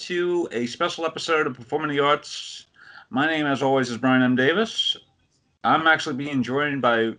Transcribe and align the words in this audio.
To 0.00 0.48
a 0.50 0.64
special 0.64 1.04
episode 1.04 1.46
of 1.46 1.54
Performing 1.54 1.90
the 1.90 2.00
Arts. 2.00 2.64
My 3.10 3.26
name, 3.26 3.44
as 3.44 3.62
always, 3.62 3.90
is 3.90 3.98
Brian 3.98 4.22
M. 4.22 4.34
Davis. 4.34 4.96
I'm 5.62 5.86
actually 5.86 6.14
being 6.14 6.42
joined 6.42 6.80
by 6.80 7.12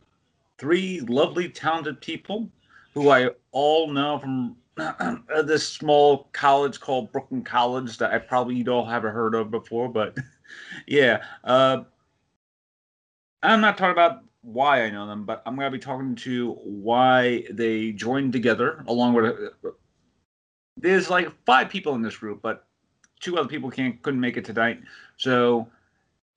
three 0.58 1.02
lovely, 1.02 1.48
talented 1.48 2.02
people 2.02 2.50
who 2.96 3.12
I 3.12 3.30
all 3.52 3.94
know 3.94 4.18
from 4.18 4.56
this 5.46 5.68
small 5.68 6.30
college 6.34 6.80
called 6.80 7.12
Brooklyn 7.12 7.44
College 7.44 8.00
that 8.00 8.14
I 8.14 8.18
probably 8.18 8.56
you 8.56 8.68
all 8.72 8.86
haven't 8.86 9.14
heard 9.14 9.36
of 9.36 9.52
before. 9.52 9.88
But 9.88 10.18
yeah, 10.88 11.24
uh, 11.44 11.84
I'm 13.44 13.62
not 13.62 13.78
talking 13.78 13.92
about 13.92 14.24
why 14.42 14.82
I 14.82 14.90
know 14.90 15.06
them, 15.06 15.24
but 15.26 15.44
I'm 15.46 15.56
going 15.56 15.72
to 15.72 15.78
be 15.78 15.82
talking 15.82 16.16
to 16.16 16.54
why 16.64 17.46
they 17.52 17.92
joined 17.92 18.34
together 18.34 18.84
along 18.88 19.14
with. 19.14 19.36
There's 20.78 21.12
like 21.12 21.30
five 21.46 21.70
people 21.70 21.94
in 21.94 22.02
this 22.02 22.18
group, 22.18 22.42
but 22.42 22.66
two 23.22 23.38
other 23.38 23.48
people 23.48 23.70
can't 23.70 24.02
couldn't 24.02 24.20
make 24.20 24.38
it 24.38 24.46
tonight. 24.46 24.82
So 25.18 25.68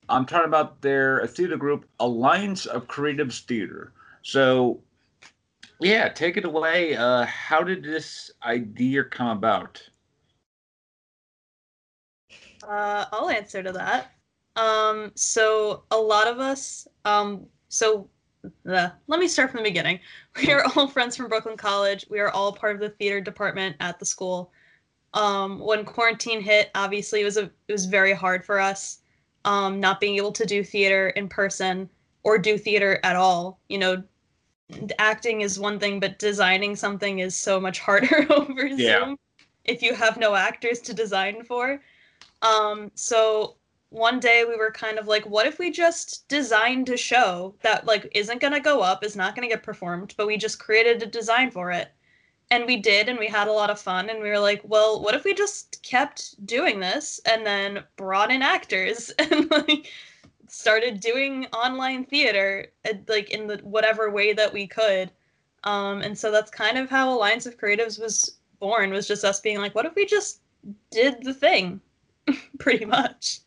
I'm 0.07 0.25
talking 0.25 0.47
about 0.47 0.81
their 0.81 1.25
theater 1.27 1.57
group, 1.57 1.85
Alliance 1.99 2.65
of 2.65 2.87
Creatives 2.87 3.41
Theater. 3.41 3.91
So 4.21 4.79
yeah, 5.81 6.09
take 6.09 6.37
it 6.37 6.45
away. 6.45 6.95
Uh, 6.95 7.25
how 7.25 7.63
did 7.63 7.83
this 7.83 8.31
idea 8.43 9.03
come 9.03 9.27
about? 9.27 9.81
Uh, 12.63 13.05
I'll 13.11 13.29
answer 13.29 13.61
to 13.61 13.71
that. 13.73 14.11
Um, 14.55 15.11
so 15.15 15.83
a 15.91 15.97
lot 15.97 16.27
of 16.27 16.39
us, 16.39 16.87
um, 17.03 17.45
so 17.67 18.09
uh, 18.69 18.89
let 19.07 19.19
me 19.19 19.27
start 19.27 19.51
from 19.51 19.63
the 19.63 19.69
beginning. 19.69 19.99
We 20.37 20.51
are 20.51 20.65
all 20.75 20.87
friends 20.87 21.15
from 21.15 21.27
Brooklyn 21.27 21.57
College. 21.57 22.05
We 22.09 22.19
are 22.19 22.29
all 22.29 22.53
part 22.53 22.75
of 22.75 22.81
the 22.81 22.89
theater 22.89 23.21
department 23.21 23.75
at 23.79 23.99
the 23.99 24.05
school. 24.05 24.51
Um, 25.15 25.59
when 25.59 25.85
quarantine 25.85 26.41
hit, 26.41 26.69
obviously 26.75 27.21
it 27.21 27.25
was 27.25 27.37
a 27.37 27.43
it 27.67 27.71
was 27.71 27.85
very 27.85 28.13
hard 28.13 28.45
for 28.45 28.59
us, 28.59 28.99
um, 29.45 29.79
not 29.79 29.99
being 29.99 30.17
able 30.17 30.33
to 30.33 30.45
do 30.45 30.63
theater 30.63 31.09
in 31.09 31.29
person 31.29 31.89
or 32.23 32.37
do 32.37 32.57
theater 32.57 32.99
at 33.03 33.15
all. 33.15 33.59
You 33.69 33.77
know, 33.77 34.03
acting 34.99 35.41
is 35.41 35.59
one 35.59 35.79
thing, 35.79 35.99
but 35.99 36.19
designing 36.19 36.75
something 36.75 37.19
is 37.19 37.35
so 37.35 37.59
much 37.59 37.79
harder 37.87 38.27
over 38.33 38.67
Yeah. 38.67 39.05
Zoom 39.05 39.17
if 39.63 39.81
you 39.81 39.95
have 39.95 40.17
no 40.17 40.35
actors 40.35 40.79
to 40.81 40.93
design 40.93 41.43
for. 41.43 41.81
Um, 42.41 42.91
so 42.93 43.55
one 43.89 44.19
day 44.19 44.43
we 44.47 44.57
were 44.57 44.71
kind 44.71 44.99
of 44.99 45.07
like, 45.07 45.25
what 45.25 45.47
if 45.47 45.57
we 45.57 45.71
just 45.71 46.27
designed 46.27 46.89
a 46.89 46.97
show 46.97 47.55
that 47.61 47.85
like 47.85 48.11
isn't 48.13 48.41
gonna 48.41 48.59
go 48.59 48.81
up, 48.81 49.03
is 49.03 49.15
not 49.15 49.35
gonna 49.35 49.47
get 49.47 49.63
performed, 49.63 50.13
but 50.17 50.27
we 50.27 50.37
just 50.37 50.59
created 50.59 51.01
a 51.01 51.05
design 51.07 51.49
for 51.51 51.71
it. 51.71 51.89
And 52.51 52.65
we 52.65 52.77
did, 52.77 53.09
and 53.09 53.17
we 53.17 53.27
had 53.27 53.47
a 53.47 53.51
lot 53.51 53.69
of 53.69 53.79
fun. 53.79 54.09
And 54.09 54.21
we 54.21 54.29
were 54.29 54.39
like, 54.39 54.61
well, 54.63 55.01
what 55.01 55.15
if 55.15 55.23
we 55.23 55.33
just 55.33 55.81
kept 55.83 56.45
doing 56.45 56.79
this 56.79 57.19
and 57.25 57.45
then 57.45 57.83
brought 57.95 58.31
in 58.31 58.41
actors 58.41 59.09
and 59.19 59.49
like 59.49 59.91
started 60.47 60.99
doing 60.99 61.47
online 61.47 62.05
theater 62.05 62.67
uh, 62.87 62.93
like 63.07 63.31
in 63.31 63.47
the 63.47 63.57
whatever 63.57 64.11
way 64.11 64.33
that 64.33 64.53
we 64.53 64.67
could. 64.67 65.11
Um, 65.63 66.01
and 66.01 66.17
so 66.17 66.31
that's 66.31 66.51
kind 66.51 66.77
of 66.77 66.89
how 66.89 67.11
Alliance 67.11 67.45
of 67.45 67.57
Creatives 67.57 67.99
was 67.99 68.37
born. 68.59 68.91
Was 68.91 69.07
just 69.07 69.25
us 69.25 69.39
being 69.39 69.57
like, 69.57 69.73
what 69.73 69.85
if 69.85 69.95
we 69.95 70.05
just 70.05 70.41
did 70.91 71.23
the 71.23 71.33
thing, 71.33 71.81
pretty 72.59 72.85
much. 72.85 73.39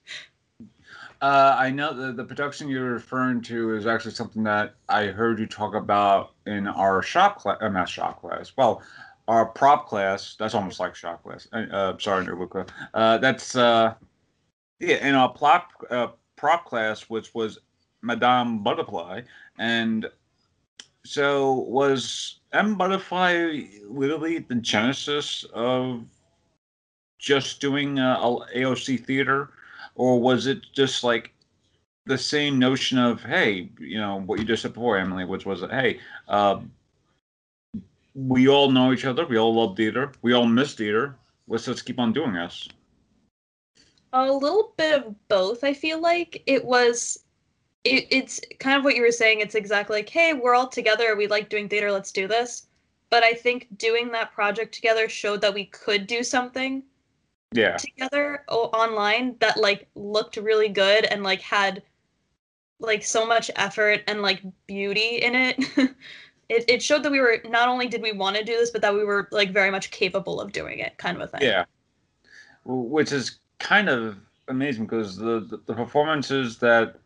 Uh, 1.21 1.57
I 1.59 1.71
know 1.71 1.93
the, 1.93 2.13
the 2.13 2.25
production 2.25 2.69
you're 2.69 2.93
referring 2.93 3.41
to 3.43 3.75
is 3.75 3.87
actually 3.87 4.13
something 4.13 4.45
that 4.45 4.77
I 4.89 5.07
heard 5.07 5.41
you 5.41 5.47
talk 5.47 5.75
about 5.75 6.33
in 6.47 6.69
our 6.69 7.03
shop 7.03 7.39
class, 7.39 7.59
uh, 7.61 7.85
shop 7.87 8.21
class, 8.21 8.53
well, 8.57 8.83
our 9.27 9.47
prop 9.47 9.89
class. 9.89 10.37
That's 10.39 10.55
almost 10.55 10.79
like 10.79 10.95
shop 10.95 11.25
class. 11.25 11.49
Uh, 11.53 11.67
uh, 11.73 11.99
sorry, 11.99 12.25
Luca. 12.25 12.67
Uh, 12.95 13.19
that's, 13.19 13.57
uh, 13.57 13.95
yeah, 14.79 15.07
in 15.07 15.17
our 15.17 15.29
prop, 15.29 15.71
uh, 15.91 16.09
prop 16.37 16.65
class, 16.67 17.03
which 17.03 17.35
was 17.35 17.59
Madame 18.03 18.63
Butterfly. 18.63 19.23
And 19.59 20.09
so 21.05 21.53
was 21.53 22.41
M. 22.53 22.77
Butterfly 22.77 23.63
literally 23.89 24.39
the 24.39 24.55
genesis 24.57 25.45
of 25.53 26.05
just 27.19 27.61
doing 27.61 27.99
uh, 27.99 28.19
AOC 28.21 29.05
theater? 29.05 29.51
Or 29.99 30.19
was 30.19 30.47
it 30.47 30.63
just 30.73 31.05
like 31.05 31.33
the 32.07 32.17
same 32.17 32.59
notion 32.59 32.97
of 32.97 33.23
hey 33.23 33.69
you 33.79 33.99
know 33.99 34.23
what 34.23 34.39
you 34.39 34.45
just 34.47 34.63
said 34.63 34.73
before 34.73 34.97
emily 34.97 35.27
which 35.27 35.45
was 35.45 35.61
hey 35.71 36.01
uh, 36.29 36.59
we 38.15 38.49
all 38.49 38.71
know 38.71 38.93
each 38.93 39.05
other 39.05 39.27
we 39.27 39.37
all 39.37 39.55
love 39.55 39.77
theater 39.77 40.13
we 40.23 40.33
all 40.33 40.47
miss 40.47 40.75
theater 40.75 41.17
let's 41.49 41.67
just 41.67 41.85
keep 41.85 41.99
on 41.99 42.13
doing 42.13 42.33
this 42.33 42.69
A 44.15 44.33
little 44.33 44.73
bit 44.79 45.05
of 45.05 45.29
both, 45.29 45.63
I 45.63 45.75
feel 45.75 46.01
like. 46.01 46.43
It 46.47 46.65
was 46.65 47.25
it, 47.85 48.07
it's 48.11 48.41
kind 48.59 48.79
of 48.79 48.85
what 48.85 48.97
you 48.97 49.03
were 49.03 49.13
saying. 49.13 49.41
It's 49.41 49.55
exactly 49.55 49.97
like, 49.97 50.09
hey, 50.09 50.33
we're 50.33 50.55
all 50.55 50.69
together, 50.69 51.15
we 51.15 51.27
like 51.27 51.51
doing 51.51 51.69
theater, 51.69 51.93
let's 51.93 52.11
do 52.13 52.27
this. 52.27 52.67
But 53.11 53.23
I 53.23 53.35
think 53.35 53.69
doing 53.77 54.11
that 54.13 54.33
project 54.33 54.75
together 54.75 55.09
showed 55.09 55.41
that 55.43 55.55
we 55.55 55.67
could 55.67 56.07
do 56.07 56.23
something 56.23 56.83
yeah 57.53 57.77
together 57.77 58.45
online 58.49 59.35
that 59.41 59.57
like 59.59 59.89
looked 59.95 60.37
really 60.37 60.69
good 60.69 61.05
and 61.07 61.23
like 61.23 61.41
had 61.41 61.83
like 62.81 63.03
so 63.03 63.27
much 63.27 63.51
effort 63.57 64.03
and 64.07 64.23
like 64.23 64.43
beauty 64.67 65.17
in 65.17 65.35
it. 65.35 65.57
it 66.49 66.65
it 66.69 66.83
showed 66.83 67.03
that 67.03 67.13
we 67.13 67.21
were 67.21 67.39
not 67.49 67.69
only 67.69 67.89
did 67.89 68.03
we 68.03 68.13
want 68.13 68.37
to 68.37 68.45
do 68.45 68.53
this, 68.53 68.71
but 68.71 68.83
that 68.83 68.95
we 68.95 69.05
were 69.05 69.29
like 69.33 69.51
very 69.51 69.71
much 69.71 69.91
capable 69.91 70.41
of 70.41 70.53
doing 70.53 70.79
it, 70.79 70.97
kind 70.99 71.17
of 71.17 71.23
a 71.23 71.27
thing. 71.27 71.43
yeah 71.43 71.65
which 72.65 73.13
is 73.13 73.39
kind 73.59 73.89
of 73.89 74.17
amazing 74.49 74.85
because 74.85 75.17
the, 75.17 75.41
the 75.41 75.61
the 75.67 75.75
performances 75.75 76.59
that 76.59 76.97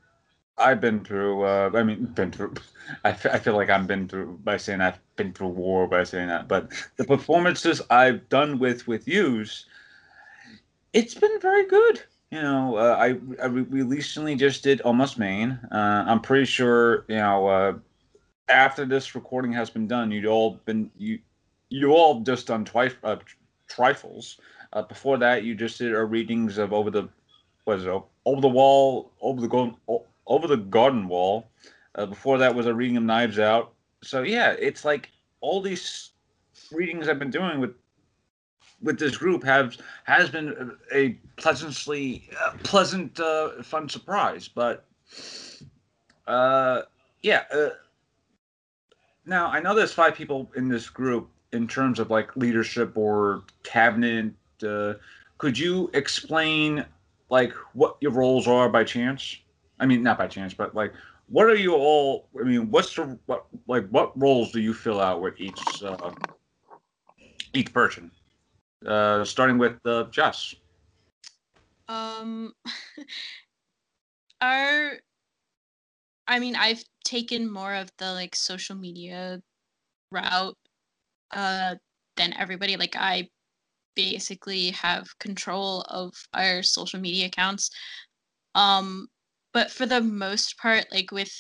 I've 0.59 0.81
been 0.81 1.05
through, 1.05 1.45
uh, 1.45 1.71
I 1.75 1.83
mean, 1.83 2.05
been 2.07 2.31
through. 2.31 2.55
I, 3.05 3.11
f- 3.11 3.27
I 3.27 3.39
feel 3.39 3.55
like 3.55 3.71
I've 3.71 3.87
been 3.87 4.09
through 4.09 4.41
by 4.45 4.57
saying 4.57 4.81
I've 4.81 4.99
been 5.17 5.33
through 5.33 5.49
war 5.49 5.87
by 5.87 6.05
saying 6.05 6.29
that, 6.29 6.49
but 6.49 6.73
the 6.97 7.05
performances 7.05 7.81
I've 7.91 8.29
done 8.29 8.59
with 8.59 8.87
with 8.87 9.09
yous, 9.09 9.67
it's 10.93 11.15
been 11.15 11.41
very 11.41 11.67
good. 11.67 12.03
You 12.31 12.41
know, 12.41 12.77
uh, 12.77 12.97
I, 12.99 13.19
I 13.43 13.49
we 13.49 13.83
recently 13.83 14.37
just 14.37 14.63
did 14.63 14.81
Almost 14.81 15.19
Maine. 15.19 15.59
Uh, 15.71 16.05
I'm 16.07 16.21
pretty 16.21 16.47
sure 16.47 17.05
you 17.09 17.17
know 17.17 17.47
uh, 17.47 17.73
after 18.49 18.85
this 18.85 19.15
recording 19.15 19.53
has 19.53 19.71
been 19.71 19.87
done, 19.87 20.11
you'd 20.11 20.27
all 20.27 20.61
been 20.65 20.91
you 20.97 21.19
you 21.69 21.93
all 21.93 22.21
just 22.21 22.47
done 22.47 22.65
twice 22.65 22.95
uh, 23.05 23.17
trifles. 23.69 24.39
Uh, 24.73 24.83
before 24.83 25.19
that, 25.19 25.45
you 25.45 25.55
just 25.55 25.79
did 25.79 25.95
our 25.95 26.07
readings 26.07 26.57
of 26.57 26.73
over 26.73 26.91
the 26.91 27.09
what 27.65 27.79
is 27.79 27.85
it 27.85 28.03
over 28.25 28.41
the 28.41 28.49
wall 28.49 29.13
over 29.21 29.41
the 29.41 29.49
golden 29.49 29.77
over 30.27 30.47
the 30.47 30.57
garden 30.57 31.09
wall. 31.09 31.49
Uh, 31.95 32.07
before 32.07 32.39
that 32.39 32.55
was 32.55 32.67
a 32.67 32.73
reading 32.73 32.97
of 32.97 33.03
Knives 33.03 33.39
Out. 33.39 33.75
So 34.03 34.23
yeah, 34.23 34.53
it's 34.59 34.85
like 34.85 35.11
all 35.43 35.61
these 35.61 36.13
readings 36.71 37.09
I've 37.09 37.19
been 37.19 37.31
doing 37.31 37.61
with 37.61 37.75
with 38.83 38.99
this 38.99 39.17
group 39.17 39.45
have 39.45 39.77
has 40.05 40.29
been 40.31 40.77
a 40.93 41.11
pleasantly 41.37 42.29
uh, 42.41 42.53
pleasant 42.63 43.19
uh, 43.21 43.63
fun 43.63 43.89
surprise. 43.89 44.49
But 44.49 44.85
uh, 46.27 46.83
yeah, 47.23 47.45
uh, 47.53 47.71
now 49.27 49.47
I 49.47 49.61
know 49.61 49.75
there's 49.75 49.93
five 49.93 50.15
people 50.15 50.51
in 50.57 50.69
this 50.69 50.89
group 50.91 51.29
in 51.53 51.69
terms 51.69 51.99
of 51.99 52.11
like 52.11 52.37
leadership 52.37 52.97
or 52.97 53.43
cabinet. 53.63 54.33
Uh, 54.63 54.95
could 55.39 55.59
you 55.59 55.91
explain 55.95 56.85
like 57.31 57.53
what 57.73 57.97
your 58.01 58.13
roles 58.13 58.47
are 58.47 58.69
by 58.69 58.85
chance? 58.85 59.39
I 59.81 59.87
mean, 59.87 60.03
not 60.03 60.19
by 60.19 60.27
chance, 60.27 60.55
but 60.55 60.75
like 60.75 60.93
what 61.29 61.47
are 61.47 61.57
you 61.57 61.75
all? 61.75 62.29
I 62.39 62.45
mean, 62.45 62.71
what's 62.71 62.95
the 62.95 63.19
what 63.27 63.47
like 63.67 63.89
what 63.89 64.19
roles 64.21 64.53
do 64.53 64.61
you 64.61 64.75
fill 64.75 65.01
out 65.01 65.21
with 65.21 65.41
each 65.41 65.83
uh, 65.83 66.13
each 67.55 67.73
person? 67.73 68.11
Uh, 68.87 69.25
starting 69.25 69.59
with 69.59 69.79
uh, 69.87 70.05
Jess. 70.05 70.55
Um, 71.89 72.53
our, 74.41 74.99
I 76.27 76.39
mean, 76.39 76.57
I've 76.57 76.83
taken 77.05 77.51
more 77.51 77.75
of 77.75 77.91
the 77.99 78.13
like 78.13 78.35
social 78.35 78.77
media 78.77 79.41
route 80.11 80.57
uh, 81.31 81.77
than 82.17 82.35
everybody. 82.39 82.77
Like, 82.77 82.97
I 82.97 83.29
basically 83.95 84.71
have 84.71 85.07
control 85.19 85.83
of 85.83 86.15
our 86.35 86.63
social 86.63 87.01
media 87.01 87.27
accounts. 87.27 87.71
Um, 88.55 89.09
but 89.53 89.71
for 89.71 89.87
the 89.87 90.01
most 90.01 90.59
part, 90.59 90.87
like 90.91 91.11
with 91.13 91.33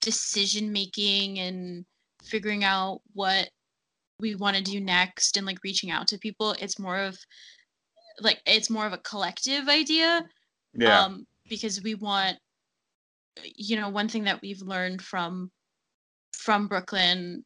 decision 0.00 0.72
making 0.72 1.38
and 1.38 1.84
figuring 2.22 2.64
out 2.64 3.00
what 3.12 3.48
we 4.20 4.34
want 4.34 4.56
to 4.56 4.62
do 4.62 4.80
next 4.80 5.36
and 5.36 5.46
like 5.46 5.58
reaching 5.64 5.90
out 5.90 6.06
to 6.08 6.18
people, 6.18 6.54
it's 6.60 6.78
more 6.78 6.98
of 6.98 7.18
like 8.20 8.40
it's 8.46 8.70
more 8.70 8.86
of 8.86 8.92
a 8.92 8.98
collective 8.98 9.68
idea 9.68 10.24
Yeah. 10.74 11.04
um, 11.04 11.26
because 11.48 11.82
we 11.82 11.94
want 11.94 12.38
you 13.56 13.76
know 13.76 13.88
one 13.88 14.08
thing 14.08 14.24
that 14.24 14.40
we've 14.42 14.62
learned 14.62 15.02
from 15.02 15.50
from 16.36 16.68
brooklyn 16.68 17.44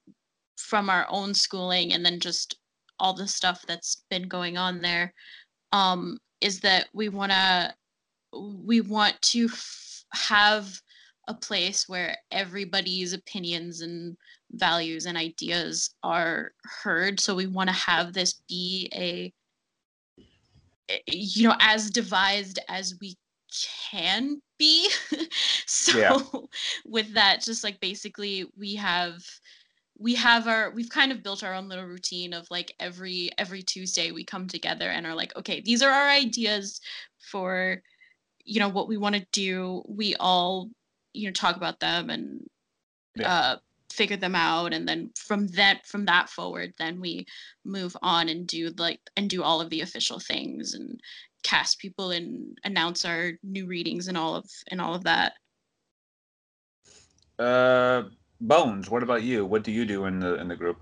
from 0.59 0.91
our 0.91 1.07
own 1.09 1.33
schooling 1.33 1.93
and 1.95 2.05
then 2.05 2.21
just 2.21 2.57
all 3.01 3.15
the 3.15 3.27
stuff 3.27 3.65
that's 3.67 4.03
been 4.11 4.29
going 4.29 4.59
on 4.59 4.81
there 4.83 5.13
um, 5.73 6.19
is 6.41 6.61
that 6.61 6.89
we 6.93 7.09
want 7.09 7.33
to 7.33 7.73
we 8.65 8.81
want 8.81 9.21
to 9.23 9.45
f- 9.47 10.05
have 10.13 10.69
a 11.29 11.35
place 11.35 11.89
where 11.89 12.17
everybody's 12.33 13.13
opinions 13.13 13.81
and 13.83 14.17
values 14.53 15.07
and 15.07 15.19
ideas 15.19 15.95
are 16.03 16.53
heard 16.83 17.21
so 17.21 17.35
we 17.35 17.47
want 17.47 17.69
to 17.69 17.75
have 17.75 18.13
this 18.15 18.41
be 18.49 18.89
a 18.95 19.33
you 21.07 21.49
know 21.49 21.57
as 21.61 21.91
devised 21.91 22.59
as 22.69 22.95
we 23.01 23.17
can 23.91 24.41
be 24.59 24.91
so 25.67 25.95
Yeah. 25.99 26.19
with 26.87 27.13
that 27.15 27.41
just 27.43 27.65
like 27.65 27.81
basically 27.81 28.47
we 28.57 28.75
have 28.75 29.23
we 29.99 30.15
have 30.15 30.47
our 30.47 30.71
we've 30.71 30.91
kind 30.91 31.13
of 31.13 31.23
built 31.23 31.43
our 31.43 31.55
own 31.55 31.69
little 31.69 31.85
routine 31.85 32.33
of 32.33 32.47
like 32.51 32.75
every 32.81 33.31
every 33.39 33.63
tuesday 33.63 34.11
we 34.11 34.25
come 34.25 34.47
together 34.47 34.89
and 34.91 35.07
are 35.07 35.15
like 35.15 35.35
okay 35.37 35.61
these 35.61 35.83
are 35.83 35.91
our 35.91 36.09
ideas 36.09 36.81
for 37.19 37.83
you 38.45 38.61
know 38.61 38.69
what 38.69 38.89
we 38.89 38.97
want 38.97 39.15
to 39.15 39.27
do 39.33 39.83
we 39.89 40.15
all 40.21 40.71
you 41.15 41.27
know 41.27 41.33
talk 41.33 41.57
about 41.57 41.81
them 41.81 42.11
and 42.11 42.47
Yeah. 43.15 43.29
uh 43.29 43.57
figure 43.91 44.17
them 44.17 44.35
out 44.35 44.73
and 44.73 44.87
then 44.89 45.11
from 45.17 45.47
that 45.49 45.87
from 45.87 46.05
that 46.05 46.29
forward 46.29 46.73
then 46.79 47.01
we 47.01 47.27
move 47.65 47.97
on 48.03 48.29
and 48.29 48.47
do 48.47 48.71
like 48.79 49.01
and 49.17 49.31
do 49.31 49.43
all 49.43 49.61
of 49.61 49.71
the 49.71 49.81
official 49.81 50.19
things 50.21 50.75
and 50.75 51.01
cast 51.43 51.79
people 51.79 52.11
and 52.11 52.59
announce 52.65 53.05
our 53.05 53.33
new 53.43 53.67
readings 53.67 54.09
and 54.09 54.17
all 54.17 54.35
of 54.35 54.45
and 54.71 54.81
all 54.81 54.95
of 54.95 55.05
that 55.05 55.33
Uh, 57.39 58.05
Bones, 58.41 58.91
what 58.91 59.03
about 59.03 59.23
you? 59.23 59.45
What 59.47 59.65
do 59.65 59.73
you 59.73 59.85
do 59.85 60.05
in 60.07 60.21
the 60.21 60.35
in 60.37 60.49
the 60.49 60.57
group? 60.57 60.81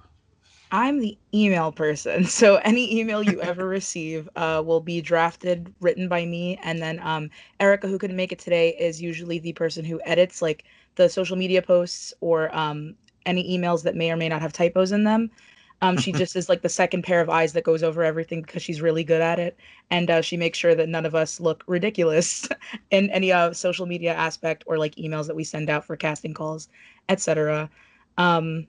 I'm 0.73 1.00
the 1.00 1.19
email 1.35 1.73
person. 1.73 2.25
So 2.26 2.56
any 2.56 2.99
email 2.99 3.23
you 3.23 3.41
ever 3.41 3.67
receive 3.69 4.29
uh, 4.37 4.62
will 4.64 4.81
be 4.81 5.00
drafted, 5.00 5.73
written 5.81 6.09
by 6.09 6.25
me, 6.26 6.59
and 6.62 6.81
then 6.82 7.00
um, 7.00 7.31
Erica, 7.61 7.88
who 7.88 7.99
couldn't 7.99 8.17
make 8.17 8.32
it 8.32 8.38
today, 8.38 8.70
is 8.79 9.00
usually 9.00 9.38
the 9.38 9.52
person 9.52 9.85
who 9.85 10.00
edits 10.05 10.43
like 10.43 10.64
the 10.96 11.08
social 11.08 11.37
media 11.37 11.62
posts 11.62 12.12
or 12.20 12.54
um, 12.56 12.96
any 13.26 13.56
emails 13.58 13.82
that 13.84 13.96
may 13.96 14.10
or 14.10 14.16
may 14.16 14.28
not 14.28 14.43
have 14.43 14.52
typos 14.52 14.93
in 14.93 15.04
them. 15.04 15.31
Um, 15.82 15.96
she 15.96 16.12
just 16.14 16.37
is 16.37 16.48
like 16.48 16.62
the 16.62 16.69
second 16.70 17.02
pair 17.04 17.20
of 17.20 17.28
eyes 17.31 17.52
that 17.52 17.64
goes 17.64 17.82
over 17.82 18.02
everything 18.02 18.43
because 18.43 18.62
she's 18.62 18.81
really 18.82 19.04
good 19.04 19.20
at 19.22 19.38
it, 19.38 19.58
and 19.90 20.10
uh, 20.10 20.22
she 20.22 20.37
makes 20.37 20.58
sure 20.58 20.75
that 20.75 20.88
none 20.88 21.04
of 21.06 21.14
us 21.14 21.40
look 21.40 21.64
ridiculous 21.66 22.48
in 22.90 23.10
any 23.10 23.32
uh, 23.32 23.52
social 23.52 23.87
media 23.87 24.14
aspect 24.14 24.64
or 24.66 24.78
like 24.78 24.94
emails 24.96 25.26
that 25.26 25.37
we 25.37 25.44
send 25.44 25.69
out 25.70 25.84
for 25.84 25.96
casting 25.96 26.34
calls, 26.34 26.69
etc. 27.08 27.70
Um, 28.19 28.66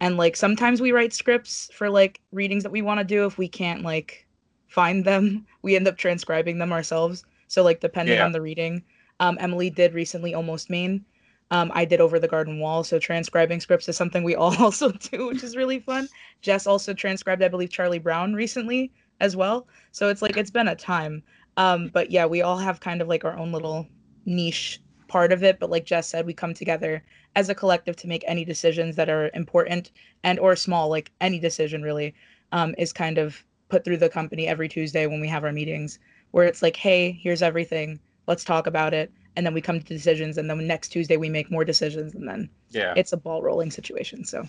and 0.00 0.16
like 0.16 0.36
sometimes 0.36 0.80
we 0.80 0.92
write 0.92 1.12
scripts 1.12 1.70
for 1.72 1.90
like 1.90 2.20
readings 2.32 2.62
that 2.64 2.72
we 2.72 2.82
want 2.82 2.98
to 3.00 3.04
do 3.04 3.26
if 3.26 3.38
we 3.38 3.48
can't 3.48 3.82
like 3.82 4.26
find 4.66 5.04
them 5.04 5.46
we 5.62 5.76
end 5.76 5.88
up 5.88 5.96
transcribing 5.96 6.58
them 6.58 6.72
ourselves 6.72 7.24
so 7.48 7.62
like 7.62 7.80
depending 7.80 8.18
Yeah. 8.18 8.24
on 8.24 8.32
the 8.32 8.40
reading 8.40 8.82
um, 9.20 9.36
emily 9.40 9.70
did 9.70 9.94
recently 9.94 10.34
almost 10.34 10.70
Maine 10.70 11.04
um, 11.50 11.70
i 11.74 11.84
did 11.84 12.00
over 12.00 12.18
the 12.18 12.28
garden 12.28 12.60
wall 12.60 12.84
so 12.84 12.98
transcribing 12.98 13.60
scripts 13.60 13.88
is 13.88 13.96
something 13.96 14.24
we 14.24 14.34
all 14.36 14.56
also 14.62 14.90
do 14.92 15.26
which 15.26 15.42
is 15.42 15.56
really 15.56 15.80
fun. 15.80 16.08
Jess 16.42 16.66
also 16.66 16.94
transcribed 16.94 17.42
i 17.42 17.48
believe 17.48 17.70
charlie 17.70 17.98
brown 17.98 18.34
recently 18.34 18.92
as 19.20 19.36
well. 19.36 19.66
So 19.92 20.08
it's 20.08 20.22
like 20.22 20.36
it's 20.36 20.50
been 20.50 20.68
a 20.68 20.76
time. 20.76 21.22
Um, 21.56 21.88
but 21.88 22.10
yeah 22.10 22.26
we 22.26 22.42
all 22.42 22.56
have 22.56 22.80
kind 22.80 23.02
of 23.02 23.08
like 23.08 23.24
our 23.24 23.36
own 23.36 23.52
little 23.52 23.86
niche 24.26 24.80
part 25.08 25.32
of 25.32 25.42
it. 25.42 25.58
But 25.58 25.70
like 25.70 25.84
jess 25.84 26.08
said 26.08 26.26
we 26.26 26.34
come 26.34 26.54
together 26.54 27.02
as 27.34 27.48
a 27.48 27.54
collective 27.54 27.96
to 27.96 28.08
make 28.08 28.24
any 28.26 28.44
decisions 28.44 28.96
that 28.96 29.08
are 29.08 29.30
important 29.34 29.90
and 30.24 30.38
or 30.38 30.56
small 30.56 30.88
like 30.88 31.10
any 31.20 31.38
decision 31.38 31.82
really 31.82 32.14
um, 32.52 32.74
is 32.78 32.92
kind 32.92 33.18
of 33.18 33.44
put 33.68 33.84
through 33.84 33.98
the 33.98 34.08
company 34.08 34.46
every 34.46 34.68
tuesday 34.68 35.06
when 35.06 35.20
we 35.20 35.28
have 35.28 35.44
our 35.44 35.52
meetings 35.52 35.98
where 36.30 36.46
it's 36.46 36.62
like 36.62 36.76
hey 36.76 37.12
here's 37.12 37.42
everything. 37.42 37.98
Let's 38.26 38.44
talk 38.44 38.66
about 38.66 38.94
it 38.94 39.12
and 39.38 39.46
then 39.46 39.54
we 39.54 39.60
come 39.60 39.78
to 39.78 39.86
decisions 39.86 40.36
and 40.36 40.50
then 40.50 40.66
next 40.66 40.88
tuesday 40.88 41.16
we 41.16 41.28
make 41.28 41.48
more 41.50 41.64
decisions 41.64 42.14
and 42.14 42.28
then 42.28 42.50
Yeah. 42.70 42.92
it's 42.96 43.12
a 43.12 43.16
ball 43.16 43.40
rolling 43.40 43.70
situation 43.70 44.24
so 44.24 44.44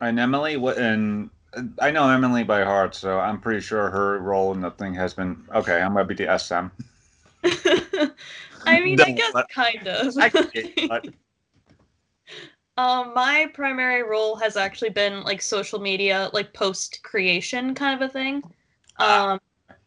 And 0.00 0.18
Emily, 0.20 0.56
what? 0.56 0.76
And 0.78 1.30
I 1.80 1.90
know 1.90 2.08
Emily 2.10 2.42
by 2.44 2.62
heart, 2.64 2.94
so 2.94 3.18
I'm 3.20 3.40
pretty 3.40 3.60
sure 3.60 3.88
her 3.90 4.18
role 4.18 4.52
in 4.52 4.60
the 4.60 4.70
thing 4.72 4.92
has 4.94 5.14
been 5.14 5.44
okay. 5.54 5.80
I'm 5.80 5.94
gonna 5.94 6.04
be 6.04 6.14
the 6.14 6.36
SM. 6.38 6.66
I 8.66 8.80
mean, 8.80 9.00
I 9.00 9.12
guess 9.12 9.32
but- 9.32 9.48
kind 9.48 9.86
of. 9.86 10.14
I 10.18 10.28
but 10.88 11.06
Um, 12.76 13.14
my 13.14 13.48
primary 13.54 14.02
role 14.02 14.34
has 14.36 14.56
actually 14.56 14.90
been 14.90 15.22
like 15.22 15.40
social 15.40 15.78
media, 15.78 16.28
like 16.32 16.52
post 16.52 17.00
creation 17.04 17.72
kind 17.74 17.94
of 18.02 18.08
a 18.08 18.12
thing. 18.12 18.42
Ah. 18.98 19.32
Um, 19.34 19.40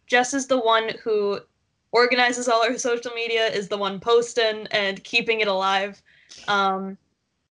Jess 0.07 0.33
is 0.33 0.47
the 0.47 0.57
one 0.59 0.91
who 1.03 1.39
organizes 1.91 2.47
all 2.47 2.63
our 2.63 2.77
social 2.77 3.11
media, 3.13 3.47
is 3.47 3.67
the 3.67 3.77
one 3.77 3.99
posting 3.99 4.67
and 4.71 5.03
keeping 5.03 5.41
it 5.41 5.47
alive. 5.47 6.01
Um, 6.47 6.97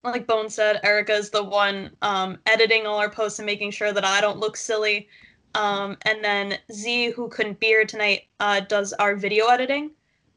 like 0.05 0.27
Bone 0.27 0.49
said, 0.49 0.81
Erica 0.85 1.13
is 1.15 1.31
the 1.31 1.43
one 1.43 1.91
um, 2.03 2.39
editing 2.47 2.87
all 2.87 2.99
our 2.99 3.11
posts 3.11 3.39
and 3.39 3.47
making 3.47 3.73
sure 3.73 3.93
that 3.93 4.05
I 4.05 4.21
don't 4.21 4.39
look 4.39 4.57
silly. 4.57 5.09
Um, 5.55 5.97
and 6.03 6.23
then 6.23 6.59
Z, 6.73 7.11
who 7.11 7.29
couldn't 7.29 7.59
be 7.59 7.67
here 7.67 7.85
tonight, 7.85 8.29
uh, 8.41 8.61
does 8.61 8.93
our 8.95 9.17
video 9.17 9.47
editing 9.47 9.91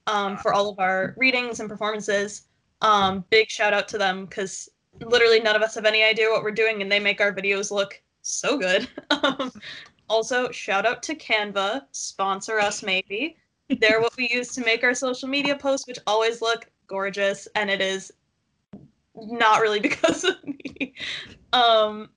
um, 0.07 0.37
for 0.37 0.53
all 0.53 0.69
of 0.69 0.79
our 0.79 1.13
readings 1.17 1.59
and 1.59 1.69
performances. 1.69 2.43
Um, 2.81 3.23
big 3.29 3.49
shout 3.49 3.73
out 3.73 3.87
to 3.89 3.97
them 3.97 4.25
because 4.25 4.69
literally 4.99 5.39
none 5.39 5.55
of 5.55 5.61
us 5.61 5.75
have 5.75 5.85
any 5.85 6.03
idea 6.03 6.29
what 6.29 6.43
we're 6.43 6.51
doing, 6.51 6.81
and 6.81 6.91
they 6.91 6.99
make 6.99 7.21
our 7.21 7.33
videos 7.33 7.71
look 7.71 8.01
so 8.21 8.57
good. 8.57 8.87
um, 9.23 9.51
also, 10.09 10.51
shout 10.51 10.85
out 10.85 11.03
to 11.03 11.15
Canva, 11.15 11.83
sponsor 11.91 12.59
us 12.59 12.83
maybe. 12.83 13.37
They're 13.79 14.01
what 14.01 14.15
we 14.17 14.29
use 14.29 14.53
to 14.55 14.65
make 14.65 14.83
our 14.83 14.93
social 14.93 15.29
media 15.29 15.55
posts, 15.55 15.87
which 15.87 15.99
always 16.07 16.41
look 16.41 16.69
gorgeous, 16.87 17.47
and 17.55 17.69
it 17.69 17.81
is 17.81 18.11
not 19.15 19.61
really 19.61 19.79
because 19.89 20.23
of 20.23 20.35
me. 20.43 20.93
Um, 21.53 22.09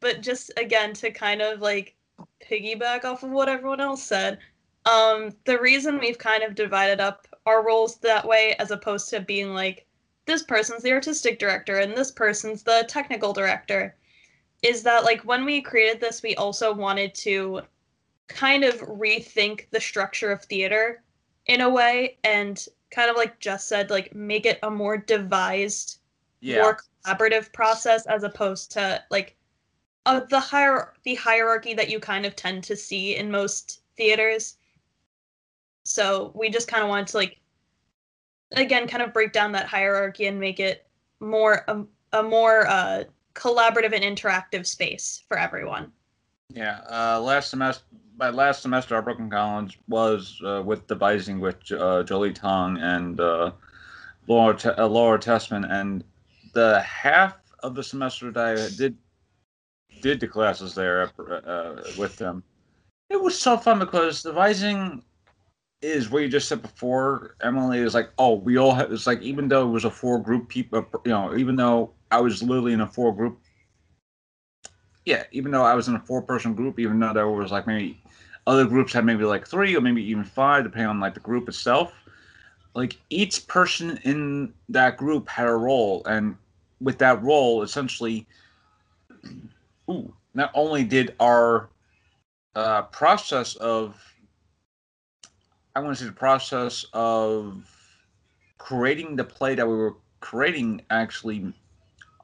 but 0.00 0.20
just 0.20 0.52
again 0.56 0.92
to 0.94 1.10
kind 1.10 1.40
of 1.40 1.60
like 1.60 1.96
piggyback 2.42 3.04
off 3.04 3.22
of 3.22 3.30
what 3.30 3.48
everyone 3.48 3.80
else 3.80 4.02
said, 4.02 4.38
um, 4.86 5.30
the 5.44 5.58
reason 5.58 5.98
we've 5.98 6.18
kind 6.18 6.42
of 6.42 6.54
divided 6.54 7.00
up 7.00 7.26
our 7.46 7.64
roles 7.64 7.96
that 7.96 8.26
way, 8.26 8.54
as 8.58 8.70
opposed 8.70 9.08
to 9.10 9.20
being 9.20 9.54
like 9.54 9.86
this 10.26 10.42
person's 10.42 10.82
the 10.82 10.92
artistic 10.92 11.38
director 11.38 11.78
and 11.78 11.96
this 11.96 12.10
person's 12.10 12.62
the 12.62 12.84
technical 12.88 13.32
director, 13.32 13.96
is 14.62 14.82
that 14.82 15.04
like 15.04 15.22
when 15.22 15.44
we 15.44 15.60
created 15.60 16.00
this, 16.00 16.22
we 16.22 16.34
also 16.36 16.72
wanted 16.72 17.14
to 17.14 17.62
kind 18.28 18.64
of 18.64 18.80
rethink 18.80 19.68
the 19.70 19.80
structure 19.80 20.32
of 20.32 20.42
theater 20.44 21.02
in 21.46 21.60
a 21.60 21.68
way 21.68 22.18
and 22.24 22.66
kind 22.90 23.10
of 23.10 23.16
like 23.16 23.38
just 23.38 23.68
said 23.68 23.90
like 23.90 24.14
make 24.14 24.46
it 24.46 24.58
a 24.62 24.70
more 24.70 24.96
devised 24.96 25.98
yeah, 26.40 26.62
more 26.62 26.78
collaborative 27.04 27.52
process 27.52 28.06
as 28.06 28.22
opposed 28.22 28.70
to 28.72 29.02
like 29.10 29.36
uh, 30.06 30.20
the 30.30 30.40
hier- 30.40 30.92
the 31.04 31.14
hierarchy 31.14 31.74
that 31.74 31.88
you 31.88 31.98
kind 31.98 32.26
of 32.26 32.36
tend 32.36 32.62
to 32.64 32.76
see 32.76 33.16
in 33.16 33.30
most 33.30 33.80
theaters. 33.96 34.56
So 35.84 36.32
we 36.34 36.50
just 36.50 36.68
kind 36.68 36.82
of 36.82 36.88
wanted 36.88 37.08
to 37.08 37.16
like 37.16 37.40
again 38.52 38.86
kind 38.86 39.02
of 39.02 39.12
break 39.12 39.32
down 39.32 39.52
that 39.52 39.66
hierarchy 39.66 40.26
and 40.26 40.38
make 40.38 40.60
it 40.60 40.86
more 41.20 41.64
a, 41.68 41.84
a 42.12 42.22
more 42.22 42.66
uh, 42.66 43.04
collaborative 43.34 43.92
and 43.94 44.04
interactive 44.04 44.66
space 44.66 45.24
for 45.28 45.38
everyone. 45.38 45.92
Yeah. 46.54 46.80
Uh, 46.88 47.20
last 47.20 47.50
semester, 47.50 47.84
by 48.16 48.30
last 48.30 48.62
semester, 48.62 48.94
our 48.94 49.02
Brooklyn 49.02 49.28
College 49.28 49.78
was 49.88 50.40
uh, 50.44 50.62
with 50.64 50.86
devising 50.86 51.40
with 51.40 51.56
uh, 51.72 52.04
Jolie 52.04 52.32
Tong 52.32 52.78
and 52.78 53.20
uh, 53.20 53.50
Laura 54.28 54.56
Te- 54.56 54.68
uh, 54.70 54.86
Laura 54.86 55.18
Tessman, 55.18 55.70
and 55.70 56.04
the 56.54 56.80
half 56.80 57.36
of 57.60 57.74
the 57.74 57.82
semester 57.82 58.30
that 58.30 58.58
I 58.58 58.76
did 58.76 58.96
did 60.00 60.20
the 60.20 60.28
classes 60.28 60.74
there 60.74 61.10
uh, 61.18 61.82
with 61.98 62.16
them, 62.16 62.42
it 63.10 63.20
was 63.20 63.38
so 63.38 63.56
fun 63.56 63.78
because 63.78 64.22
devising 64.22 65.02
is 65.82 66.10
what 66.10 66.22
you 66.22 66.28
just 66.28 66.48
said 66.48 66.62
before. 66.62 67.36
Emily 67.42 67.78
is 67.78 67.94
like, 67.94 68.10
oh, 68.18 68.34
we 68.34 68.56
all 68.56 68.74
have. 68.74 68.92
It's 68.92 69.06
like 69.06 69.22
even 69.22 69.48
though 69.48 69.66
it 69.66 69.72
was 69.72 69.84
a 69.84 69.90
four 69.90 70.18
group 70.20 70.48
people, 70.48 70.86
you 71.04 71.10
know, 71.10 71.36
even 71.36 71.56
though 71.56 71.92
I 72.10 72.20
was 72.20 72.42
literally 72.42 72.72
in 72.72 72.80
a 72.80 72.86
four 72.86 73.14
group. 73.14 73.40
Yeah, 75.04 75.24
even 75.32 75.50
though 75.52 75.64
I 75.64 75.74
was 75.74 75.88
in 75.88 75.94
a 75.96 76.00
four 76.00 76.22
person 76.22 76.54
group, 76.54 76.78
even 76.78 76.98
though 76.98 77.12
there 77.12 77.28
was 77.28 77.52
like 77.52 77.66
maybe 77.66 78.02
other 78.46 78.64
groups 78.64 78.92
had 78.92 79.04
maybe 79.04 79.24
like 79.24 79.46
three 79.46 79.76
or 79.76 79.80
maybe 79.80 80.02
even 80.02 80.24
five, 80.24 80.64
depending 80.64 80.88
on 80.88 81.00
like 81.00 81.14
the 81.14 81.20
group 81.20 81.48
itself. 81.48 81.92
Like 82.74 82.96
each 83.10 83.46
person 83.46 83.98
in 84.04 84.52
that 84.68 84.96
group 84.96 85.28
had 85.28 85.46
a 85.46 85.54
role, 85.54 86.02
and 86.06 86.36
with 86.80 86.98
that 86.98 87.22
role, 87.22 87.62
essentially, 87.62 88.26
ooh, 89.88 90.12
not 90.34 90.50
only 90.54 90.82
did 90.82 91.14
our 91.20 91.68
uh, 92.56 92.82
process 92.82 93.54
of 93.56 94.00
I 95.76 95.80
want 95.80 95.96
to 95.96 96.02
say 96.02 96.08
the 96.08 96.14
process 96.16 96.84
of 96.92 97.64
creating 98.58 99.16
the 99.16 99.24
play 99.24 99.54
that 99.54 99.66
we 99.66 99.74
were 99.74 99.96
creating 100.20 100.82
actually 100.90 101.52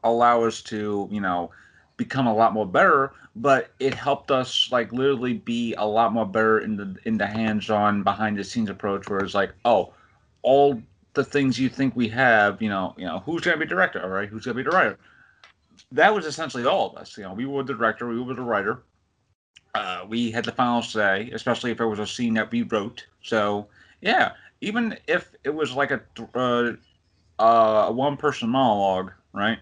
allow 0.05 0.45
us 0.45 0.63
to, 0.63 1.09
you 1.11 1.21
know, 1.21 1.51
become 2.00 2.26
a 2.26 2.35
lot 2.35 2.54
more 2.54 2.64
better, 2.64 3.12
but 3.37 3.73
it 3.78 3.92
helped 3.92 4.30
us 4.30 4.73
like 4.73 4.90
literally 4.90 5.35
be 5.35 5.75
a 5.75 5.85
lot 5.85 6.14
more 6.14 6.25
better 6.25 6.61
in 6.61 6.75
the 6.75 6.97
in 7.04 7.19
the 7.19 7.26
hands-on 7.26 8.02
behind 8.02 8.38
the 8.38 8.42
scenes 8.42 8.71
approach 8.71 9.07
where 9.07 9.21
it's 9.21 9.35
like, 9.35 9.52
oh, 9.66 9.92
all 10.40 10.80
the 11.12 11.23
things 11.23 11.59
you 11.59 11.69
think 11.69 11.95
we 11.95 12.09
have, 12.09 12.62
you 12.62 12.71
know, 12.71 12.95
you 12.97 13.04
know, 13.04 13.19
who's 13.19 13.42
gonna 13.42 13.59
be 13.59 13.66
director, 13.66 14.02
all 14.02 14.09
right? 14.09 14.30
Who's 14.30 14.47
gonna 14.47 14.54
be 14.54 14.62
the 14.62 14.71
writer? 14.71 14.99
That 15.92 16.14
was 16.14 16.25
essentially 16.25 16.64
all 16.64 16.88
of 16.88 16.97
us. 16.97 17.19
You 17.19 17.25
know, 17.25 17.35
we 17.35 17.45
were 17.45 17.62
the 17.64 17.75
director, 17.75 18.09
we 18.09 18.23
were 18.23 18.35
the 18.35 18.40
writer. 18.40 18.83
Uh, 19.75 20.07
we 20.09 20.30
had 20.30 20.47
the 20.47 20.52
final 20.52 20.80
say, 20.80 21.30
especially 21.35 21.71
if 21.71 21.80
it 21.80 21.85
was 21.85 21.99
a 21.99 22.07
scene 22.07 22.33
that 22.35 22.50
we 22.50 22.62
wrote. 22.62 23.04
So 23.23 23.66
yeah, 24.00 24.33
even 24.62 24.97
if 25.07 25.33
it 25.45 25.54
was 25.54 25.75
like 25.75 25.90
a 25.90 26.00
uh, 26.35 26.73
uh, 27.38 27.85
a 27.88 27.92
one 27.92 28.16
person 28.16 28.49
monologue, 28.49 29.12
right? 29.35 29.59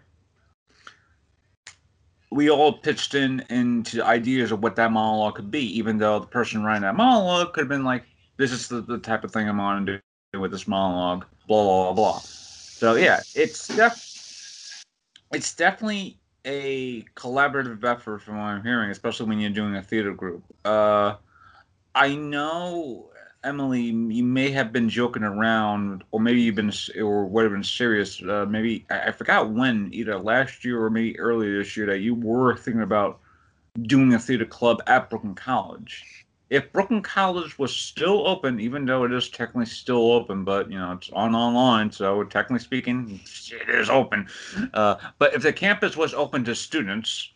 We 2.30 2.50
all 2.50 2.72
pitched 2.72 3.14
in 3.14 3.44
into 3.50 4.04
ideas 4.04 4.52
of 4.52 4.62
what 4.62 4.76
that 4.76 4.92
monologue 4.92 5.36
could 5.36 5.50
be, 5.50 5.78
even 5.78 5.98
though 5.98 6.18
the 6.20 6.26
person 6.26 6.62
writing 6.64 6.82
that 6.82 6.96
monologue 6.96 7.52
could 7.52 7.62
have 7.62 7.68
been 7.68 7.84
like, 7.84 8.04
"This 8.36 8.52
is 8.52 8.68
the, 8.68 8.80
the 8.82 8.98
type 8.98 9.24
of 9.24 9.32
thing 9.32 9.48
I'm 9.48 9.60
on 9.60 9.86
to 9.86 10.00
do 10.32 10.40
with 10.40 10.50
this 10.50 10.68
monologue." 10.68 11.24
Blah 11.46 11.64
blah 11.64 11.92
blah. 11.94 12.18
So 12.18 12.94
yeah, 12.96 13.22
it's 13.34 13.68
def- 13.68 14.84
it's 15.32 15.54
definitely 15.54 16.18
a 16.44 17.02
collaborative 17.16 17.84
effort 17.84 18.22
from 18.22 18.38
what 18.38 18.44
I'm 18.44 18.62
hearing, 18.62 18.90
especially 18.90 19.26
when 19.26 19.40
you're 19.40 19.50
doing 19.50 19.76
a 19.76 19.82
theater 19.82 20.12
group. 20.12 20.44
Uh, 20.64 21.16
I 21.94 22.14
know 22.14 23.07
Emily, 23.44 23.82
you 23.82 24.24
may 24.24 24.50
have 24.50 24.72
been 24.72 24.88
joking 24.88 25.22
around, 25.22 26.02
or 26.10 26.20
maybe 26.20 26.40
you've 26.40 26.56
been, 26.56 26.72
or 26.98 27.26
would 27.26 27.44
have 27.44 27.52
been 27.52 27.62
serious. 27.62 28.20
Uh, 28.22 28.46
maybe 28.48 28.84
I, 28.90 29.08
I 29.08 29.12
forgot 29.12 29.50
when, 29.50 29.90
either 29.92 30.18
last 30.18 30.64
year 30.64 30.82
or 30.82 30.90
maybe 30.90 31.18
earlier 31.18 31.58
this 31.58 31.76
year, 31.76 31.86
that 31.86 32.00
you 32.00 32.14
were 32.14 32.56
thinking 32.56 32.82
about 32.82 33.20
doing 33.82 34.12
a 34.12 34.18
theater 34.18 34.44
club 34.44 34.82
at 34.86 35.08
Brooklyn 35.08 35.36
College. 35.36 36.26
If 36.50 36.72
Brooklyn 36.72 37.02
College 37.02 37.58
was 37.58 37.74
still 37.74 38.26
open, 38.26 38.58
even 38.58 38.86
though 38.86 39.04
it 39.04 39.12
is 39.12 39.28
technically 39.28 39.66
still 39.66 40.12
open, 40.12 40.44
but 40.44 40.70
you 40.70 40.78
know 40.78 40.92
it's 40.92 41.10
on 41.10 41.34
online, 41.34 41.92
so 41.92 42.24
technically 42.24 42.64
speaking, 42.64 43.20
it 43.52 43.68
is 43.68 43.90
open. 43.90 44.26
Uh, 44.72 44.96
but 45.18 45.34
if 45.34 45.42
the 45.42 45.52
campus 45.52 45.96
was 45.96 46.14
open 46.14 46.44
to 46.44 46.54
students, 46.54 47.30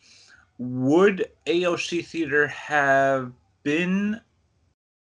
would 0.57 1.29
AOC 1.45 2.05
Theater 2.05 2.47
have 2.47 3.31
been 3.61 4.19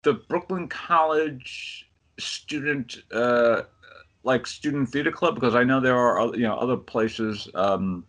the 0.06 0.14
Brooklyn 0.14 0.68
College 0.68 1.90
student 2.16 3.02
uh, 3.12 3.62
like 4.22 4.46
student 4.46 4.88
theater 4.88 5.10
club 5.10 5.34
because 5.34 5.56
I 5.56 5.64
know 5.64 5.80
there 5.80 5.98
are 5.98 6.26
you 6.36 6.44
know 6.44 6.54
other 6.54 6.76
places 6.76 7.48
um, 7.56 8.04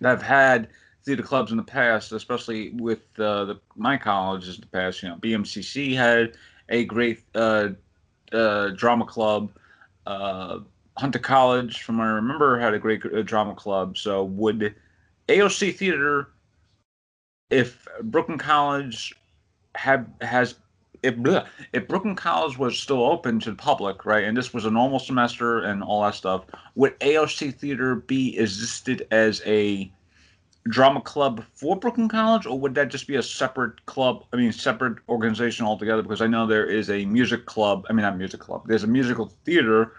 that 0.00 0.10
have 0.10 0.22
had 0.22 0.68
theater 1.04 1.24
clubs 1.24 1.50
in 1.50 1.56
the 1.56 1.64
past, 1.64 2.12
especially 2.12 2.70
with 2.70 3.00
uh, 3.18 3.46
the 3.46 3.60
my 3.74 3.96
colleges 3.96 4.54
in 4.54 4.60
the 4.60 4.68
past. 4.68 5.02
You 5.02 5.08
know, 5.08 5.16
BMCC 5.16 5.96
had 5.96 6.36
a 6.68 6.84
great 6.84 7.24
uh, 7.34 7.70
uh, 8.32 8.68
drama 8.68 9.04
club. 9.04 9.50
Uh, 10.06 10.60
Hunter 10.96 11.18
College, 11.18 11.82
from 11.82 11.98
what 11.98 12.06
I 12.06 12.10
remember, 12.10 12.60
had 12.60 12.74
a 12.74 12.78
great 12.78 13.04
uh, 13.04 13.22
drama 13.22 13.56
club. 13.56 13.98
So 13.98 14.22
would 14.22 14.72
AOC 15.26 15.74
Theater, 15.74 16.28
if 17.50 17.88
Brooklyn 18.04 18.38
College 18.38 19.16
have 19.74 20.06
has 20.20 20.54
if 21.04 21.16
bleh, 21.16 21.46
if 21.72 21.86
Brooklyn 21.86 22.16
College 22.16 22.58
was 22.58 22.78
still 22.78 23.04
open 23.04 23.38
to 23.40 23.50
the 23.50 23.56
public, 23.56 24.06
right, 24.06 24.24
and 24.24 24.36
this 24.36 24.54
was 24.54 24.64
a 24.64 24.70
normal 24.70 24.98
semester 24.98 25.60
and 25.60 25.82
all 25.82 26.02
that 26.02 26.14
stuff, 26.14 26.46
would 26.74 26.98
AOC 27.00 27.54
Theater 27.54 27.96
be 27.96 28.38
existed 28.38 29.06
as 29.10 29.42
a 29.44 29.92
drama 30.68 31.02
club 31.02 31.44
for 31.52 31.76
Brooklyn 31.76 32.08
College, 32.08 32.46
or 32.46 32.58
would 32.58 32.74
that 32.74 32.88
just 32.88 33.06
be 33.06 33.16
a 33.16 33.22
separate 33.22 33.84
club? 33.84 34.24
I 34.32 34.36
mean, 34.36 34.50
separate 34.50 34.98
organization 35.08 35.66
altogether? 35.66 36.02
Because 36.02 36.22
I 36.22 36.26
know 36.26 36.46
there 36.46 36.66
is 36.66 36.88
a 36.88 37.04
music 37.04 37.44
club. 37.44 37.84
I 37.88 37.92
mean, 37.92 38.02
not 38.02 38.16
music 38.16 38.40
club. 38.40 38.62
There's 38.66 38.84
a 38.84 38.88
musical 38.88 39.26
theater, 39.44 39.92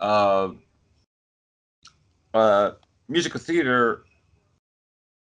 uh, 0.00 0.48
uh, 2.34 2.72
musical 3.08 3.38
theater, 3.38 4.02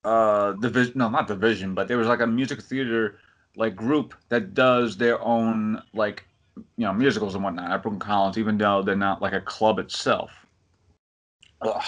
uh, 0.05 0.53
division. 0.53 0.93
No, 0.97 1.09
not 1.09 1.27
division, 1.27 1.75
but 1.75 1.89
there 1.89 1.99
was 1.99 2.07
like 2.07 2.21
a 2.21 2.27
musical 2.27 2.63
theater 2.63 3.19
like 3.57 3.75
group 3.75 4.15
that 4.29 4.55
does 4.55 4.97
their 4.97 5.21
own 5.23 5.83
like 5.95 6.25
you 6.77 6.87
know 6.87 6.93
musicals 6.93 7.35
and 7.35 7.43
whatnot 7.43 7.71
at 7.71 7.83
Brooklyn 7.83 8.01
College, 8.01 8.39
even 8.39 8.57
though 8.59 8.83
they're 8.83 8.95
not 8.95 9.21
like 9.21 9.33
a 9.33 9.41
club 9.41 9.79
itself. 9.79 10.31
Ugh. 11.63 11.83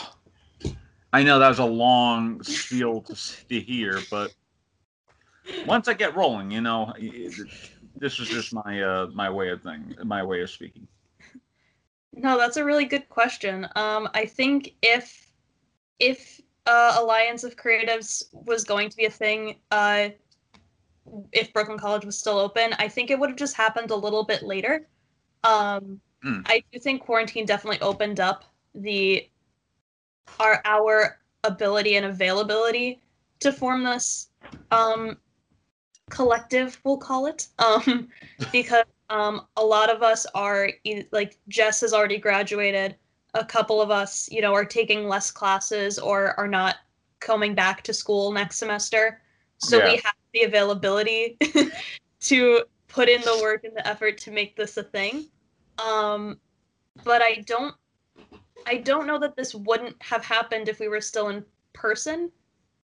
I 1.12 1.22
know 1.22 1.38
that 1.38 1.48
was 1.48 1.58
a 1.58 1.64
long 1.64 2.42
spiel 2.42 3.02
to, 3.02 3.14
to 3.48 3.60
hear, 3.60 4.00
but 4.10 4.34
once 5.66 5.88
I 5.88 5.94
get 5.94 6.16
rolling, 6.16 6.50
you 6.50 6.60
know, 6.60 6.92
this 7.96 8.18
is 8.18 8.28
just 8.28 8.52
my 8.52 8.82
uh 8.82 9.06
my 9.12 9.30
way 9.30 9.50
of 9.50 9.62
thing, 9.62 9.94
my 10.04 10.22
way 10.22 10.40
of 10.42 10.50
speaking. 10.50 10.86
No, 12.14 12.36
that's 12.36 12.56
a 12.56 12.64
really 12.64 12.84
good 12.84 13.08
question. 13.08 13.68
Um, 13.76 14.08
I 14.14 14.26
think 14.26 14.74
if 14.82 15.30
if 16.00 16.40
uh, 16.66 16.96
Alliance 16.98 17.44
of 17.44 17.56
Creatives 17.56 18.24
was 18.32 18.64
going 18.64 18.90
to 18.90 18.96
be 18.96 19.06
a 19.06 19.10
thing, 19.10 19.56
uh, 19.70 20.10
if 21.32 21.52
Brooklyn 21.52 21.78
College 21.78 22.04
was 22.04 22.18
still 22.18 22.38
open, 22.38 22.74
I 22.78 22.88
think 22.88 23.10
it 23.10 23.18
would 23.18 23.30
have 23.30 23.38
just 23.38 23.56
happened 23.56 23.90
a 23.90 23.96
little 23.96 24.24
bit 24.24 24.42
later. 24.42 24.86
Um, 25.44 26.00
Mm. 26.24 26.42
I 26.46 26.62
do 26.72 26.78
think 26.78 27.02
quarantine 27.02 27.46
definitely 27.46 27.80
opened 27.80 28.20
up 28.20 28.44
the 28.74 29.28
our 30.40 30.60
our 30.64 31.18
ability 31.44 31.96
and 31.96 32.06
availability 32.06 33.00
to 33.40 33.52
form 33.52 33.84
this 33.84 34.30
um, 34.72 35.16
collective, 36.10 36.80
we'll 36.84 36.98
call 36.98 37.26
it, 37.26 37.48
um, 37.58 38.08
because 38.50 38.84
um, 39.10 39.46
a 39.56 39.64
lot 39.64 39.90
of 39.90 40.02
us 40.02 40.26
are 40.34 40.70
like 41.12 41.38
Jess 41.48 41.80
has 41.82 41.94
already 41.94 42.18
graduated. 42.18 42.96
A 43.34 43.44
couple 43.44 43.80
of 43.80 43.90
us, 43.90 44.28
you 44.32 44.40
know, 44.40 44.54
are 44.54 44.64
taking 44.64 45.06
less 45.06 45.30
classes 45.30 45.98
or 45.98 46.38
are 46.40 46.48
not 46.48 46.76
coming 47.20 47.54
back 47.54 47.82
to 47.82 47.92
school 47.92 48.32
next 48.32 48.56
semester. 48.56 49.20
So 49.58 49.78
Yeah. 49.78 49.84
we 49.84 49.96
have 49.96 50.14
the 50.32 50.42
availability 50.44 51.36
to 52.20 52.62
put 52.88 53.08
in 53.08 53.20
the 53.22 53.38
work 53.42 53.64
and 53.64 53.76
the 53.76 53.86
effort 53.86 54.18
to 54.18 54.30
make 54.30 54.56
this 54.56 54.76
a 54.76 54.82
thing. 54.82 55.28
Um, 55.78 56.40
but 57.04 57.22
I 57.22 57.44
don't 57.46 57.74
I 58.66 58.76
don't 58.78 59.06
know 59.06 59.18
that 59.18 59.36
this 59.36 59.54
wouldn't 59.54 59.96
have 60.02 60.24
happened 60.24 60.68
if 60.68 60.78
we 60.78 60.88
were 60.88 61.00
still 61.00 61.28
in 61.28 61.44
person. 61.72 62.30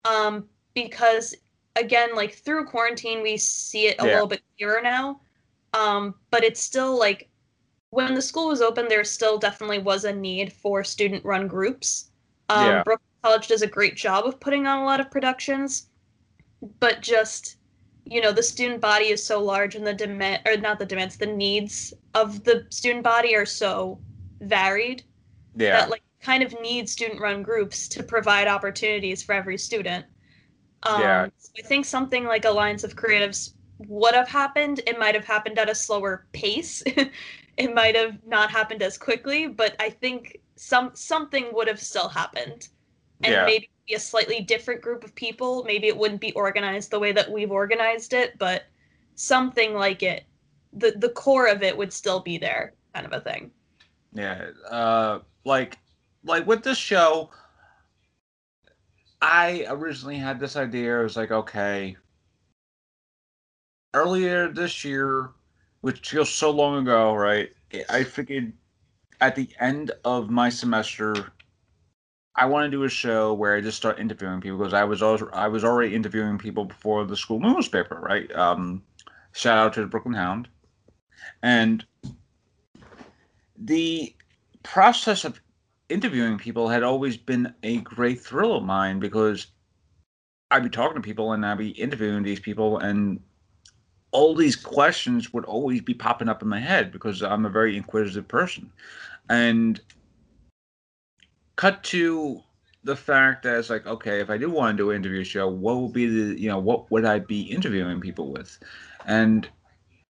Um, 0.05 0.47
because 0.73 1.35
again, 1.75 2.15
like 2.15 2.33
through 2.33 2.65
quarantine, 2.65 3.21
we 3.21 3.37
see 3.37 3.87
it 3.87 3.95
a 3.99 4.05
Yeah. 4.05 4.13
little 4.13 4.27
bit 4.27 4.41
clearer 4.57 4.81
now. 4.81 5.21
Um, 5.73 6.15
but 6.29 6.43
it's 6.43 6.61
still 6.61 6.97
like 6.97 7.29
when 7.91 8.13
the 8.13 8.21
school 8.21 8.47
was 8.47 8.61
open, 8.61 8.87
there 8.87 9.03
still 9.03 9.37
definitely 9.37 9.79
was 9.79 10.05
a 10.05 10.13
need 10.13 10.53
for 10.53 10.83
student 10.83 11.23
run 11.25 11.47
groups. 11.47 12.11
Um, 12.49 12.65
Yeah. 12.65 12.83
Brooklyn 12.83 13.07
College 13.23 13.47
does 13.47 13.61
a 13.61 13.67
great 13.67 13.95
job 13.95 14.25
of 14.25 14.39
putting 14.39 14.67
on 14.67 14.81
a 14.81 14.85
lot 14.85 14.99
of 14.99 15.09
productions, 15.11 15.89
but 16.79 17.01
just 17.01 17.57
you 18.05 18.21
know 18.21 18.31
the 18.31 18.43
student 18.43 18.81
body 18.81 19.05
is 19.05 19.23
so 19.23 19.41
large 19.43 19.75
and 19.75 19.85
the 19.85 19.93
demand 19.93 20.41
or 20.47 20.57
not 20.57 20.79
the 20.79 20.85
demands 20.85 21.17
the 21.17 21.25
needs 21.25 21.93
of 22.13 22.43
the 22.43 22.65
student 22.69 23.03
body 23.03 23.35
are 23.35 23.45
so 23.45 23.99
varied 24.41 25.03
Yeah, 25.55 25.85
that 25.85 25.89
like 25.89 26.03
kind 26.21 26.43
of 26.43 26.53
need 26.61 26.89
student 26.89 27.21
run 27.21 27.43
groups 27.43 27.87
to 27.89 28.03
provide 28.03 28.47
opportunities 28.47 29.23
for 29.23 29.33
every 29.33 29.57
student. 29.57 30.05
Um, 30.83 30.99
Yeah. 30.99 31.29
so 31.37 31.51
I 31.59 31.67
think 31.67 31.85
something 31.85 32.25
like 32.25 32.45
Alliance 32.45 32.83
of 32.83 32.95
Creatives 32.95 33.53
would 33.79 34.15
have 34.15 34.29
happened. 34.29 34.81
It 34.87 34.99
might 34.99 35.15
have 35.15 35.25
happened 35.25 35.59
at 35.59 35.69
a 35.69 35.75
slower 35.75 36.27
pace. 36.33 36.83
it 37.57 37.73
might 37.75 37.95
have 37.95 38.19
not 38.25 38.51
happened 38.51 38.83
as 38.83 38.97
quickly, 38.97 39.47
but 39.47 39.75
I 39.79 39.89
think 39.89 40.37
some 40.57 40.91
something 40.95 41.49
would 41.53 41.67
have 41.69 41.81
still 41.81 42.09
happened. 42.09 42.69
And 43.23 43.33
Yeah. 43.33 43.45
maybe 43.45 43.70
be 43.87 43.93
a 43.95 43.99
slightly 43.99 44.41
different 44.41 44.81
group 44.81 45.03
of 45.03 45.15
people. 45.15 45.63
Maybe 45.63 45.87
it 45.87 45.97
wouldn't 45.97 46.21
be 46.21 46.33
organized 46.33 46.91
the 46.91 46.99
way 46.99 47.11
that 47.13 47.31
we've 47.31 47.51
organized 47.51 48.13
it, 48.13 48.37
but 48.37 48.65
something 49.15 49.73
like 49.73 50.03
it. 50.03 50.25
The 50.73 50.91
the 50.97 51.09
core 51.09 51.47
of 51.47 51.63
it 51.63 51.77
would 51.77 51.93
still 51.93 52.19
be 52.21 52.37
there, 52.37 52.73
kind 52.93 53.05
of 53.05 53.13
a 53.13 53.21
thing. 53.21 53.51
yeah. 54.13 54.51
Uh, 54.69 55.19
like, 55.45 55.77
like 56.23 56.45
with 56.47 56.63
this 56.63 56.77
show, 56.77 57.29
I 59.21 59.65
originally 59.69 60.17
had 60.17 60.39
this 60.39 60.55
idea. 60.55 60.99
I 60.99 61.03
was 61.03 61.17
like, 61.17 61.31
okay, 61.31 61.97
earlier 63.93 64.51
this 64.51 64.83
year, 64.83 65.31
which 65.81 66.09
feels 66.09 66.29
so 66.33 66.51
long 66.51 66.77
ago, 66.83 67.13
right? 67.15 67.49
I 67.89 68.03
figured 68.03 68.53
at 69.21 69.35
the 69.35 69.49
end 69.59 69.91
of 70.05 70.29
my 70.29 70.49
semester, 70.49 71.33
I 72.35 72.45
want 72.45 72.65
to 72.65 72.71
do 72.71 72.83
a 72.83 72.89
show 72.89 73.33
where 73.33 73.55
I 73.55 73.61
just 73.61 73.77
start 73.77 73.99
interviewing 73.99 74.39
people 74.39 74.57
because 74.57 74.73
I 74.73 74.83
was 74.83 75.01
always, 75.01 75.21
I 75.33 75.47
was 75.47 75.63
already 75.63 75.93
interviewing 75.93 76.37
people 76.37 76.65
before 76.65 77.05
the 77.05 77.17
school 77.17 77.39
newspaper, 77.39 77.99
right? 77.99 78.31
Um, 78.35 78.83
shout 79.33 79.57
out 79.57 79.73
to 79.73 79.81
the 79.81 79.87
Brooklyn 79.87 80.13
Hound, 80.13 80.47
and 81.43 81.85
the 83.57 84.15
process 84.63 85.25
of 85.25 85.41
interviewing 85.89 86.37
people 86.37 86.69
had 86.69 86.83
always 86.83 87.17
been 87.17 87.53
a 87.63 87.77
great 87.77 88.21
thrill 88.21 88.55
of 88.55 88.63
mine 88.63 88.99
because 88.99 89.47
I'd 90.49 90.63
be 90.63 90.69
talking 90.69 90.95
to 90.95 91.01
people 91.01 91.33
and 91.33 91.45
I'd 91.45 91.57
be 91.57 91.69
interviewing 91.71 92.23
these 92.23 92.39
people, 92.39 92.77
and 92.77 93.19
all 94.11 94.35
these 94.35 94.55
questions 94.55 95.33
would 95.33 95.45
always 95.45 95.81
be 95.81 95.93
popping 95.93 96.29
up 96.29 96.41
in 96.41 96.47
my 96.47 96.59
head 96.59 96.91
because 96.91 97.21
I'm 97.21 97.45
a 97.45 97.49
very 97.49 97.75
inquisitive 97.75 98.27
person. 98.27 98.71
And 99.29 99.79
cut 101.61 101.83
to 101.83 102.41
the 102.83 102.95
fact 102.95 103.43
that 103.43 103.55
it's 103.59 103.69
like, 103.69 103.85
okay, 103.85 104.19
if 104.19 104.31
I 104.31 104.37
do 104.39 104.49
want 104.49 104.75
to 104.75 104.83
do 104.83 104.89
an 104.89 104.95
interview 104.95 105.23
show, 105.23 105.47
what 105.47 105.77
would 105.77 105.93
be 105.93 106.07
the, 106.07 106.41
you 106.41 106.49
know, 106.49 106.57
what 106.57 106.89
would 106.89 107.05
I 107.05 107.19
be 107.19 107.41
interviewing 107.43 108.01
people 108.01 108.31
with? 108.31 108.57
And 109.05 109.47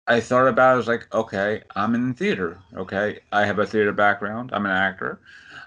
I 0.09 0.19
thought 0.19 0.49
about 0.49 0.71
it, 0.71 0.75
I 0.75 0.77
was 0.77 0.89
like, 0.89 1.15
okay, 1.15 1.63
I'm 1.77 1.95
in 1.95 2.15
theater. 2.15 2.59
Okay. 2.77 3.21
I 3.31 3.47
have 3.47 3.61
a 3.61 3.67
theater 3.67 3.93
background. 3.93 4.51
I'm 4.53 4.67
an 4.67 4.73
actor. 4.73 5.21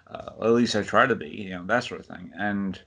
Uh, 0.08 0.32
at 0.42 0.52
least 0.52 0.76
I 0.76 0.84
try 0.84 1.06
to 1.06 1.16
be, 1.16 1.30
you 1.30 1.52
know, 1.52 1.66
that 1.68 1.86
sort 1.86 2.02
of 2.02 2.08
thing. 2.08 2.30
And 2.38 2.78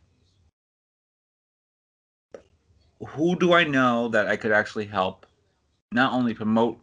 who 3.09 3.39
do 3.39 3.55
I 3.55 3.65
know 3.65 4.09
that 4.09 4.29
I 4.29 4.37
could 4.37 4.53
actually 4.53 4.85
help 4.85 5.25
not 5.93 6.13
only 6.13 6.35
promote 6.35 6.79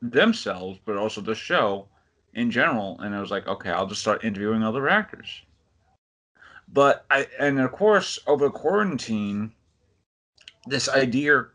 themselves, 0.00 0.78
but 0.86 0.96
also 0.96 1.20
the 1.20 1.34
show 1.34 1.86
in 2.34 2.50
general? 2.50 2.98
And 3.00 3.14
I 3.14 3.20
was 3.20 3.30
like, 3.30 3.46
okay, 3.46 3.70
I'll 3.70 3.86
just 3.86 4.00
start 4.00 4.24
interviewing 4.24 4.62
other 4.62 4.88
actors. 4.88 5.42
But 6.72 7.04
I, 7.10 7.28
and 7.38 7.60
of 7.60 7.72
course, 7.72 8.18
over 8.26 8.48
quarantine, 8.48 9.52
this 10.66 10.88
idea 10.88 11.46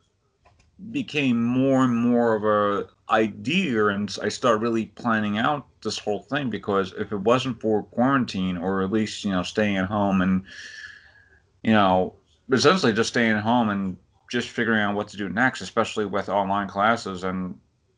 became 0.91 1.43
more 1.43 1.83
and 1.83 1.95
more 1.95 2.35
of 2.35 2.43
a 2.43 2.87
idea 3.11 3.87
and 3.87 4.15
i 4.21 4.29
started 4.29 4.61
really 4.61 4.85
planning 4.85 5.37
out 5.37 5.65
this 5.81 5.97
whole 5.97 6.21
thing 6.23 6.49
because 6.49 6.93
if 6.97 7.11
it 7.11 7.17
wasn't 7.17 7.59
for 7.59 7.83
quarantine 7.83 8.57
or 8.57 8.83
at 8.83 8.91
least 8.91 9.23
you 9.23 9.31
know 9.31 9.41
staying 9.41 9.77
at 9.77 9.85
home 9.85 10.21
and 10.21 10.43
you 11.63 11.71
know 11.71 12.13
essentially 12.51 12.93
just 12.93 13.09
staying 13.09 13.31
at 13.31 13.43
home 13.43 13.69
and 13.69 13.97
just 14.29 14.49
figuring 14.49 14.81
out 14.81 14.93
what 14.93 15.07
to 15.07 15.17
do 15.17 15.29
next 15.29 15.61
especially 15.61 16.05
with 16.05 16.29
online 16.29 16.67
classes 16.67 17.23
and 17.23 17.57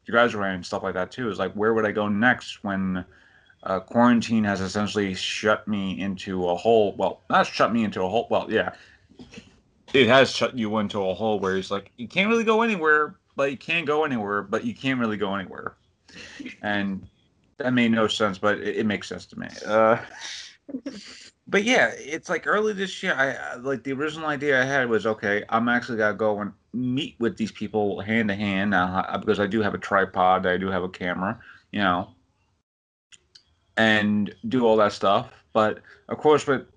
graduating 0.09 0.55
and 0.55 0.65
stuff 0.65 0.83
like 0.83 0.93
that 0.93 1.11
too 1.11 1.29
is 1.29 1.39
like 1.39 1.53
where 1.53 1.73
would 1.73 1.85
i 1.85 1.91
go 1.91 2.07
next 2.07 2.63
when 2.63 3.03
uh, 3.63 3.79
quarantine 3.79 4.43
has 4.43 4.61
essentially 4.61 5.13
shut 5.13 5.67
me 5.67 5.99
into 5.99 6.47
a 6.47 6.55
hole 6.55 6.95
well 6.97 7.21
not 7.29 7.45
shut 7.45 7.73
me 7.73 7.83
into 7.83 8.01
a 8.01 8.09
hole 8.09 8.27
well 8.29 8.47
yeah 8.49 8.73
it 9.93 10.07
has 10.07 10.35
shut 10.35 10.57
you 10.57 10.77
into 10.77 10.99
a 11.03 11.13
hole 11.13 11.39
where 11.39 11.57
it's 11.57 11.71
like 11.71 11.91
you 11.97 12.07
can't 12.07 12.29
really 12.29 12.43
go 12.43 12.61
anywhere, 12.61 13.15
but 13.35 13.51
you 13.51 13.57
can't 13.57 13.85
go 13.85 14.03
anywhere, 14.03 14.41
but 14.41 14.63
you 14.63 14.75
can't 14.75 14.99
really 14.99 15.17
go 15.17 15.35
anywhere. 15.35 15.75
And 16.61 17.07
that 17.57 17.73
made 17.73 17.91
no 17.91 18.07
sense, 18.07 18.37
but 18.37 18.59
it, 18.59 18.77
it 18.77 18.85
makes 18.85 19.07
sense 19.07 19.25
to 19.27 19.39
me. 19.39 19.47
Uh, 19.65 19.97
but 21.49 21.63
yeah, 21.63 21.91
it's 21.97 22.29
like 22.29 22.47
early 22.47 22.73
this 22.73 23.01
year. 23.01 23.13
I 23.13 23.55
like 23.55 23.83
the 23.83 23.93
original 23.93 24.27
idea 24.27 24.61
I 24.61 24.65
had 24.65 24.89
was 24.89 25.07
okay. 25.07 25.43
I'm 25.49 25.67
actually 25.67 25.97
gotta 25.97 26.15
go 26.15 26.41
and 26.41 26.53
meet 26.73 27.15
with 27.19 27.37
these 27.37 27.51
people 27.51 27.99
hand 28.01 28.29
to 28.29 28.35
hand 28.35 28.71
now 28.71 29.17
because 29.19 29.39
I 29.39 29.47
do 29.47 29.61
have 29.61 29.73
a 29.73 29.79
tripod, 29.79 30.45
I 30.45 30.57
do 30.57 30.67
have 30.67 30.83
a 30.83 30.89
camera, 30.89 31.39
you 31.71 31.79
know, 31.79 32.09
and 33.77 34.33
do 34.47 34.65
all 34.65 34.77
that 34.77 34.93
stuff. 34.93 35.31
But 35.53 35.79
of 36.09 36.17
course, 36.17 36.45
with 36.45 36.67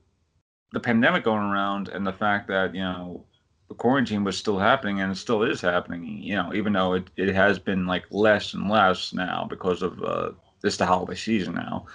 the 0.72 0.80
pandemic 0.80 1.24
going 1.24 1.42
around 1.42 1.88
and 1.88 2.06
the 2.06 2.12
fact 2.12 2.48
that 2.48 2.74
you 2.74 2.80
know 2.80 3.24
the 3.68 3.74
quarantine 3.74 4.24
was 4.24 4.36
still 4.36 4.58
happening 4.58 5.00
and 5.00 5.12
it 5.12 5.16
still 5.16 5.42
is 5.42 5.60
happening 5.60 6.04
you 6.22 6.34
know 6.34 6.52
even 6.54 6.72
though 6.72 6.94
it, 6.94 7.08
it 7.16 7.34
has 7.34 7.58
been 7.58 7.86
like 7.86 8.04
less 8.10 8.54
and 8.54 8.68
less 8.68 9.12
now 9.12 9.46
because 9.48 9.82
of 9.82 10.02
uh 10.02 10.30
this 10.62 10.76
the 10.76 10.86
holiday 10.86 11.14
season 11.14 11.54
now 11.54 11.86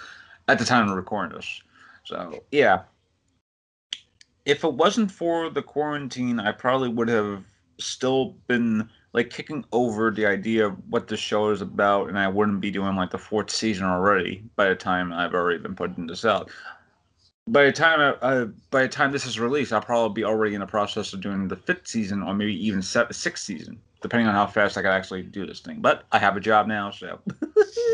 at 0.48 0.58
the 0.58 0.64
time 0.64 0.88
of 0.88 0.96
recording 0.96 1.36
this 1.36 1.60
so 2.08 2.42
yeah 2.50 2.82
if 4.46 4.64
it 4.64 4.72
wasn't 4.72 5.10
for 5.10 5.50
the 5.50 5.62
quarantine 5.62 6.40
i 6.40 6.50
probably 6.50 6.88
would 6.88 7.08
have 7.08 7.44
still 7.78 8.34
been 8.46 8.88
like 9.12 9.30
kicking 9.30 9.64
over 9.72 10.10
the 10.10 10.24
idea 10.24 10.66
of 10.66 10.76
what 10.88 11.06
the 11.06 11.16
show 11.16 11.50
is 11.50 11.60
about 11.60 12.08
and 12.08 12.18
i 12.18 12.26
wouldn't 12.26 12.62
be 12.62 12.70
doing 12.70 12.96
like 12.96 13.10
the 13.10 13.18
fourth 13.18 13.50
season 13.50 13.84
already 13.84 14.42
by 14.56 14.68
the 14.68 14.74
time 14.74 15.12
i've 15.12 15.34
already 15.34 15.58
been 15.58 15.74
putting 15.74 16.06
this 16.06 16.24
out 16.24 16.50
by 17.48 17.64
the 17.64 17.72
time 17.72 18.16
uh, 18.20 18.44
by 18.70 18.82
the 18.82 18.88
time 18.88 19.10
this 19.10 19.24
is 19.24 19.40
released, 19.40 19.72
I'll 19.72 19.80
probably 19.80 20.12
be 20.20 20.24
already 20.24 20.54
in 20.54 20.60
the 20.60 20.66
process 20.66 21.14
of 21.14 21.22
doing 21.22 21.48
the 21.48 21.56
fifth 21.56 21.88
season 21.88 22.22
or 22.22 22.34
maybe 22.34 22.54
even 22.66 22.82
seventh, 22.82 23.16
sixth 23.16 23.44
season, 23.44 23.80
depending 24.02 24.28
on 24.28 24.34
how 24.34 24.46
fast 24.46 24.76
I 24.76 24.82
can 24.82 24.90
actually 24.90 25.22
do 25.22 25.46
this 25.46 25.60
thing. 25.60 25.80
But 25.80 26.04
I 26.12 26.18
have 26.18 26.36
a 26.36 26.40
job 26.40 26.66
now, 26.66 26.90
so 26.90 27.18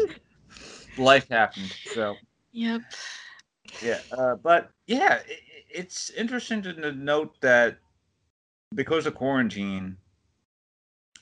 life 0.99 1.29
happened. 1.29 1.73
So 1.85 2.17
Yep. 2.55 2.83
Yeah, 3.83 4.01
uh, 4.17 4.37
but 4.37 4.71
yeah, 4.87 5.21
it, 5.27 5.41
it's 5.71 6.11
interesting 6.11 6.63
to 6.63 6.93
note 6.93 7.41
that 7.41 7.79
because 8.75 9.07
of 9.07 9.15
quarantine 9.15 9.97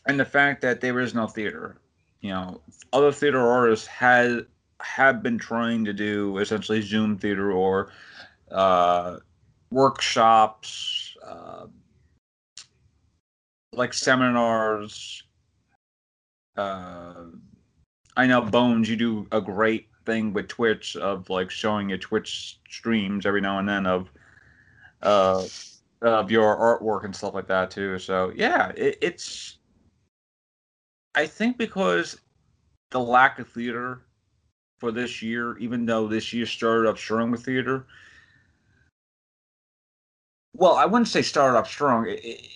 and 0.06 0.18
the 0.18 0.24
fact 0.24 0.62
that 0.62 0.80
there 0.80 1.00
is 1.00 1.14
no 1.14 1.26
theater, 1.26 1.80
you 2.20 2.30
know, 2.30 2.60
other 2.92 3.12
theater 3.12 3.40
artists 3.40 3.86
had 3.86 4.46
have 4.80 5.22
been 5.22 5.38
trying 5.38 5.84
to 5.84 5.92
do 5.92 6.38
essentially 6.38 6.80
Zoom 6.80 7.16
theater 7.16 7.52
or 7.52 7.92
uh, 8.50 9.18
workshops, 9.70 11.16
uh, 11.24 11.66
like 13.72 13.94
seminars. 13.94 15.22
Uh, 16.56 17.26
I 18.16 18.26
know 18.26 18.42
Bones, 18.42 18.88
you 18.88 18.96
do 18.96 19.26
a 19.32 19.40
great 19.40 19.88
thing 20.04 20.32
with 20.32 20.48
Twitch 20.48 20.96
of 20.96 21.28
like 21.30 21.50
showing 21.50 21.88
your 21.88 21.98
Twitch 21.98 22.58
streams 22.68 23.26
every 23.26 23.40
now 23.40 23.58
and 23.58 23.68
then 23.68 23.86
of 23.86 24.10
uh, 25.02 25.46
of 26.02 26.30
your 26.30 26.56
artwork 26.56 27.04
and 27.04 27.14
stuff 27.14 27.34
like 27.34 27.46
that 27.48 27.70
too. 27.70 27.98
So 27.98 28.32
yeah, 28.34 28.68
it, 28.76 28.98
it's. 29.00 29.58
I 31.14 31.26
think 31.26 31.58
because 31.58 32.18
the 32.90 33.00
lack 33.00 33.38
of 33.38 33.48
theater 33.48 34.02
for 34.78 34.92
this 34.92 35.22
year, 35.22 35.58
even 35.58 35.84
though 35.84 36.08
this 36.08 36.32
year 36.32 36.46
started 36.46 36.88
up 36.88 36.98
strong 36.98 37.30
with 37.30 37.44
theater, 37.44 37.86
well, 40.54 40.74
I 40.74 40.86
wouldn't 40.86 41.08
say 41.08 41.22
started 41.22 41.58
up 41.58 41.66
strong. 41.66 42.06
It, 42.06 42.24
it, 42.24 42.48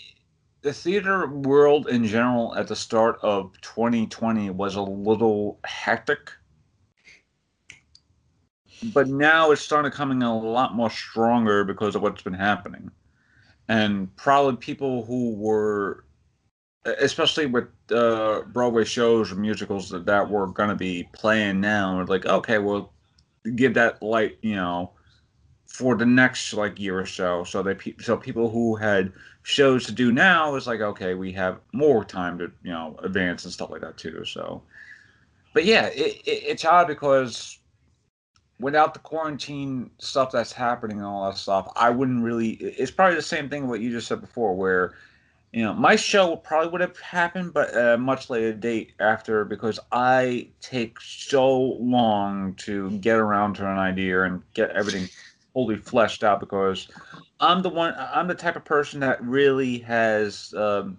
the 0.62 0.72
theater 0.72 1.28
world 1.28 1.86
in 1.88 2.04
general 2.04 2.54
at 2.56 2.66
the 2.66 2.74
start 2.74 3.18
of 3.22 3.52
2020 3.60 4.50
was 4.50 4.74
a 4.74 4.82
little 4.82 5.60
hectic. 5.64 6.32
But 8.82 9.08
now 9.08 9.50
it's 9.50 9.62
starting 9.62 9.90
to 9.90 9.96
coming 9.96 10.22
a 10.22 10.38
lot 10.38 10.74
more 10.74 10.90
stronger 10.90 11.64
because 11.64 11.94
of 11.94 12.02
what's 12.02 12.22
been 12.22 12.34
happening. 12.34 12.90
And 13.68 14.14
probably 14.16 14.56
people 14.56 15.04
who 15.04 15.34
were, 15.34 16.04
especially 16.84 17.46
with 17.46 17.68
uh, 17.90 18.42
Broadway 18.52 18.84
shows 18.84 19.32
or 19.32 19.36
musicals 19.36 19.88
that, 19.90 20.06
that 20.06 20.30
were 20.30 20.46
going 20.46 20.68
to 20.68 20.76
be 20.76 21.08
playing 21.12 21.60
now, 21.60 22.04
like, 22.04 22.26
okay, 22.26 22.58
well, 22.58 22.92
give 23.56 23.74
that 23.74 24.02
light, 24.02 24.38
you 24.42 24.54
know, 24.54 24.92
for 25.76 25.94
the 25.94 26.06
next 26.06 26.54
like 26.54 26.80
year 26.80 26.98
or 26.98 27.06
so. 27.06 27.44
So 27.44 27.62
they 27.62 27.76
so 28.00 28.16
people 28.16 28.48
who 28.48 28.76
had 28.76 29.12
shows 29.42 29.84
to 29.86 29.92
do 29.92 30.10
now 30.10 30.54
is 30.54 30.66
like 30.66 30.80
okay, 30.80 31.14
we 31.14 31.32
have 31.32 31.60
more 31.72 32.04
time 32.04 32.38
to 32.38 32.50
you 32.62 32.72
know 32.72 32.96
advance 33.02 33.44
and 33.44 33.52
stuff 33.52 33.70
like 33.70 33.82
that 33.82 33.98
too. 33.98 34.24
So, 34.24 34.62
but 35.52 35.64
yeah, 35.64 35.86
it, 35.88 36.22
it, 36.24 36.42
it's 36.46 36.64
odd 36.64 36.88
because 36.88 37.58
without 38.58 38.94
the 38.94 39.00
quarantine 39.00 39.90
stuff 39.98 40.30
that's 40.32 40.52
happening 40.52 40.98
and 40.98 41.06
all 41.06 41.30
that 41.30 41.38
stuff, 41.38 41.70
I 41.76 41.90
wouldn't 41.90 42.22
really. 42.22 42.50
It's 42.52 42.90
probably 42.90 43.16
the 43.16 43.22
same 43.22 43.48
thing 43.48 43.68
what 43.68 43.80
you 43.80 43.90
just 43.90 44.06
said 44.06 44.20
before, 44.20 44.54
where 44.54 44.94
you 45.52 45.62
know 45.62 45.74
my 45.74 45.96
show 45.96 46.36
probably 46.36 46.70
would 46.70 46.80
have 46.80 46.98
happened, 46.98 47.54
but 47.54 47.76
a 47.76 47.96
much 47.98 48.30
later 48.30 48.52
date 48.52 48.92
after 49.00 49.44
because 49.44 49.78
I 49.92 50.48
take 50.60 51.00
so 51.00 51.58
long 51.80 52.54
to 52.56 52.90
get 52.98 53.16
around 53.16 53.54
to 53.54 53.70
an 53.70 53.78
idea 53.78 54.24
and 54.24 54.42
get 54.54 54.70
everything 54.70 55.08
fully 55.52 55.76
fleshed 55.76 56.22
out 56.24 56.40
because 56.40 56.88
I'm 57.40 57.62
the 57.62 57.70
one. 57.70 57.94
I'm 57.96 58.28
the 58.28 58.34
type 58.34 58.56
of 58.56 58.64
person 58.64 59.00
that 59.00 59.22
really 59.22 59.78
has 59.80 60.54
um, 60.54 60.98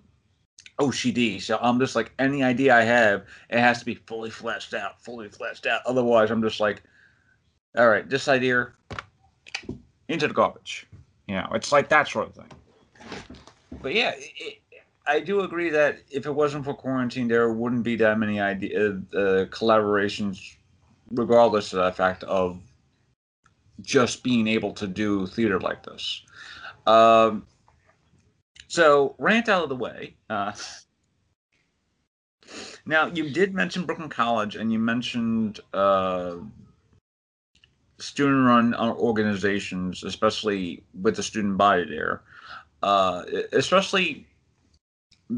OCD. 0.80 1.42
So 1.42 1.58
I'm 1.62 1.80
just 1.80 1.96
like 1.96 2.12
any 2.20 2.44
idea 2.44 2.76
I 2.76 2.84
have, 2.84 3.26
it 3.50 3.60
has 3.60 3.80
to 3.80 3.86
be 3.86 3.96
fully 3.96 4.30
fleshed 4.30 4.74
out, 4.74 5.02
fully 5.02 5.30
fleshed 5.30 5.66
out. 5.66 5.82
Otherwise, 5.86 6.30
I'm 6.30 6.42
just 6.42 6.60
like, 6.60 6.84
all 7.78 7.88
right, 7.88 8.10
this 8.10 8.28
idea 8.28 8.70
into 10.08 10.28
the 10.28 10.34
garbage. 10.34 10.88
You 11.28 11.36
know, 11.36 11.50
it's 11.54 11.72
like 11.72 11.90
that 11.90 12.08
sort 12.08 12.28
of 12.28 12.36
thing. 12.36 12.52
But 13.82 13.94
yeah, 13.94 14.14
it, 14.18 14.60
I 15.06 15.20
do 15.20 15.42
agree 15.42 15.70
that 15.70 16.00
if 16.10 16.26
it 16.26 16.32
wasn't 16.32 16.66
for 16.66 16.74
quarantine, 16.74 17.28
there 17.28 17.52
wouldn't 17.52 17.84
be 17.84 17.96
that 17.98 18.18
many 18.18 18.40
idea 18.40 18.90
uh, 19.14 19.46
collaborations, 19.46 20.56
regardless 21.12 21.72
of 21.74 21.84
the 21.84 21.92
fact 21.92 22.24
of 22.24 22.60
just 23.82 24.24
being 24.24 24.48
able 24.48 24.74
to 24.74 24.88
do 24.88 25.28
theater 25.28 25.60
like 25.60 25.84
this. 25.84 26.24
Um, 26.88 27.46
so, 28.68 29.16
rant 29.18 29.50
out 29.50 29.64
of 29.64 29.70
the 29.70 29.76
way. 29.76 30.16
Uh, 30.30 30.54
now, 32.86 33.08
you 33.08 33.30
did 33.30 33.54
mention 33.54 33.86
Brooklyn 33.86 34.10
College, 34.10 34.56
and 34.56 34.72
you 34.72 34.80
mentioned 34.80 35.60
uh, 35.74 36.36
student-run 38.00 38.74
organizations, 38.76 40.04
especially 40.04 40.84
with 41.02 41.16
the 41.16 41.24
student 41.24 41.58
body 41.58 41.86
there. 41.90 42.22
uh, 42.84 43.24
especially 43.54 44.28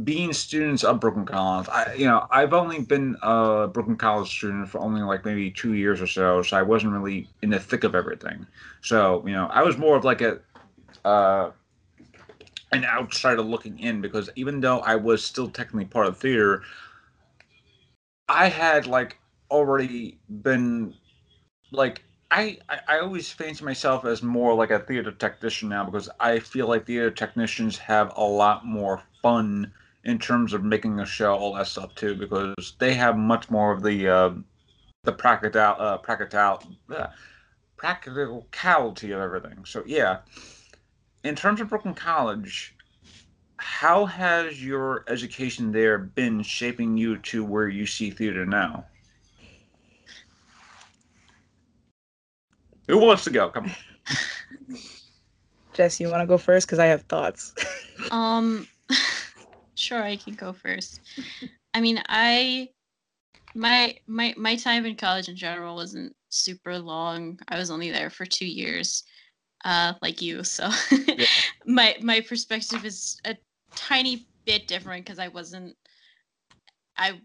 being 0.03 0.33
students 0.33 0.83
of 0.83 0.99
Brooklyn 0.99 1.25
College, 1.25 1.67
I 1.69 1.93
you 1.95 2.05
know 2.05 2.27
I've 2.31 2.53
only 2.53 2.81
been 2.81 3.17
a 3.23 3.67
Brooklyn 3.67 3.97
College 3.97 4.29
student 4.29 4.69
for 4.69 4.79
only 4.79 5.01
like 5.01 5.25
maybe 5.25 5.49
two 5.51 5.73
years 5.73 6.01
or 6.01 6.07
so, 6.07 6.41
so 6.43 6.57
I 6.57 6.61
wasn't 6.61 6.93
really 6.93 7.27
in 7.41 7.49
the 7.49 7.59
thick 7.59 7.83
of 7.83 7.95
everything. 7.95 8.45
So 8.81 9.23
you 9.25 9.33
know 9.33 9.47
I 9.47 9.63
was 9.63 9.77
more 9.77 9.97
of 9.97 10.05
like 10.05 10.21
a 10.21 10.39
uh, 11.05 11.51
an 12.71 12.85
outsider 12.85 13.41
looking 13.41 13.79
in 13.79 14.01
because 14.01 14.29
even 14.35 14.59
though 14.61 14.79
I 14.79 14.95
was 14.95 15.23
still 15.25 15.49
technically 15.49 15.85
part 15.85 16.07
of 16.07 16.17
theater, 16.17 16.63
I 18.27 18.49
had 18.49 18.87
like 18.87 19.17
already 19.51 20.19
been 20.43 20.93
like 21.71 22.03
I, 22.31 22.59
I, 22.87 22.99
always 22.99 23.31
fancy 23.31 23.65
myself 23.65 24.05
as 24.05 24.21
more 24.21 24.53
like 24.53 24.69
a 24.69 24.79
theater 24.79 25.11
technician 25.11 25.69
now 25.69 25.83
because 25.83 26.09
I 26.19 26.39
feel 26.39 26.67
like 26.67 26.85
theater 26.85 27.09
technicians 27.09 27.77
have 27.79 28.13
a 28.15 28.23
lot 28.23 28.65
more 28.65 29.01
fun 29.23 29.73
in 30.03 30.19
terms 30.19 30.53
of 30.53 30.63
making 30.63 30.99
a 30.99 31.05
show, 31.05 31.35
all 31.35 31.53
that 31.55 31.67
stuff 31.67 31.95
too, 31.95 32.15
because 32.15 32.75
they 32.77 32.93
have 32.93 33.17
much 33.17 33.49
more 33.49 33.71
of 33.71 33.81
the 33.81 34.07
uh, 34.07 34.31
the 35.03 35.11
practical 35.11 35.61
uh, 35.61 35.97
practical 35.97 36.61
uh, 36.95 37.07
practicality 37.77 39.11
of 39.11 39.21
everything. 39.21 39.65
So 39.65 39.83
yeah, 39.87 40.19
in 41.23 41.35
terms 41.35 41.61
of 41.61 41.69
Brooklyn 41.69 41.95
College, 41.95 42.75
how 43.57 44.05
has 44.05 44.63
your 44.63 45.03
education 45.07 45.71
there 45.71 45.97
been 45.97 46.43
shaping 46.43 46.95
you 46.95 47.17
to 47.17 47.43
where 47.43 47.67
you 47.67 47.85
see 47.85 48.11
theater 48.11 48.45
now? 48.45 48.85
Who 52.89 52.97
wants 52.97 53.23
to 53.25 53.29
go? 53.29 53.49
Come 53.49 53.65
on. 53.65 53.75
Jess, 55.73 55.99
you 55.99 56.09
want 56.09 56.21
to 56.21 56.25
go 56.25 56.39
first? 56.39 56.65
Because 56.65 56.79
I 56.79 56.87
have 56.87 57.03
thoughts. 57.03 57.53
Um, 58.11 58.65
sure, 59.75 60.01
I 60.01 60.15
can 60.15 60.33
go 60.33 60.53
first. 60.53 61.01
I 61.75 61.81
mean, 61.81 62.01
I 62.07 62.69
my 63.53 63.95
my 64.07 64.33
my 64.37 64.55
time 64.55 64.85
in 64.85 64.95
college 64.95 65.29
in 65.29 65.35
general 65.35 65.75
wasn't 65.75 66.15
super 66.29 66.79
long. 66.79 67.37
I 67.49 67.57
was 67.59 67.69
only 67.69 67.91
there 67.91 68.09
for 68.09 68.25
two 68.25 68.47
years, 68.47 69.03
uh, 69.65 69.93
like 70.01 70.21
you. 70.21 70.43
So 70.43 70.69
Yeah. 71.17 71.25
my 71.67 71.97
my 72.01 72.21
perspective 72.21 72.83
is 72.85 73.17
a 73.25 73.35
tiny 73.75 74.25
bit 74.47 74.67
different 74.67 75.05
because 75.05 75.19
I 75.19 75.27
wasn't. 75.27 75.75
I 76.97 77.19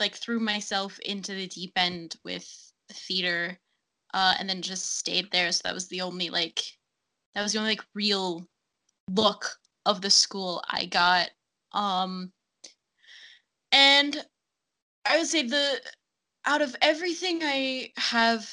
like 0.00 0.16
threw 0.16 0.40
myself 0.40 0.98
into 1.00 1.34
the 1.34 1.46
deep 1.46 1.72
end 1.76 2.16
with 2.24 2.48
theater, 2.90 3.58
uh, 4.16 4.32
and 4.38 4.48
then 4.48 4.62
just 4.62 4.96
stayed 4.96 5.30
there. 5.30 5.52
So 5.52 5.60
that 5.64 5.74
was 5.74 5.88
the 5.88 6.00
only 6.00 6.30
like 6.30 6.62
that 7.34 7.42
was 7.42 7.52
the 7.52 7.58
only 7.58 7.72
like 7.72 7.84
real 7.94 8.48
look 9.12 9.58
of 9.84 10.00
the 10.00 10.08
school 10.08 10.64
I 10.70 10.86
got. 10.86 11.28
Um, 11.72 12.32
and 13.72 14.24
I 15.04 15.18
would 15.18 15.26
say 15.26 15.42
the 15.42 15.82
out 16.46 16.62
of 16.62 16.74
everything 16.80 17.40
I 17.42 17.92
have 17.98 18.50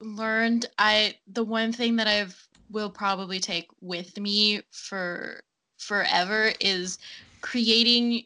learned, 0.00 0.64
I 0.78 1.16
the 1.26 1.44
one 1.44 1.70
thing 1.70 1.96
that 1.96 2.08
I've 2.08 2.48
will 2.70 2.90
probably 2.90 3.40
take 3.40 3.68
with 3.82 4.18
me 4.18 4.62
for 4.72 5.42
forever 5.76 6.52
is 6.60 6.98
creating 7.42 8.22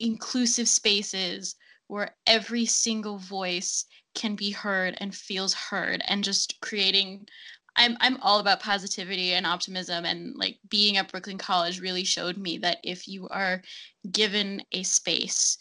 inclusive 0.00 0.68
spaces 0.68 1.56
where 1.88 2.16
every 2.26 2.64
single 2.64 3.18
voice 3.18 3.84
can 4.14 4.34
be 4.36 4.50
heard 4.50 4.96
and 4.98 5.14
feels 5.14 5.54
heard 5.54 6.02
and 6.08 6.24
just 6.24 6.60
creating 6.60 7.26
I'm 7.76 7.96
I'm 8.00 8.18
all 8.20 8.38
about 8.38 8.60
positivity 8.60 9.32
and 9.34 9.46
optimism 9.46 10.04
and 10.04 10.36
like 10.36 10.58
being 10.68 10.96
at 10.96 11.10
Brooklyn 11.10 11.38
College 11.38 11.80
really 11.80 12.04
showed 12.04 12.36
me 12.36 12.58
that 12.58 12.78
if 12.84 13.08
you 13.08 13.28
are 13.28 13.62
given 14.10 14.62
a 14.72 14.82
space 14.84 15.58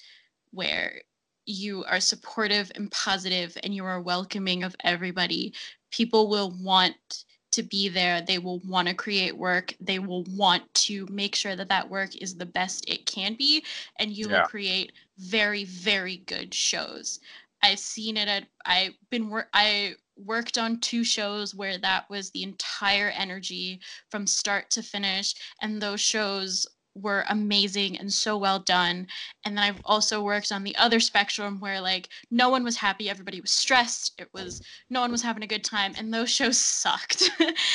where 0.52 1.02
you 1.46 1.84
are 1.86 2.00
supportive 2.00 2.72
and 2.76 2.92
positive 2.92 3.58
and 3.64 3.76
you 3.76 3.86
are 3.86 4.02
welcoming 4.02 4.64
of 4.64 4.76
everybody, 4.84 5.54
people 5.92 6.30
will 6.30 6.52
want 6.62 7.26
to 7.52 7.64
be 7.64 7.90
there. 7.90 8.22
They 8.22 8.40
will 8.40 8.60
want 8.60 8.88
to 8.88 8.94
create 8.96 9.38
work. 9.38 9.76
They 9.80 10.00
will 10.00 10.24
want 10.24 10.74
to 10.76 11.06
make 11.12 11.36
sure 11.36 11.56
that 11.56 11.70
that 11.70 11.90
work 11.90 12.16
is 12.16 12.36
the 12.36 12.46
best 12.46 12.90
it 12.90 13.06
can 13.06 13.36
be 13.36 13.64
and 14.00 14.12
you 14.12 14.30
Yeah. 14.30 14.36
will 14.36 14.42
create 14.42 14.94
very 15.18 15.64
very 15.66 16.18
good 16.18 16.54
shows. 16.54 17.20
I've 17.64 17.80
seen 17.80 18.18
it 18.18 18.28
at 18.28 18.44
I've 18.66 18.94
been 19.10 19.30
work 19.30 19.48
I 19.54 19.96
worked 20.18 20.58
on 20.60 20.80
two 20.80 21.04
shows 21.04 21.56
where 21.56 21.78
that 21.80 22.10
was 22.10 22.30
the 22.32 22.44
entire 22.44 23.10
energy 23.18 23.80
from 24.12 24.28
start 24.28 24.70
to 24.72 24.84
finish 24.84 25.34
and 25.62 25.82
those 25.82 26.02
shows 26.02 26.68
were 26.96 27.26
amazing 27.30 27.98
and 27.98 28.14
so 28.14 28.38
well 28.38 28.60
done 28.60 29.08
and 29.46 29.58
then 29.58 29.64
i've 29.64 29.82
also 29.86 30.22
worked 30.22 30.52
on 30.52 30.64
the 30.64 30.76
other 30.76 31.00
spectrum 31.00 31.60
where 31.60 31.82
like 31.82 32.08
no 32.30 32.50
one 32.50 32.64
was 32.64 32.78
happy 32.78 33.10
everybody 33.10 33.42
was 33.42 33.52
stressed 33.52 34.14
it 34.20 34.30
was 34.32 34.62
no 34.92 35.02
one 35.02 35.12
was 35.12 35.24
having 35.24 35.42
a 35.42 35.48
good 35.48 35.64
time 35.64 35.94
and 35.98 36.14
those 36.14 36.30
shows 36.40 36.60
sucked 36.60 37.32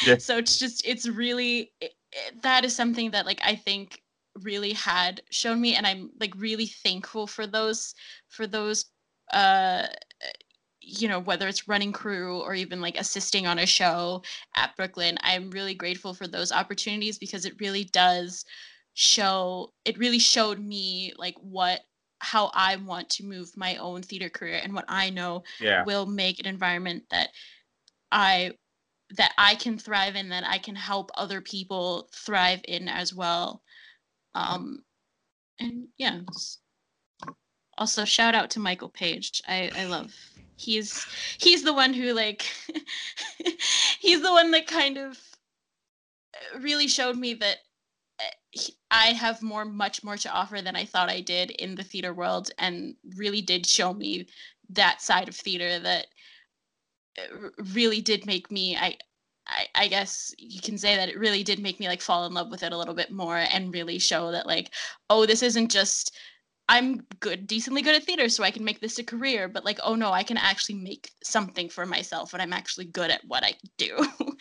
Yeah. 0.06 0.18
so 0.18 0.36
it's 0.38 0.56
just 0.58 0.86
it's 0.86 1.08
really 1.08 1.72
it, 1.80 1.94
it- 2.12 2.42
that 2.42 2.64
is 2.64 2.76
something 2.76 3.10
that 3.10 3.26
like 3.26 3.40
i 3.44 3.56
think 3.56 4.00
really 4.44 4.72
had 4.72 5.20
shown 5.30 5.60
me 5.60 5.74
and 5.74 5.84
i'm 5.84 6.10
like 6.20 6.32
really 6.36 6.66
thankful 6.66 7.26
for 7.26 7.44
those 7.44 7.94
for 8.28 8.46
those 8.46 8.84
uh 9.32 9.86
you 10.80 11.08
know 11.08 11.20
whether 11.20 11.46
it's 11.48 11.68
running 11.68 11.92
crew 11.92 12.40
or 12.40 12.54
even 12.54 12.80
like 12.80 12.98
assisting 12.98 13.46
on 13.46 13.58
a 13.58 13.66
show 13.66 14.22
at 14.56 14.74
brooklyn 14.76 15.18
i'm 15.22 15.50
really 15.50 15.74
grateful 15.74 16.14
for 16.14 16.26
those 16.26 16.52
opportunities 16.52 17.18
because 17.18 17.44
it 17.44 17.60
really 17.60 17.84
does 17.84 18.44
show 18.94 19.72
it 19.84 19.98
really 19.98 20.18
showed 20.18 20.58
me 20.58 21.12
like 21.18 21.34
what 21.40 21.80
how 22.20 22.50
i 22.54 22.76
want 22.76 23.08
to 23.10 23.24
move 23.24 23.50
my 23.56 23.76
own 23.76 24.02
theater 24.02 24.28
career 24.28 24.60
and 24.62 24.72
what 24.74 24.84
i 24.88 25.10
know 25.10 25.42
Yeah. 25.60 25.84
will 25.84 26.06
make 26.06 26.38
an 26.40 26.46
environment 26.46 27.04
that 27.10 27.28
i 28.10 28.52
that 29.16 29.32
i 29.38 29.54
can 29.54 29.78
thrive 29.78 30.16
in 30.16 30.28
that 30.30 30.44
i 30.46 30.58
can 30.58 30.74
help 30.74 31.10
other 31.14 31.40
people 31.40 32.08
thrive 32.14 32.60
in 32.66 32.88
as 32.88 33.14
well 33.14 33.62
um 34.34 34.82
and 35.60 35.88
yeah 35.98 36.20
also 37.78 38.04
shout 38.04 38.34
out 38.34 38.50
to 38.50 38.60
michael 38.60 38.88
page 38.90 39.40
i 39.48 39.70
i 39.76 39.84
love 39.84 40.12
he's 40.56 41.06
he's 41.38 41.62
the 41.62 41.72
one 41.72 41.92
who 41.94 42.12
like 42.12 42.44
he's 44.00 44.20
the 44.22 44.32
one 44.32 44.50
that 44.50 44.66
kind 44.66 44.98
of 44.98 45.18
really 46.60 46.88
showed 46.88 47.16
me 47.16 47.34
that 47.34 47.58
he- 48.50 48.76
I 48.90 49.12
have 49.12 49.42
more, 49.42 49.64
much 49.64 50.02
more 50.02 50.16
to 50.16 50.32
offer 50.32 50.60
than 50.62 50.76
I 50.76 50.84
thought 50.84 51.10
I 51.10 51.20
did 51.20 51.50
in 51.52 51.74
the 51.74 51.84
theater 51.84 52.14
world, 52.14 52.50
and 52.58 52.96
really 53.16 53.42
did 53.42 53.66
show 53.66 53.92
me 53.92 54.26
that 54.70 55.02
side 55.02 55.28
of 55.28 55.36
theater 55.36 55.78
that 55.78 56.06
uh, 57.18 57.48
really 57.74 58.00
did 58.00 58.26
make 58.26 58.50
me. 58.50 58.76
I, 58.76 58.96
I, 59.46 59.66
I 59.74 59.88
guess 59.88 60.34
you 60.38 60.60
can 60.60 60.78
say 60.78 60.96
that 60.96 61.08
it 61.08 61.18
really 61.18 61.42
did 61.44 61.58
make 61.60 61.80
me 61.80 61.88
like 61.88 62.00
fall 62.02 62.26
in 62.26 62.34
love 62.34 62.50
with 62.50 62.62
it 62.62 62.72
a 62.72 62.76
little 62.76 62.94
bit 62.94 63.10
more, 63.10 63.36
and 63.38 63.72
really 63.72 63.98
show 63.98 64.30
that 64.32 64.46
like, 64.46 64.72
oh, 65.10 65.26
this 65.26 65.42
isn't 65.42 65.70
just. 65.70 66.16
I'm 66.68 67.06
good, 67.20 67.46
decently 67.46 67.82
good 67.82 67.94
at 67.94 68.04
theater, 68.04 68.28
so 68.28 68.44
I 68.44 68.50
can 68.50 68.64
make 68.64 68.80
this 68.80 68.98
a 68.98 69.04
career. 69.04 69.48
But 69.48 69.64
like, 69.64 69.78
oh 69.82 69.94
no, 69.94 70.12
I 70.12 70.22
can 70.22 70.36
actually 70.36 70.76
make 70.76 71.12
something 71.22 71.68
for 71.68 71.86
myself, 71.86 72.34
and 72.34 72.42
I'm 72.42 72.52
actually 72.52 72.86
good 72.86 73.10
at 73.10 73.24
what 73.26 73.44
I 73.44 73.54
do. 73.76 74.06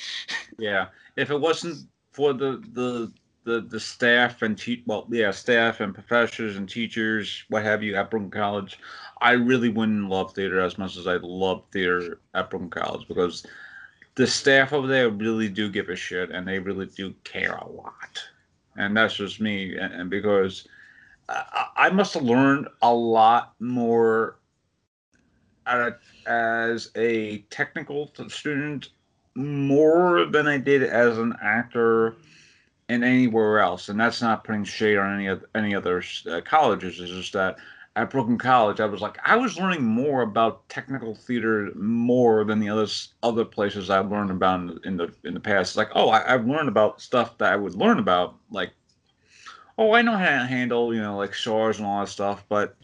Yeah, 0.60 0.88
if 1.16 1.30
it 1.30 1.40
wasn't 1.40 1.88
for 2.12 2.34
the 2.34 2.64
the 2.74 3.12
the, 3.44 3.62
the 3.62 3.80
staff 3.80 4.42
and 4.42 4.58
te- 4.58 4.84
well, 4.86 5.08
yeah, 5.10 5.32
staff 5.32 5.80
and 5.80 5.94
professors 5.94 6.58
and 6.58 6.68
teachers, 6.68 7.46
what 7.48 7.64
have 7.64 7.82
you, 7.82 7.96
at 7.96 8.12
Brooklyn 8.12 8.30
College, 8.30 8.78
I 9.22 9.32
really 9.32 9.70
wouldn't 9.70 10.10
love 10.10 10.34
theater 10.34 10.60
as 10.60 10.78
much 10.78 10.98
as 10.98 11.08
I 11.08 11.16
love 11.22 11.64
theater 11.72 12.20
at 12.34 12.50
Brooklyn 12.50 12.70
College 12.70 13.08
because 13.08 13.46
the 14.16 14.28
staff 14.28 14.74
over 14.74 14.88
there 14.88 15.10
really 15.10 15.48
do 15.48 15.70
give 15.70 15.90
a 15.90 15.96
shit 15.96 16.32
and 16.32 16.46
they 16.46 16.60
really 16.60 16.88
do 16.88 17.14
care 17.24 17.56
a 17.56 17.70
lot, 17.70 18.22
and 18.76 18.98
that's 18.98 19.16
just 19.16 19.40
me. 19.40 19.78
And, 19.78 19.94
and 19.94 20.10
because 20.10 20.68
I, 21.30 21.68
I 21.76 21.90
must 21.90 22.14
have 22.14 22.24
learned 22.24 22.68
a 22.82 22.94
lot 22.94 23.54
more 23.60 24.40
as 26.26 26.92
a 26.96 27.40
technical 27.50 28.12
student 28.30 28.90
more 29.36 30.26
than 30.26 30.48
I 30.48 30.58
did 30.58 30.84
as 30.84 31.18
an 31.18 31.36
actor 31.42 32.16
and 32.90 33.04
anywhere 33.04 33.60
else. 33.60 33.90
And 33.90 34.00
that's 34.00 34.22
not 34.22 34.44
putting 34.44 34.64
shade 34.64 34.98
on 34.98 35.14
any 35.14 35.28
of 35.28 35.46
any 35.54 35.76
other 35.76 36.04
uh, 36.30 36.42
colleges. 36.42 37.00
It's 37.00 37.12
just 37.12 37.34
that 37.34 37.58
at 37.98 38.12
Brooklyn 38.12 38.38
College, 38.38 38.80
I 38.80 38.86
was 38.86 39.02
like, 39.02 39.18
I 39.26 39.36
was 39.36 39.58
learning 39.60 39.84
more 39.84 40.22
about 40.22 40.70
technical 40.70 41.16
theater 41.16 41.72
more 41.76 42.44
than 42.44 42.60
the 42.60 42.70
other 42.70 42.88
other 43.24 43.44
places 43.44 43.90
I've 43.90 44.12
learned 44.12 44.30
about 44.30 44.86
in 44.86 44.98
the 44.98 45.12
in 45.24 45.34
the, 45.34 45.40
past. 45.40 45.72
It's 45.72 45.78
like, 45.78 45.90
oh, 45.96 46.10
I, 46.10 46.34
I've 46.34 46.48
learned 46.48 46.70
about 46.70 47.02
stuff 47.02 47.38
that 47.40 47.52
I 47.52 47.56
would 47.56 47.74
learn 47.76 47.98
about, 47.98 48.36
like, 48.52 48.72
oh, 49.78 49.94
I 49.94 50.02
know 50.02 50.18
how 50.18 50.26
to 50.26 50.48
handle, 50.48 50.94
you 50.94 51.02
know, 51.02 51.18
like 51.18 51.36
saws 51.36 51.78
and 51.78 51.86
all 51.86 52.02
that 52.02 52.10
stuff, 52.10 52.44
but 52.50 52.76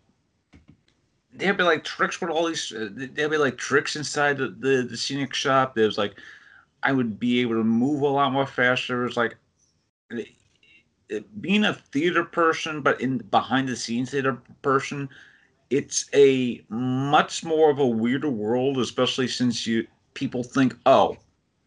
there'd 1.33 1.57
be 1.57 1.63
like 1.63 1.83
tricks 1.83 2.21
with 2.21 2.29
all 2.29 2.45
these 2.45 2.71
uh, 2.71 2.89
there'd 2.91 3.31
be 3.31 3.37
like 3.37 3.57
tricks 3.57 3.95
inside 3.95 4.37
the, 4.37 4.49
the, 4.49 4.87
the 4.89 4.97
scenic 4.97 5.33
shop. 5.33 5.75
There's 5.75 5.97
like 5.97 6.15
i 6.83 6.91
would 6.91 7.19
be 7.19 7.39
able 7.39 7.55
to 7.55 7.63
move 7.63 8.01
a 8.01 8.07
lot 8.07 8.33
more 8.33 8.45
faster. 8.45 9.05
It's 9.05 9.17
like 9.17 9.37
being 11.41 11.65
a 11.65 11.73
theater 11.73 12.23
person, 12.23 12.81
but 12.81 12.99
in 13.01 13.17
behind 13.17 13.67
the 13.67 13.75
scenes 13.75 14.11
theater 14.11 14.37
person, 14.61 15.09
it's 15.69 16.09
a 16.13 16.63
much 16.69 17.43
more 17.43 17.69
of 17.71 17.79
a 17.79 17.87
weirder 17.87 18.29
world, 18.29 18.77
especially 18.77 19.27
since 19.27 19.65
you 19.65 19.87
people 20.13 20.43
think, 20.43 20.75
oh, 20.85 21.17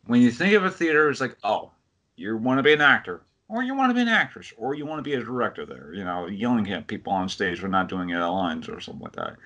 when 0.06 0.22
you 0.22 0.30
think 0.30 0.54
of 0.54 0.64
a 0.64 0.70
theater, 0.70 1.10
it's 1.10 1.20
like, 1.20 1.36
oh, 1.42 1.70
you 2.16 2.36
want 2.36 2.58
to 2.58 2.62
be 2.62 2.72
an 2.72 2.80
actor, 2.80 3.22
or 3.48 3.62
you 3.62 3.74
want 3.74 3.90
to 3.90 3.94
be 3.94 4.00
an 4.00 4.08
actress, 4.08 4.52
or 4.56 4.74
you 4.74 4.86
want 4.86 4.98
to 4.98 5.08
be 5.08 5.14
a 5.14 5.22
director 5.22 5.64
there, 5.64 5.92
you 5.94 6.04
know, 6.04 6.26
yelling 6.26 6.70
at 6.72 6.86
people 6.86 7.12
on 7.12 7.28
stage 7.28 7.60
for 7.60 7.68
not 7.68 7.88
doing 7.88 8.08
their 8.08 8.28
lines 8.28 8.68
or 8.68 8.80
something 8.80 9.02
like 9.02 9.12
that. 9.12 9.36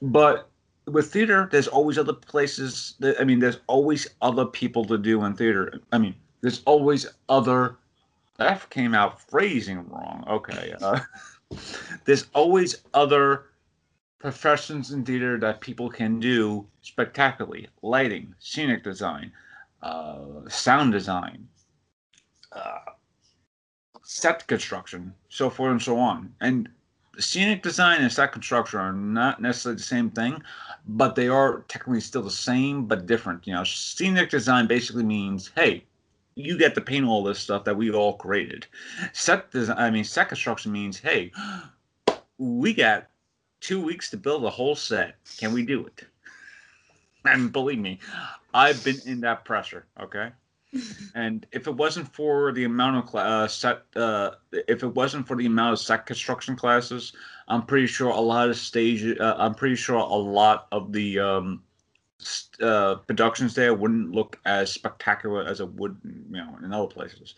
But 0.00 0.48
with 0.86 1.12
theater, 1.12 1.48
there's 1.50 1.68
always 1.68 1.98
other 1.98 2.12
places. 2.12 2.94
That, 3.00 3.20
I 3.20 3.24
mean, 3.24 3.38
there's 3.38 3.60
always 3.66 4.08
other 4.22 4.46
people 4.46 4.84
to 4.86 4.98
do 4.98 5.24
in 5.24 5.34
theater. 5.34 5.80
I 5.92 5.98
mean, 5.98 6.14
there's 6.40 6.62
always 6.64 7.06
other. 7.28 7.76
That 8.36 8.68
came 8.70 8.94
out 8.94 9.20
phrasing 9.20 9.88
wrong. 9.88 10.24
Okay. 10.28 10.74
Uh, 10.80 11.00
there's 12.04 12.26
always 12.34 12.82
other 12.92 13.46
professions 14.18 14.90
in 14.90 15.04
theater 15.04 15.38
that 15.38 15.60
people 15.60 15.90
can 15.90 16.18
do 16.18 16.66
spectacularly 16.80 17.68
lighting, 17.82 18.34
scenic 18.38 18.82
design, 18.82 19.30
uh, 19.82 20.18
sound 20.48 20.92
design, 20.92 21.46
uh, 22.54 22.92
set 24.02 24.46
construction, 24.46 25.14
so 25.28 25.50
forth 25.50 25.72
and 25.72 25.82
so 25.82 25.98
on. 25.98 26.32
And 26.40 26.68
scenic 27.18 27.62
design 27.62 28.00
and 28.00 28.12
set 28.12 28.32
construction 28.32 28.80
are 28.80 28.92
not 28.92 29.40
necessarily 29.40 29.76
the 29.76 29.82
same 29.82 30.10
thing, 30.10 30.42
but 30.86 31.14
they 31.14 31.28
are 31.28 31.64
technically 31.68 32.00
still 32.00 32.22
the 32.22 32.30
same 32.30 32.86
but 32.86 33.06
different. 33.06 33.46
You 33.46 33.54
know, 33.54 33.64
scenic 33.64 34.30
design 34.30 34.66
basically 34.66 35.04
means, 35.04 35.50
hey, 35.54 35.84
you 36.34 36.58
get 36.58 36.74
to 36.74 36.80
paint 36.80 37.06
all 37.06 37.22
this 37.22 37.38
stuff 37.38 37.64
that 37.64 37.76
we 37.76 37.90
all 37.90 38.14
created. 38.16 38.66
Set 39.12 39.50
design, 39.50 39.78
I 39.78 39.90
mean, 39.90 40.04
set 40.04 40.28
construction 40.28 40.72
means, 40.72 40.98
hey, 40.98 41.32
we 42.38 42.74
got 42.74 43.06
two 43.60 43.82
weeks 43.82 44.10
to 44.10 44.16
build 44.16 44.44
a 44.44 44.50
whole 44.50 44.74
set. 44.74 45.16
Can 45.38 45.52
we 45.52 45.64
do 45.64 45.86
it? 45.86 46.04
And 47.24 47.52
believe 47.52 47.78
me, 47.78 48.00
I've 48.52 48.84
been 48.84 49.00
in 49.06 49.20
that 49.20 49.44
pressure. 49.44 49.86
Okay. 50.00 50.30
And 51.14 51.46
if 51.52 51.66
it 51.66 51.74
wasn't 51.74 52.12
for 52.14 52.52
the 52.52 52.64
amount 52.64 53.08
of 53.08 53.14
uh, 53.14 53.48
set, 53.48 53.82
uh, 53.96 54.32
if 54.52 54.82
it 54.82 54.94
wasn't 54.94 55.26
for 55.26 55.36
the 55.36 55.46
amount 55.46 55.72
of 55.72 55.78
set 55.78 56.06
construction 56.06 56.56
classes, 56.56 57.12
I'm 57.48 57.62
pretty 57.62 57.86
sure 57.86 58.10
a 58.10 58.20
lot 58.20 58.48
of 58.48 58.56
stage, 58.56 59.18
uh, 59.18 59.36
I'm 59.38 59.54
pretty 59.54 59.76
sure 59.76 59.96
a 59.96 60.14
lot 60.14 60.66
of 60.72 60.92
the 60.92 61.18
um, 61.18 61.62
uh, 62.60 62.96
productions 63.06 63.54
there 63.54 63.74
wouldn't 63.74 64.12
look 64.12 64.38
as 64.44 64.72
spectacular 64.72 65.44
as 65.44 65.60
it 65.60 65.72
would, 65.74 65.96
you 66.04 66.36
know, 66.38 66.58
in 66.62 66.72
other 66.72 66.86
places. 66.86 67.34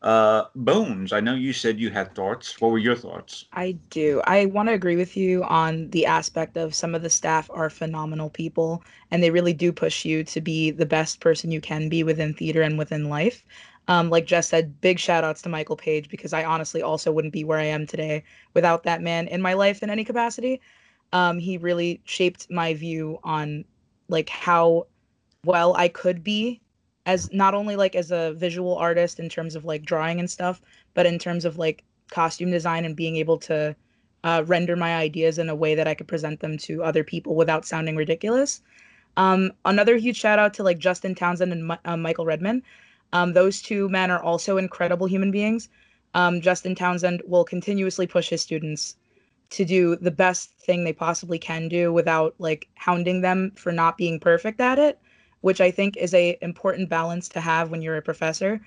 Uh, 0.00 0.44
Bones, 0.54 1.12
I 1.12 1.20
know 1.20 1.34
you 1.34 1.52
said 1.52 1.80
you 1.80 1.90
had 1.90 2.14
thoughts. 2.14 2.60
What 2.60 2.70
were 2.70 2.78
your 2.78 2.94
thoughts? 2.94 3.46
I 3.52 3.72
do. 3.90 4.22
I 4.24 4.46
want 4.46 4.68
to 4.68 4.74
agree 4.74 4.96
with 4.96 5.16
you 5.16 5.42
on 5.44 5.90
the 5.90 6.06
aspect 6.06 6.56
of 6.56 6.74
some 6.74 6.94
of 6.94 7.02
the 7.02 7.10
staff 7.10 7.50
are 7.52 7.68
phenomenal 7.68 8.30
people 8.30 8.84
and 9.10 9.22
they 9.22 9.30
really 9.30 9.52
do 9.52 9.72
push 9.72 10.04
you 10.04 10.22
to 10.24 10.40
be 10.40 10.70
the 10.70 10.86
best 10.86 11.20
person 11.20 11.50
you 11.50 11.60
can 11.60 11.88
be 11.88 12.04
within 12.04 12.32
theater 12.32 12.62
and 12.62 12.78
within 12.78 13.08
life. 13.08 13.44
Um, 13.88 14.10
like 14.10 14.26
Jess 14.26 14.48
said, 14.48 14.80
big 14.80 14.98
shout 14.98 15.24
outs 15.24 15.42
to 15.42 15.48
Michael 15.48 15.76
Page 15.76 16.08
because 16.10 16.32
I 16.32 16.44
honestly 16.44 16.82
also 16.82 17.10
wouldn't 17.10 17.32
be 17.32 17.42
where 17.42 17.58
I 17.58 17.64
am 17.64 17.86
today 17.86 18.22
without 18.54 18.84
that 18.84 19.02
man 19.02 19.26
in 19.28 19.42
my 19.42 19.54
life 19.54 19.82
in 19.82 19.90
any 19.90 20.04
capacity. 20.04 20.60
Um, 21.12 21.38
he 21.38 21.56
really 21.58 22.02
shaped 22.04 22.50
my 22.50 22.74
view 22.74 23.18
on 23.24 23.64
like 24.08 24.28
how 24.28 24.86
well 25.44 25.74
I 25.74 25.88
could 25.88 26.22
be 26.22 26.60
as 27.08 27.32
not 27.32 27.54
only 27.54 27.74
like 27.74 27.96
as 27.96 28.10
a 28.10 28.34
visual 28.34 28.76
artist 28.76 29.18
in 29.18 29.30
terms 29.30 29.56
of 29.56 29.64
like 29.64 29.82
drawing 29.82 30.20
and 30.20 30.30
stuff, 30.30 30.60
but 30.92 31.06
in 31.06 31.18
terms 31.18 31.46
of 31.46 31.56
like 31.56 31.82
costume 32.10 32.50
design 32.50 32.84
and 32.84 32.94
being 32.94 33.16
able 33.16 33.38
to 33.38 33.74
uh, 34.24 34.42
render 34.46 34.76
my 34.76 34.94
ideas 34.94 35.38
in 35.38 35.48
a 35.48 35.54
way 35.54 35.74
that 35.74 35.88
I 35.88 35.94
could 35.94 36.06
present 36.06 36.40
them 36.40 36.58
to 36.58 36.84
other 36.84 37.02
people 37.02 37.34
without 37.34 37.64
sounding 37.64 37.96
ridiculous. 37.96 38.60
Um, 39.16 39.52
another 39.64 39.96
huge 39.96 40.18
shout 40.18 40.38
out 40.38 40.52
to 40.54 40.62
like 40.62 40.78
Justin 40.78 41.14
Townsend 41.14 41.50
and 41.50 41.72
uh, 41.86 41.96
Michael 41.96 42.26
Redman. 42.26 42.62
Um, 43.14 43.32
those 43.32 43.62
two 43.62 43.88
men 43.88 44.10
are 44.10 44.22
also 44.22 44.58
incredible 44.58 45.06
human 45.06 45.30
beings. 45.30 45.70
Um, 46.12 46.42
Justin 46.42 46.74
Townsend 46.74 47.22
will 47.26 47.44
continuously 47.44 48.06
push 48.06 48.28
his 48.28 48.42
students 48.42 48.96
to 49.48 49.64
do 49.64 49.96
the 49.96 50.10
best 50.10 50.50
thing 50.58 50.84
they 50.84 50.92
possibly 50.92 51.38
can 51.38 51.68
do 51.68 51.90
without 51.90 52.34
like 52.38 52.68
hounding 52.74 53.22
them 53.22 53.52
for 53.56 53.72
not 53.72 53.96
being 53.96 54.20
perfect 54.20 54.60
at 54.60 54.78
it 54.78 54.98
which 55.40 55.60
I 55.60 55.70
think 55.70 55.96
is 55.96 56.14
a 56.14 56.36
important 56.42 56.88
balance 56.88 57.28
to 57.30 57.40
have 57.40 57.70
when 57.70 57.82
you're 57.82 57.96
a 57.96 58.02
professor. 58.02 58.60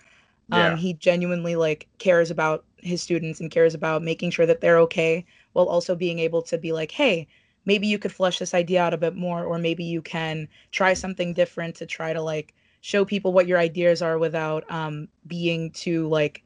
Um, 0.51 0.75
he 0.75 0.93
genuinely 0.95 1.55
like 1.55 1.88
cares 1.97 2.29
about 2.29 2.65
his 2.77 3.01
students 3.01 3.39
and 3.39 3.49
cares 3.51 3.73
about 3.73 4.03
making 4.03 4.31
sure 4.31 4.45
that 4.45 4.60
they're 4.62 4.79
okay 4.79 5.25
while 5.53 5.67
also 5.67 5.95
being 5.95 6.19
able 6.19 6.41
to 6.43 6.57
be 6.57 6.73
like, 6.73 6.91
hey, 6.91 7.27
maybe 7.65 7.88
you 7.88 7.97
could 7.99 8.12
flesh 8.12 8.39
this 8.39 8.53
idea 8.53 8.81
out 8.84 8.93
a 8.93 8.97
bit 8.97 9.15
more, 9.15 9.43
or 9.45 9.57
maybe 9.57 9.84
you 9.84 10.01
can 10.01 10.47
try 10.71 10.93
something 10.93 11.34
different 11.34 11.75
to 11.75 11.86
try 11.86 12.13
to 12.13 12.21
like 12.21 12.53
show 12.81 13.05
people 13.05 13.31
what 13.31 13.47
your 13.47 13.60
ideas 13.60 14.01
are 14.01 14.17
without 14.17 14.69
um, 14.71 15.07
being 15.27 15.71
too 15.71 16.07
like 16.10 16.43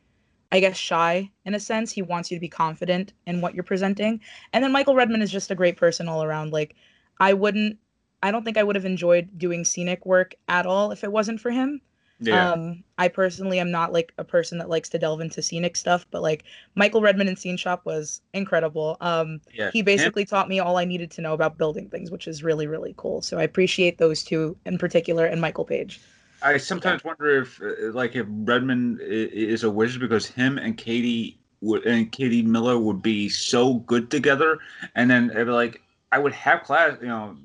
I 0.51 0.59
guess 0.59 0.77
shy 0.77 1.31
in 1.45 1.55
a 1.55 1.59
sense. 1.59 1.91
He 1.91 2.01
wants 2.01 2.31
you 2.31 2.37
to 2.37 2.41
be 2.41 2.47
confident 2.47 3.13
in 3.25 3.41
what 3.41 3.55
you're 3.55 3.63
presenting. 3.63 4.21
And 4.53 4.63
then 4.63 4.71
Michael 4.71 4.95
Redman 4.95 5.21
is 5.21 5.31
just 5.31 5.51
a 5.51 5.55
great 5.55 5.77
person 5.77 6.07
all 6.07 6.23
around. 6.23 6.53
Like 6.53 6.75
I 7.19 7.33
wouldn't 7.33 7.77
I 8.25 8.31
don't 8.31 8.43
think 8.43 8.57
I 8.57 8.63
would 8.63 8.75
have 8.75 8.85
enjoyed 8.85 9.37
doing 9.37 9.63
scenic 9.63 10.03
work 10.03 10.33
at 10.47 10.65
all 10.65 10.91
if 10.91 11.03
it 11.03 11.11
wasn't 11.11 11.39
for 11.39 11.51
him. 11.51 11.79
Yeah. 12.19 12.53
Um, 12.53 12.83
I 12.97 13.07
personally 13.07 13.59
am 13.59 13.69
not 13.69 13.93
like 13.93 14.13
a 14.17 14.23
person 14.23 14.57
that 14.57 14.67
likes 14.67 14.89
to 14.89 14.97
delve 14.97 15.21
into 15.21 15.43
scenic 15.43 15.75
stuff, 15.75 16.07
but 16.09 16.23
like 16.23 16.43
Michael 16.73 17.01
Redman 17.01 17.27
in 17.27 17.35
Scene 17.35 17.55
Shop 17.55 17.85
was 17.85 18.21
incredible. 18.33 18.97
Um, 18.99 19.41
yeah. 19.53 19.69
he 19.69 19.83
basically 19.83 20.23
yeah. 20.23 20.27
taught 20.27 20.49
me 20.49 20.59
all 20.59 20.77
I 20.77 20.85
needed 20.85 21.11
to 21.11 21.21
know 21.21 21.33
about 21.33 21.59
building 21.59 21.87
things, 21.87 22.09
which 22.09 22.27
is 22.27 22.41
really 22.41 22.65
really 22.65 22.95
cool. 22.97 23.21
So 23.21 23.37
I 23.37 23.43
appreciate 23.43 23.99
those 23.99 24.23
two 24.23 24.57
in 24.65 24.79
particular, 24.79 25.27
and 25.27 25.39
Michael 25.39 25.65
Page. 25.65 26.01
I 26.41 26.57
sometimes 26.57 27.03
yeah. 27.03 27.09
wonder 27.09 27.41
if 27.41 27.61
uh, 27.61 27.91
like 27.91 28.15
if 28.15 28.25
Redman 28.27 28.97
is 29.01 29.63
a 29.63 29.69
wizard 29.69 30.01
because 30.01 30.25
him 30.25 30.57
and 30.57 30.75
Katie 30.77 31.37
would 31.61 31.85
and 31.85 32.11
Katie 32.11 32.41
Miller 32.41 32.79
would 32.79 33.03
be 33.03 33.29
so 33.29 33.75
good 33.75 34.09
together, 34.09 34.57
and 34.95 35.11
then 35.11 35.29
it'd 35.29 35.45
be 35.45 35.53
like 35.53 35.83
I 36.11 36.17
would 36.17 36.33
have 36.33 36.63
class, 36.63 36.97
you 37.01 37.07
know, 37.07 37.35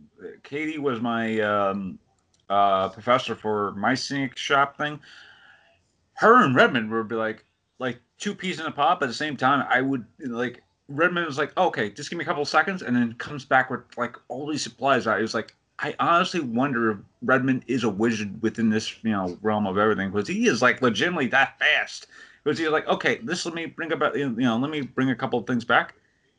Katie 0.42 0.78
was 0.78 1.00
my 1.00 1.40
um, 1.40 1.98
uh, 2.48 2.88
professor 2.88 3.34
for 3.34 3.72
my 3.72 3.94
scenic 3.94 4.36
shop 4.36 4.76
thing. 4.76 5.00
Her 6.14 6.44
and 6.44 6.54
Redmond 6.54 6.90
would 6.90 7.08
be 7.08 7.14
like 7.14 7.44
like 7.78 7.98
two 8.18 8.34
peas 8.34 8.60
in 8.60 8.66
a 8.66 8.70
pod. 8.70 9.02
At 9.02 9.08
the 9.08 9.14
same 9.14 9.36
time, 9.36 9.66
I 9.68 9.80
would 9.80 10.04
like 10.20 10.62
Redmond 10.88 11.26
was 11.26 11.38
like, 11.38 11.56
okay, 11.56 11.90
just 11.90 12.10
give 12.10 12.18
me 12.18 12.24
a 12.24 12.26
couple 12.26 12.44
seconds, 12.44 12.82
and 12.82 12.94
then 12.94 13.14
comes 13.14 13.44
back 13.44 13.70
with 13.70 13.80
like 13.96 14.16
all 14.28 14.46
these 14.46 14.62
supplies. 14.62 15.06
I 15.06 15.20
was 15.20 15.34
like, 15.34 15.54
I 15.78 15.94
honestly 15.98 16.40
wonder 16.40 16.90
if 16.90 16.98
Redmond 17.22 17.64
is 17.66 17.84
a 17.84 17.88
wizard 17.88 18.42
within 18.42 18.68
this 18.68 19.02
you 19.02 19.12
know 19.12 19.38
realm 19.40 19.66
of 19.66 19.78
everything 19.78 20.10
because 20.10 20.28
he 20.28 20.46
is 20.46 20.60
like 20.60 20.82
legitimately 20.82 21.28
that 21.28 21.58
fast. 21.58 22.06
Because 22.42 22.58
he's 22.58 22.68
like, 22.68 22.88
okay, 22.88 23.18
this 23.22 23.44
let 23.44 23.54
me 23.54 23.66
bring 23.66 23.92
about 23.92 24.16
you 24.16 24.28
know 24.30 24.58
let 24.58 24.70
me 24.70 24.82
bring 24.82 25.10
a 25.10 25.16
couple 25.16 25.38
of 25.38 25.46
things 25.46 25.64
back 25.64 25.94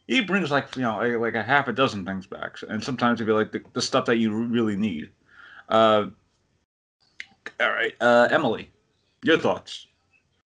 he 0.07 0.21
brings 0.21 0.51
like 0.51 0.75
you 0.75 0.81
know 0.81 0.99
like 1.19 1.35
a 1.35 1.43
half 1.43 1.67
a 1.67 1.73
dozen 1.73 2.05
things 2.05 2.27
back, 2.27 2.57
and 2.67 2.83
sometimes 2.83 3.19
it'd 3.19 3.27
be 3.27 3.33
like 3.33 3.51
the, 3.51 3.61
the 3.73 3.81
stuff 3.81 4.05
that 4.05 4.17
you 4.17 4.33
really 4.33 4.75
need. 4.75 5.09
Uh, 5.69 6.07
all 7.59 7.69
right, 7.69 7.93
uh, 8.01 8.27
Emily, 8.31 8.71
your 9.23 9.37
thoughts. 9.37 9.87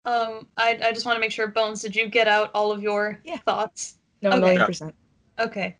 Um, 0.05 0.47
I 0.57 0.79
I 0.83 0.91
just 0.91 1.05
want 1.05 1.15
to 1.15 1.19
make 1.19 1.31
sure, 1.31 1.47
Bones, 1.47 1.81
did 1.81 1.95
you 1.95 2.07
get 2.07 2.27
out 2.27 2.51
all 2.53 2.71
of 2.71 2.81
your 2.81 3.19
yeah. 3.23 3.37
thoughts? 3.37 3.97
No, 4.21 4.29
okay. 4.29 4.39
million 4.39 4.65
percent. 4.65 4.95
Okay. 5.39 5.77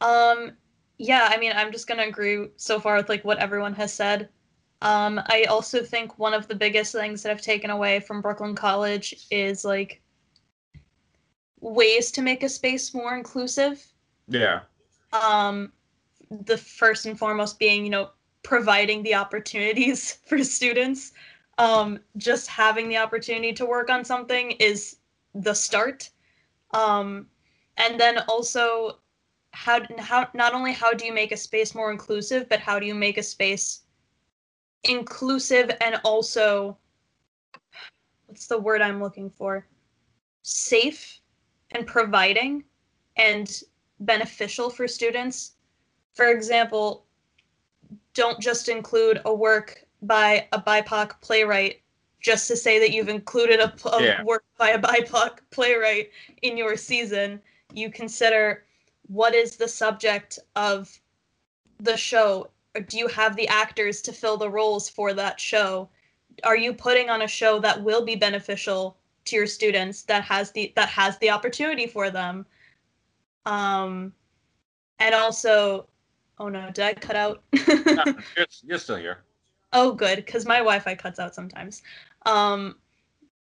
Um, 0.00 0.52
yeah, 0.98 1.28
I 1.30 1.38
mean, 1.38 1.52
I'm 1.54 1.72
just 1.72 1.86
gonna 1.86 2.04
agree 2.04 2.48
so 2.56 2.78
far 2.78 2.96
with 2.96 3.08
like 3.08 3.24
what 3.24 3.38
everyone 3.38 3.74
has 3.74 3.92
said. 3.92 4.28
Um, 4.82 5.20
I 5.26 5.44
also 5.44 5.82
think 5.82 6.18
one 6.18 6.34
of 6.34 6.46
the 6.46 6.54
biggest 6.54 6.92
things 6.92 7.22
that 7.22 7.32
I've 7.32 7.40
taken 7.40 7.70
away 7.70 8.00
from 8.00 8.20
Brooklyn 8.20 8.54
College 8.54 9.26
is 9.30 9.64
like 9.64 10.02
ways 11.64 12.10
to 12.12 12.22
make 12.22 12.42
a 12.42 12.48
space 12.48 12.94
more 12.94 13.16
inclusive. 13.16 13.84
Yeah. 14.28 14.60
Um, 15.12 15.72
the 16.30 16.58
first 16.58 17.06
and 17.06 17.18
foremost 17.18 17.58
being, 17.58 17.84
you 17.84 17.90
know, 17.90 18.10
providing 18.42 19.02
the 19.02 19.14
opportunities 19.14 20.12
for 20.26 20.44
students. 20.44 21.12
Um, 21.56 22.00
just 22.16 22.48
having 22.48 22.88
the 22.88 22.98
opportunity 22.98 23.52
to 23.54 23.64
work 23.64 23.88
on 23.88 24.04
something 24.04 24.52
is 24.52 24.96
the 25.34 25.54
start. 25.54 26.10
Um, 26.72 27.26
and 27.76 27.98
then 27.98 28.18
also 28.28 28.98
how 29.52 29.80
how 29.98 30.28
not 30.34 30.52
only 30.52 30.72
how 30.72 30.92
do 30.92 31.06
you 31.06 31.14
make 31.14 31.30
a 31.32 31.36
space 31.36 31.74
more 31.74 31.92
inclusive, 31.92 32.48
but 32.48 32.58
how 32.58 32.78
do 32.78 32.86
you 32.86 32.94
make 32.94 33.18
a 33.18 33.22
space 33.22 33.82
inclusive 34.82 35.70
and 35.80 36.00
also 36.04 36.76
what's 38.26 38.48
the 38.48 38.58
word 38.58 38.82
I'm 38.82 39.00
looking 39.00 39.30
for? 39.30 39.64
Safe 40.42 41.20
and 41.74 41.86
providing 41.86 42.64
and 43.16 43.62
beneficial 44.00 44.70
for 44.70 44.88
students. 44.88 45.52
For 46.14 46.30
example, 46.30 47.04
don't 48.14 48.40
just 48.40 48.68
include 48.68 49.20
a 49.24 49.34
work 49.34 49.84
by 50.02 50.46
a 50.52 50.60
BIPOC 50.60 51.20
playwright 51.20 51.80
just 52.20 52.48
to 52.48 52.56
say 52.56 52.78
that 52.78 52.92
you've 52.92 53.08
included 53.08 53.60
a, 53.60 53.74
a 53.88 54.02
Yeah. 54.02 54.22
work 54.22 54.44
by 54.56 54.70
a 54.70 54.78
BIPOC 54.78 55.38
playwright 55.50 56.10
in 56.42 56.56
your 56.56 56.76
season. 56.76 57.40
You 57.72 57.90
consider 57.90 58.64
what 59.08 59.34
is 59.34 59.56
the 59.56 59.68
subject 59.68 60.38
of 60.56 60.98
the 61.80 61.96
show. 61.96 62.48
Or 62.74 62.80
do 62.80 62.98
you 62.98 63.08
have 63.08 63.36
the 63.36 63.48
actors 63.48 64.00
to 64.02 64.12
fill 64.12 64.36
the 64.36 64.48
roles 64.48 64.88
for 64.88 65.12
that 65.14 65.38
show? 65.38 65.90
Are 66.44 66.56
you 66.56 66.72
putting 66.72 67.10
on 67.10 67.22
a 67.22 67.28
show 67.28 67.60
that 67.60 67.82
will 67.82 68.04
be 68.04 68.16
beneficial 68.16 68.96
to 69.26 69.36
your 69.36 69.46
students 69.46 70.02
that 70.04 70.22
has 70.24 70.50
the 70.52 70.72
that 70.76 70.88
has 70.88 71.18
the 71.18 71.30
opportunity 71.30 71.86
for 71.86 72.10
them? 72.10 72.46
Um, 73.46 74.12
and 74.98 75.14
also, 75.14 75.88
oh 76.38 76.48
no, 76.48 76.70
did 76.72 76.84
I 76.84 76.94
cut 76.94 77.16
out? 77.16 77.42
No, 77.86 78.04
you're, 78.36 78.46
you're 78.62 78.78
still 78.78 78.96
here. 78.96 79.18
Oh, 79.72 79.92
good, 79.92 80.16
because 80.16 80.46
my 80.46 80.58
Wi-Fi 80.58 80.94
cuts 80.94 81.18
out 81.18 81.34
sometimes. 81.34 81.82
Um, 82.26 82.76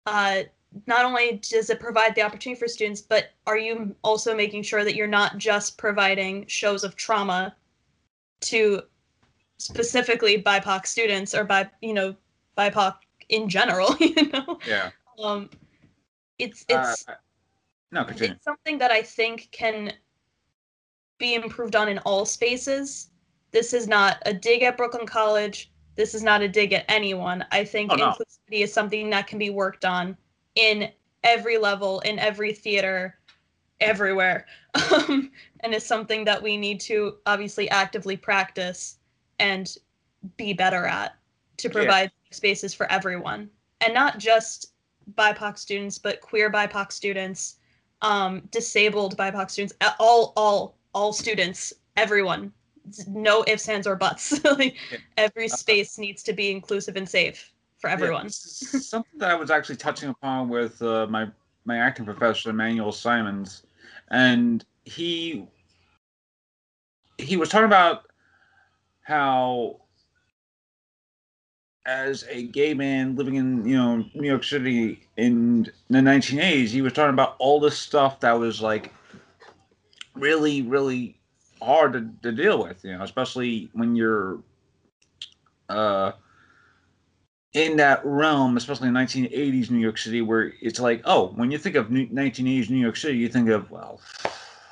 uh, 0.07 0.43
not 0.87 1.05
only 1.05 1.41
does 1.49 1.71
it 1.71 1.79
provide 1.79 2.15
the 2.15 2.23
opportunity 2.23 2.59
for 2.59 2.67
students, 2.67 3.01
but 3.01 3.31
are 3.47 3.59
you 3.59 3.95
also 4.03 4.35
making 4.35 4.63
sure 4.63 4.85
that 4.85 4.97
you're 4.97 5.07
not 5.07 5.39
just 5.39 5.79
providing 5.79 6.47
shows 6.47 6.83
of 6.83 6.97
trauma 6.97 7.55
to 8.41 8.83
specifically 9.59 10.43
BIPOC 10.43 10.87
students 10.87 11.35
or 11.35 11.45
by 11.45 11.71
you 11.81 11.95
know 11.95 12.15
BIPOC 12.59 12.95
in 13.29 13.49
general? 13.49 13.95
You 14.01 14.31
know, 14.31 14.59
Yeah. 14.67 14.91
um, 15.23 15.49
it's 16.39 16.65
Uh, 16.71 16.83
it's 16.91 17.07
no, 17.93 18.05
continue. 18.05 18.35
it's 18.35 18.45
something 18.45 18.79
that 18.79 18.91
I 18.91 19.03
think 19.03 19.49
can 19.53 19.93
be 21.19 21.35
improved 21.35 21.77
on 21.77 21.89
in 21.89 21.99
all 21.99 22.27
spaces. 22.27 23.11
This 23.53 23.73
is 23.73 23.87
not 23.87 24.21
a 24.27 24.35
dig 24.35 24.63
at 24.63 24.77
Brooklyn 24.77 25.07
College. 25.07 25.71
This 25.95 26.13
is 26.15 26.23
not 26.25 26.43
a 26.43 26.49
dig 26.49 26.73
at 26.73 26.85
anyone. 26.89 27.45
I 27.53 27.65
think 27.65 27.93
Oh, 27.93 27.95
no. 27.97 28.11
inclusivity 28.11 28.63
is 28.65 28.73
something 28.73 29.11
that 29.11 29.29
can 29.29 29.39
be 29.39 29.51
worked 29.51 29.85
on 29.85 30.17
in 30.57 30.91
every 31.23 31.57
level, 31.57 32.01
in 32.01 32.19
every 32.19 32.53
theater, 32.53 33.19
everywhere. 33.81 34.47
Um, 34.93 35.31
and 35.61 35.73
it's 35.73 35.87
something 35.87 36.25
that 36.25 36.43
we 36.43 36.57
need 36.57 36.81
to 36.81 37.19
obviously 37.27 37.71
actively 37.71 38.17
practice 38.17 38.99
and 39.39 39.77
be 40.37 40.53
better 40.53 40.85
at 40.85 41.17
to 41.59 41.69
Yeah. 41.69 41.73
provide 41.73 42.13
spaces 42.33 42.75
for 42.75 42.91
everyone. 42.91 43.49
And 43.81 43.95
not 43.95 44.19
just 44.19 44.74
BIPOC 45.15 45.59
students, 45.59 45.99
but 45.99 46.21
queer 46.21 46.51
BIPOC 46.51 46.93
students, 46.93 47.57
um, 48.03 48.41
disabled 48.51 49.17
BIPOC 49.17 49.51
students, 49.51 49.75
all, 49.99 50.33
all, 50.37 50.77
all 50.95 51.13
students, 51.13 51.73
everyone. 51.97 52.53
No 53.09 53.45
ifs, 53.47 53.69
ands, 53.69 53.87
or 53.87 53.97
buts. 53.97 54.45
like 54.45 54.77
Yeah. 54.93 54.99
every 55.17 55.47
Uh, 55.47 55.57
space 55.57 55.99
needs 55.99 56.23
to 56.25 56.33
be 56.33 56.51
inclusive 56.51 56.97
and 56.97 57.09
safe 57.09 57.53
for 57.79 57.89
Yeah, 57.89 57.95
everyone. 57.95 58.27
this 58.27 58.75
is 58.75 58.89
something 58.89 59.19
that 59.19 59.31
I 59.31 59.35
was 59.35 59.51
actually 59.51 59.77
touching 59.77 60.11
upon 60.11 60.49
with 60.49 60.81
uh, 60.83 61.07
my 61.09 61.29
my 61.65 61.79
acting 61.79 62.05
professor 62.05 62.51
Emmanuel 62.51 62.93
Simons, 62.93 63.63
and 64.09 64.65
he 64.85 65.49
he 67.17 67.39
was 67.39 67.49
talking 67.49 67.65
about 67.65 68.07
how 69.01 69.81
as 71.87 72.25
a 72.31 72.45
gay 72.45 72.75
man 72.75 73.15
living 73.17 73.35
in 73.35 73.67
you 73.67 73.77
know 73.77 74.05
New 74.15 74.29
York 74.29 74.45
City 74.45 75.07
in 75.17 75.71
the 75.89 75.99
1980s, 75.99 76.69
he 76.69 76.83
was 76.83 76.93
talking 76.93 77.13
about 77.15 77.37
all 77.39 77.61
this 77.61 77.79
stuff 77.79 78.21
that 78.21 78.33
was 78.33 78.61
like 78.61 78.93
really 80.15 80.63
really 80.63 81.17
hard 81.61 81.93
to, 81.95 82.09
to 82.23 82.33
deal 82.33 82.63
with, 82.63 82.85
you 82.85 82.97
know, 82.97 83.03
especially 83.03 83.71
when 83.73 83.97
you're 83.97 84.41
uh 85.69 86.13
in 87.55 87.77
that 87.77 88.05
realm, 88.05 88.57
especially 88.57 88.89
in 88.89 88.95
1980s 88.95 89.71
New 89.71 89.79
York 89.79 89.97
City, 89.97 90.21
where 90.21 90.53
it's 90.61 90.81
like, 90.81 91.01
oh, 91.05 91.29
when 91.37 91.53
you 91.53 91.59
think 91.59 91.77
of 91.77 91.91
New- 91.91 92.09
1980s 92.09 92.69
New 92.69 92.79
York 92.79 92.97
City, 92.97 93.17
you 93.17 93.29
think 93.29 93.49
of, 93.49 93.71
well, 93.71 94.01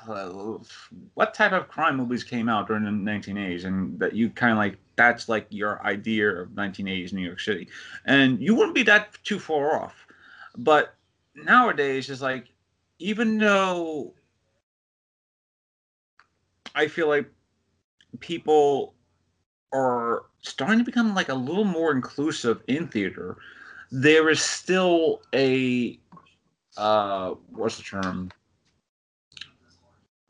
uh, 0.09 0.59
what 1.15 1.33
type 1.33 1.53
of 1.53 1.69
crime 1.69 1.97
movies 1.97 2.25
came 2.25 2.49
out 2.49 2.67
during 2.67 2.83
the 2.85 2.91
1980s? 2.91 3.65
And 3.65 3.99
that 4.01 4.15
you 4.15 4.31
kind 4.31 4.51
of 4.51 4.59
like, 4.59 4.79
that's 4.97 5.29
like 5.29 5.47
your 5.51 5.85
idea 5.85 6.29
of 6.29 6.49
1980s 6.51 7.13
New 7.13 7.23
York 7.23 7.41
City. 7.41 7.69
And 8.05 8.41
you 8.41 8.55
wouldn't 8.55 8.75
be 8.75 8.83
that 8.85 9.17
too 9.25 9.39
far 9.39 9.83
off. 9.83 10.07
But 10.57 10.95
nowadays, 11.35 12.11
it's 12.11 12.21
like, 12.21 12.49
even 12.99 13.39
though 13.39 14.15
I 16.75 16.89
feel 16.89 17.09
like 17.09 17.31
people 18.21 18.95
are 19.73 20.25
starting 20.43 20.79
to 20.79 20.85
become 20.85 21.15
like 21.15 21.29
a 21.29 21.35
little 21.35 21.65
more 21.65 21.93
inclusive 21.93 22.63
in 22.69 22.89
theater, 22.89 23.37
there 23.91 24.29
is 24.29 24.41
still 24.41 25.23
a 25.35 25.99
uh 26.77 27.31
what's 27.51 27.77
the 27.77 27.83
term? 27.83 28.31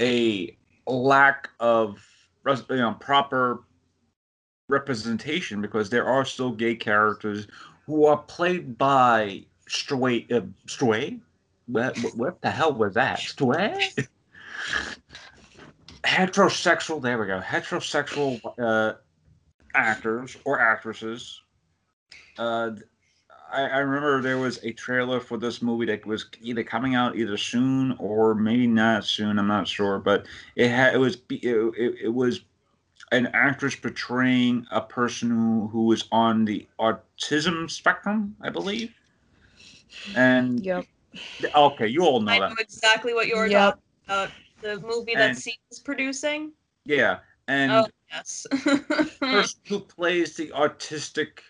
A 0.01 0.57
lack 0.87 1.51
of 1.61 2.05
you 2.46 2.77
know 2.77 2.96
proper 2.98 3.62
representation 4.72 5.61
because 5.61 5.90
there 5.90 6.06
are 6.06 6.24
still 6.24 6.50
gay 6.50 6.74
characters 6.74 7.46
who 7.87 8.06
are 8.06 8.18
played 8.18 8.76
by 8.78 9.44
straight 9.68 10.30
uh, 10.32 10.40
straight 10.66 11.20
what, 11.66 11.96
what, 12.02 12.16
what 12.16 12.40
the 12.42 12.50
hell 12.50 12.72
was 12.72 12.94
that 12.94 13.18
straight 13.18 13.94
heterosexual 16.04 17.00
there 17.00 17.18
we 17.18 17.26
go 17.26 17.40
heterosexual 17.40 18.40
uh 18.58 18.94
actors 19.74 20.37
or 20.44 20.61
actresses. 20.61 21.40
Uh, 22.38 22.72
I, 23.52 23.62
I 23.62 23.78
remember 23.78 24.22
there 24.22 24.38
was 24.38 24.58
a 24.62 24.72
trailer 24.72 25.20
for 25.20 25.37
this 25.37 25.61
movie 25.61 25.87
that 25.87 26.06
was 26.06 26.26
either 26.40 26.64
coming 26.64 26.94
out 26.94 27.16
either 27.16 27.37
soon 27.37 27.92
or 27.98 28.35
maybe 28.35 28.66
not 28.66 29.04
soon. 29.04 29.38
I'm 29.38 29.46
not 29.46 29.68
sure, 29.68 29.98
but 29.98 30.26
it 30.56 30.68
had 30.68 30.94
it 30.94 30.98
was 30.98 31.18
it, 31.28 31.46
it, 31.76 31.94
it 32.04 32.14
was 32.14 32.40
an 33.12 33.27
actress 33.35 33.77
portraying 33.77 34.66
a 34.72 34.81
person 34.81 35.31
who 35.31 35.68
who 35.68 35.85
was 35.85 36.09
on 36.11 36.44
the 36.44 36.66
autism 36.81 37.70
spectrum, 37.70 38.35
I 38.40 38.48
believe. 38.48 38.92
And 40.16 40.64
Yep. 40.64 40.85
okay, 41.55 41.87
you 41.87 42.03
all 42.05 42.20
know 42.20 42.33
I 42.33 42.38
know 42.48 42.57
exactly 42.59 43.14
what 43.14 43.29
you're 43.29 43.46
Yep. 43.46 43.75
talking 43.75 43.83
about. 44.09 44.33
The 44.62 44.81
movie 44.81 45.14
that 45.14 45.31
And- 45.31 45.38
C 45.38 45.59
is 45.70 45.79
producing. 45.79 46.53
yeah. 46.85 47.20
And 47.48 47.72
Oh 47.72 47.87
yes. 48.11 48.46
person 49.20 49.61
who 49.68 49.81
plays 49.81 50.35
the 50.37 50.48
autistic 50.48 51.40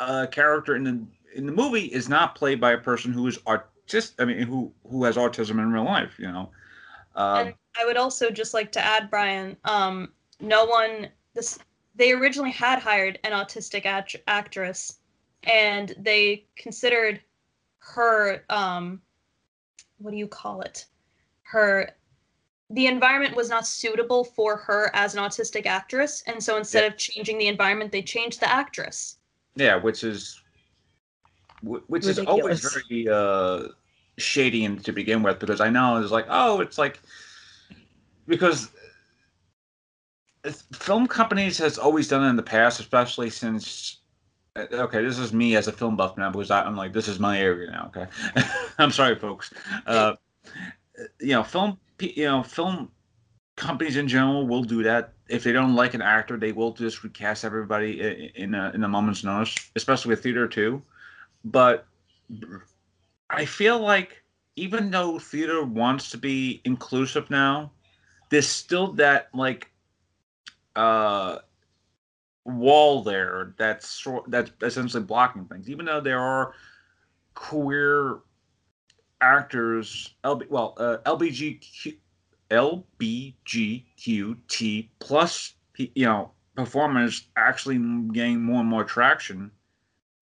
uh, 0.00 0.26
character 0.30 0.76
in 0.76 0.84
the 0.84 1.06
in 1.34 1.46
the 1.46 1.52
movie 1.52 1.84
is 1.86 2.08
not 2.08 2.34
played 2.34 2.60
by 2.60 2.72
a 2.72 2.78
person 2.78 3.12
who 3.12 3.26
is 3.28 3.38
autistic. 3.38 4.14
I 4.18 4.24
mean, 4.24 4.38
who 4.46 4.72
who 4.88 5.04
has 5.04 5.16
autism 5.16 5.58
in 5.62 5.72
real 5.72 5.84
life. 5.84 6.18
You 6.18 6.30
know. 6.32 6.50
Uh, 7.20 7.44
and 7.44 7.54
I 7.78 7.84
would 7.84 7.98
also 7.98 8.30
just 8.30 8.54
like 8.54 8.72
to 8.72 8.80
add, 8.80 9.10
Brian. 9.10 9.56
Um, 9.64 10.12
no 10.40 10.64
one. 10.64 11.08
This 11.34 11.58
they 11.94 12.12
originally 12.12 12.50
had 12.50 12.78
hired 12.78 13.18
an 13.24 13.32
autistic 13.32 13.84
act- 13.84 14.16
actress, 14.26 15.00
and 15.44 15.94
they 15.98 16.46
considered 16.56 17.20
her. 17.80 18.44
Um, 18.48 19.02
what 19.98 20.12
do 20.12 20.16
you 20.16 20.26
call 20.26 20.62
it? 20.62 20.86
Her. 21.42 21.90
The 22.70 22.86
environment 22.86 23.34
was 23.34 23.50
not 23.50 23.66
suitable 23.66 24.22
for 24.24 24.56
her 24.56 24.90
as 24.94 25.14
an 25.14 25.20
autistic 25.20 25.66
actress, 25.66 26.22
and 26.26 26.42
so 26.42 26.56
instead 26.56 26.84
of 26.84 26.96
changing 26.96 27.36
the 27.36 27.48
environment, 27.48 27.90
they 27.92 28.00
changed 28.02 28.40
the 28.40 28.48
actress. 28.48 29.16
yeah, 29.56 29.74
which 29.76 30.04
is 30.04 30.40
wh- 31.62 31.84
which 31.90 32.06
is 32.06 32.18
always 32.20 32.60
very 32.60 33.08
uh, 33.08 33.68
shady 34.20 34.64
in, 34.64 34.78
to 34.80 34.92
begin 34.92 35.22
with 35.22 35.38
because 35.38 35.60
I 35.60 35.70
know 35.70 36.02
it's 36.02 36.12
like 36.12 36.26
oh 36.28 36.60
it's 36.60 36.78
like 36.78 37.00
because 38.26 38.70
film 40.72 41.06
companies 41.06 41.58
has 41.58 41.78
always 41.78 42.08
done 42.08 42.24
it 42.24 42.30
in 42.30 42.36
the 42.36 42.42
past, 42.42 42.80
especially 42.80 43.30
since. 43.30 43.98
uh, 44.56 44.66
Okay, 44.72 45.02
this 45.04 45.18
is 45.18 45.32
me 45.32 45.56
as 45.56 45.68
a 45.68 45.72
film 45.72 45.96
buff 45.96 46.16
now 46.16 46.30
because 46.30 46.50
I, 46.50 46.62
I'm 46.62 46.76
like 46.76 46.92
this 46.92 47.08
is 47.08 47.18
my 47.18 47.40
area 47.40 47.70
now. 47.70 47.92
Okay, 47.94 48.10
I'm 48.78 48.90
sorry, 48.90 49.16
folks. 49.16 49.52
Uh, 49.86 50.14
you 51.20 51.32
know, 51.34 51.42
film, 51.44 51.78
you 52.00 52.24
know, 52.24 52.42
film 52.42 52.90
companies 53.56 53.96
in 53.96 54.08
general 54.08 54.46
will 54.46 54.62
do 54.64 54.82
that. 54.82 55.14
If 55.28 55.44
they 55.44 55.52
don't 55.52 55.74
like 55.74 55.94
an 55.94 56.02
actor, 56.02 56.36
they 56.38 56.52
will 56.52 56.72
just 56.72 57.04
recast 57.04 57.44
everybody 57.44 58.32
in 58.34 58.54
a, 58.54 58.70
in 58.74 58.82
a 58.84 58.88
moment's 58.88 59.24
notice, 59.24 59.54
especially 59.76 60.10
with 60.10 60.22
theater 60.22 60.48
too. 60.48 60.82
But 61.44 61.86
I 63.30 63.44
feel 63.44 63.78
like 63.78 64.22
even 64.56 64.90
though 64.90 65.18
theater 65.18 65.64
wants 65.64 66.10
to 66.10 66.18
be 66.18 66.60
inclusive 66.64 67.30
now, 67.30 67.72
there's 68.30 68.48
still 68.48 68.92
that 68.94 69.28
like 69.34 69.70
uh 70.76 71.38
wall 72.44 73.02
there 73.02 73.54
that's 73.58 73.88
sort 73.88 74.30
that's 74.30 74.50
essentially 74.62 75.02
blocking 75.02 75.44
things. 75.46 75.70
Even 75.70 75.86
though 75.86 76.00
there 76.00 76.20
are 76.20 76.54
queer 77.34 78.20
actors, 79.20 80.14
LB, 80.24 80.48
well, 80.50 80.74
uh, 80.78 80.98
LBGQ, 81.06 81.96
plus, 84.98 85.54
you 85.76 86.04
know, 86.04 86.32
performers 86.56 87.28
actually 87.36 87.78
getting 88.12 88.42
more 88.42 88.60
and 88.60 88.68
more 88.68 88.84
traction. 88.84 89.50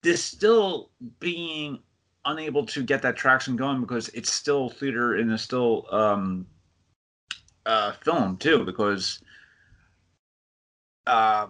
there's 0.01 0.23
still 0.23 0.91
being 1.19 1.79
unable 2.25 2.65
to 2.65 2.83
get 2.83 3.01
that 3.01 3.15
traction 3.15 3.55
going 3.55 3.81
because 3.81 4.09
it's 4.09 4.31
still 4.31 4.69
theater 4.69 5.15
and 5.15 5.31
it's 5.31 5.43
still 5.43 5.85
um, 5.91 6.45
uh, 7.65 7.93
film 7.93 8.37
too 8.37 8.65
because 8.65 9.19
uh, 11.07 11.47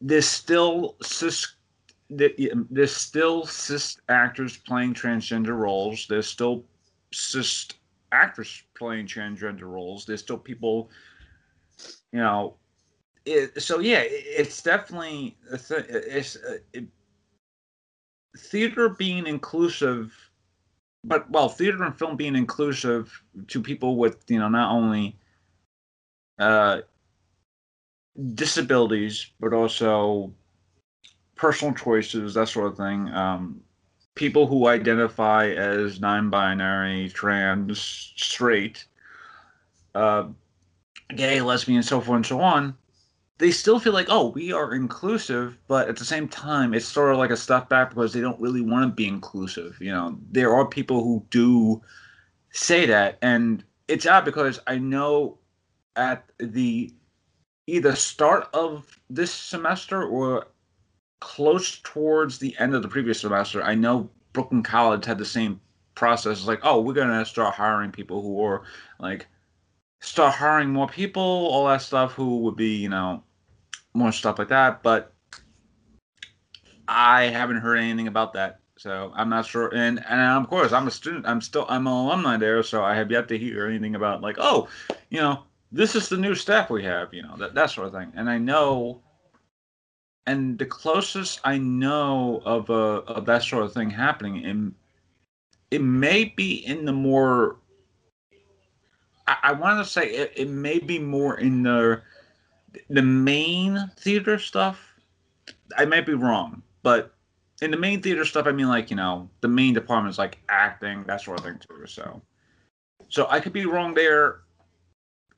there's 0.00 0.26
still 0.26 0.96
cis 1.02 1.54
there's 2.10 2.94
still 2.94 3.46
cis 3.46 3.96
actors 4.08 4.58
playing 4.58 4.92
transgender 4.94 5.56
roles. 5.56 6.06
There's 6.06 6.26
still 6.26 6.64
cis 7.12 7.68
actors 8.10 8.62
playing 8.74 9.06
transgender 9.06 9.62
roles. 9.62 10.04
There's 10.04 10.20
still 10.20 10.38
people, 10.38 10.90
you 12.12 12.18
know. 12.18 12.56
It, 13.24 13.62
so 13.62 13.78
yeah, 13.78 14.02
it's 14.04 14.62
definitely 14.62 15.36
a 15.50 15.56
th- 15.56 15.86
it's 15.88 16.36
uh, 16.36 16.58
it, 16.72 16.84
theater 18.36 18.88
being 18.88 19.26
inclusive, 19.26 20.12
but 21.04 21.28
well, 21.30 21.48
theater 21.48 21.82
and 21.82 21.96
film 21.98 22.16
being 22.16 22.36
inclusive 22.36 23.22
to 23.48 23.60
people 23.60 23.96
with 23.96 24.24
you 24.28 24.38
know 24.38 24.48
not 24.48 24.72
only 24.72 25.16
uh, 26.38 26.80
disabilities 28.34 29.30
but 29.40 29.52
also 29.52 30.32
personal 31.36 31.74
choices, 31.74 32.34
that 32.34 32.48
sort 32.48 32.68
of 32.68 32.76
thing. 32.76 33.08
Um, 33.08 33.60
people 34.14 34.46
who 34.46 34.68
identify 34.68 35.48
as 35.48 36.00
non-binary, 36.00 37.08
trans, 37.10 37.80
straight, 38.16 38.84
uh, 39.94 40.28
gay, 41.16 41.40
lesbian, 41.40 41.82
so 41.82 42.00
forth 42.00 42.16
and 42.16 42.26
so 42.26 42.40
on 42.40 42.76
they 43.42 43.50
still 43.50 43.80
feel 43.80 43.92
like, 43.92 44.06
oh, 44.08 44.28
we 44.28 44.52
are 44.52 44.72
inclusive, 44.72 45.58
but 45.66 45.88
at 45.88 45.96
the 45.96 46.04
same 46.04 46.28
time, 46.28 46.72
it's 46.72 46.86
sort 46.86 47.10
of 47.10 47.18
like 47.18 47.32
a 47.32 47.36
step 47.36 47.68
back 47.68 47.88
because 47.88 48.12
they 48.12 48.20
don't 48.20 48.40
really 48.40 48.60
want 48.60 48.88
to 48.88 48.94
be 48.94 49.08
inclusive. 49.08 49.76
You 49.80 49.90
know, 49.90 50.16
there 50.30 50.54
are 50.54 50.64
people 50.64 51.02
who 51.02 51.26
do 51.28 51.82
say 52.52 52.86
that, 52.86 53.18
and 53.20 53.64
it's 53.88 54.06
odd 54.06 54.24
because 54.24 54.60
I 54.68 54.78
know 54.78 55.38
at 55.96 56.24
the 56.38 56.94
either 57.66 57.96
start 57.96 58.48
of 58.54 58.96
this 59.10 59.32
semester 59.32 60.04
or 60.04 60.46
close 61.18 61.80
towards 61.80 62.38
the 62.38 62.56
end 62.60 62.76
of 62.76 62.82
the 62.82 62.88
previous 62.88 63.22
semester, 63.22 63.60
I 63.60 63.74
know 63.74 64.08
Brooklyn 64.34 64.62
College 64.62 65.04
had 65.04 65.18
the 65.18 65.24
same 65.24 65.60
process. 65.96 66.38
It's 66.38 66.46
like, 66.46 66.60
oh, 66.62 66.80
we're 66.80 66.92
gonna 66.92 67.26
start 67.26 67.56
hiring 67.56 67.90
people 67.90 68.22
who 68.22 68.40
are 68.44 68.62
like 69.00 69.26
start 69.98 70.32
hiring 70.32 70.70
more 70.70 70.86
people, 70.86 71.22
all 71.22 71.66
that 71.66 71.82
stuff 71.82 72.12
who 72.12 72.38
would 72.38 72.54
be, 72.54 72.76
you 72.76 72.88
know, 72.88 73.24
more 73.94 74.12
stuff 74.12 74.38
like 74.38 74.48
that. 74.48 74.82
But 74.82 75.12
I 76.88 77.24
haven't 77.24 77.58
heard 77.58 77.76
anything 77.76 78.08
about 78.08 78.32
that, 78.34 78.60
so 78.76 79.12
I'm 79.14 79.28
not 79.28 79.46
sure. 79.46 79.74
And 79.74 80.04
and 80.08 80.20
of 80.20 80.48
course, 80.48 80.72
I'm 80.72 80.86
a 80.86 80.90
student. 80.90 81.26
I'm 81.26 81.40
still 81.40 81.66
I'm 81.68 81.86
an 81.86 81.92
alumni 81.92 82.36
there, 82.36 82.62
so 82.62 82.82
I 82.82 82.94
have 82.94 83.10
yet 83.10 83.28
to 83.28 83.38
hear 83.38 83.66
anything 83.66 83.94
about 83.94 84.22
like, 84.22 84.36
oh, 84.38 84.68
you 85.10 85.20
know, 85.20 85.44
this 85.70 85.94
is 85.94 86.08
the 86.08 86.16
new 86.16 86.34
staff 86.34 86.70
we 86.70 86.84
have, 86.84 87.12
you 87.14 87.22
know, 87.22 87.36
that 87.38 87.54
that 87.54 87.70
sort 87.70 87.86
of 87.86 87.92
thing. 87.92 88.12
And 88.14 88.28
I 88.28 88.38
know. 88.38 89.00
And 90.24 90.56
the 90.56 90.66
closest 90.66 91.40
I 91.42 91.58
know 91.58 92.42
of 92.44 92.70
a 92.70 93.02
of 93.10 93.26
that 93.26 93.42
sort 93.42 93.64
of 93.64 93.72
thing 93.72 93.90
happening, 93.90 94.42
in, 94.42 94.72
it 95.72 95.82
may 95.82 96.26
be 96.26 96.64
in 96.64 96.84
the 96.84 96.92
more 96.92 97.56
I, 99.26 99.36
I 99.42 99.52
want 99.52 99.84
to 99.84 99.90
say 99.90 100.10
it, 100.10 100.32
it 100.36 100.48
may 100.48 100.78
be 100.78 100.98
more 100.98 101.38
in 101.38 101.62
the 101.62 102.02
the 102.88 103.02
main 103.02 103.90
theater 103.96 104.38
stuff, 104.38 104.80
I 105.76 105.84
might 105.84 106.06
be 106.06 106.14
wrong, 106.14 106.62
but 106.82 107.14
in 107.60 107.70
the 107.70 107.76
main 107.76 108.02
theater 108.02 108.24
stuff, 108.24 108.46
I 108.46 108.52
mean 108.52 108.68
like 108.68 108.90
you 108.90 108.96
know 108.96 109.28
the 109.40 109.48
main 109.48 109.74
departments 109.74 110.18
like 110.18 110.38
acting 110.48 111.04
that 111.04 111.20
sort 111.20 111.38
of 111.38 111.44
thing 111.44 111.58
too. 111.58 111.86
So, 111.86 112.20
so 113.08 113.26
I 113.30 113.40
could 113.40 113.52
be 113.52 113.66
wrong 113.66 113.94
there. 113.94 114.40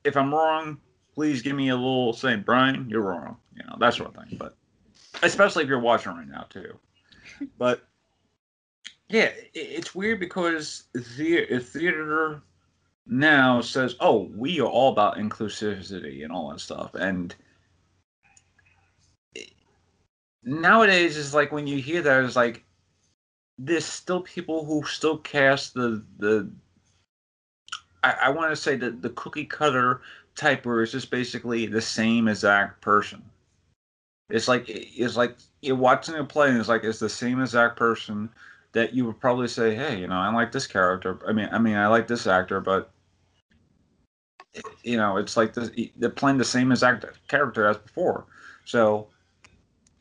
If 0.03 0.17
I'm 0.17 0.33
wrong, 0.33 0.77
please 1.13 1.41
give 1.41 1.55
me 1.55 1.69
a 1.69 1.75
little 1.75 2.13
saying, 2.13 2.43
Brian, 2.45 2.89
you're 2.89 3.01
wrong. 3.01 3.37
You 3.55 3.63
know 3.65 3.75
that 3.79 3.93
sort 3.93 4.15
of 4.15 4.15
thing. 4.15 4.37
But 4.37 4.55
especially 5.23 5.63
if 5.63 5.69
you're 5.69 5.79
watching 5.79 6.13
right 6.13 6.27
now 6.27 6.45
too. 6.49 6.77
But 7.57 7.87
yeah, 9.09 9.29
it's 9.53 9.93
weird 9.93 10.19
because 10.19 10.85
the 10.93 11.59
theater 11.59 12.41
now 13.07 13.61
says, 13.61 13.95
"Oh, 13.99 14.29
we 14.35 14.59
are 14.59 14.67
all 14.67 14.91
about 14.91 15.17
inclusivity 15.17 16.23
and 16.23 16.31
all 16.31 16.49
that 16.49 16.59
stuff," 16.59 16.93
and 16.95 17.35
nowadays 20.43 21.17
it's 21.17 21.33
like 21.33 21.51
when 21.51 21.67
you 21.67 21.81
hear 21.81 22.01
that, 22.01 22.23
it's 22.23 22.35
like 22.35 22.63
there's 23.57 23.85
still 23.85 24.21
people 24.21 24.65
who 24.65 24.83
still 24.85 25.17
cast 25.19 25.73
the 25.73 26.03
the. 26.17 26.49
I, 28.03 28.15
I 28.23 28.29
want 28.29 28.51
to 28.51 28.55
say 28.55 28.75
that 28.77 29.01
the 29.01 29.09
cookie 29.11 29.45
cutter 29.45 30.01
type 30.35 30.65
where 30.65 30.81
it's 30.83 30.91
just 30.91 31.09
basically 31.11 31.65
the 31.65 31.81
same 31.81 32.27
exact 32.27 32.81
person. 32.81 33.23
It's 34.29 34.47
like 34.47 34.65
it's 34.67 35.17
like 35.17 35.37
you're 35.61 35.75
watching 35.75 36.15
a 36.15 36.23
play 36.23 36.49
and 36.49 36.59
it's 36.59 36.69
like 36.69 36.83
it's 36.83 36.99
the 36.99 37.09
same 37.09 37.41
exact 37.41 37.77
person 37.77 38.29
that 38.73 38.93
you 38.93 39.05
would 39.05 39.19
probably 39.19 39.47
say, 39.47 39.73
hey, 39.73 39.99
you 39.99 40.07
know, 40.07 40.17
I 40.17 40.33
like 40.33 40.51
this 40.51 40.67
character. 40.67 41.17
I 41.27 41.31
mean, 41.31 41.47
I 41.51 41.59
mean, 41.59 41.75
I 41.75 41.87
like 41.87 42.07
this 42.07 42.27
actor, 42.27 42.59
but 42.59 42.91
you 44.83 44.97
know, 44.97 45.17
it's 45.17 45.37
like 45.37 45.53
the, 45.53 45.91
they're 45.97 46.09
playing 46.09 46.37
the 46.37 46.45
same 46.45 46.71
exact 46.71 47.05
character 47.27 47.67
as 47.67 47.77
before. 47.77 48.25
So, 48.65 49.07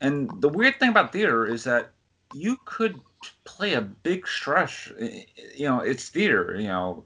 and 0.01 0.31
the 0.41 0.49
weird 0.49 0.79
thing 0.79 0.91
about 0.91 1.13
theater 1.13 1.47
is 1.47 1.65
that 1.65 1.93
you 2.35 2.59
could 2.65 3.01
play 3.45 3.75
a 3.75 3.81
big 3.81 4.27
stretch. 4.27 4.93
Eh, 4.99 5.07
eh, 5.07 5.43
you 5.57 5.67
know, 5.67 5.81
it's 5.81 6.09
theater. 6.09 6.57
You 6.59 6.69
know, 6.69 7.05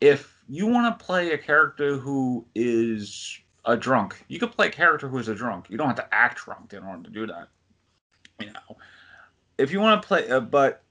if 0.00 0.36
you 0.48 0.66
want 0.66 0.98
to 0.98 1.04
play 1.04 1.32
a 1.32 1.38
character 1.38 1.96
who 1.96 2.44
is 2.54 3.38
a 3.64 3.76
drunk, 3.76 4.24
you 4.28 4.38
could 4.38 4.52
play 4.52 4.68
a 4.68 4.70
character 4.70 5.08
who 5.08 5.18
is 5.18 5.28
a 5.28 5.34
drunk. 5.34 5.66
You 5.68 5.76
don't 5.76 5.88
have 5.88 5.96
to 5.96 6.14
act 6.14 6.44
drunk 6.44 6.72
in 6.72 6.82
order 6.84 7.02
to 7.02 7.10
do 7.10 7.26
that. 7.26 7.48
You 8.40 8.52
know, 8.52 8.76
if 9.58 9.72
you 9.72 9.80
want 9.80 10.00
to 10.00 10.06
play, 10.06 10.28
uh, 10.28 10.40
but 10.40 10.82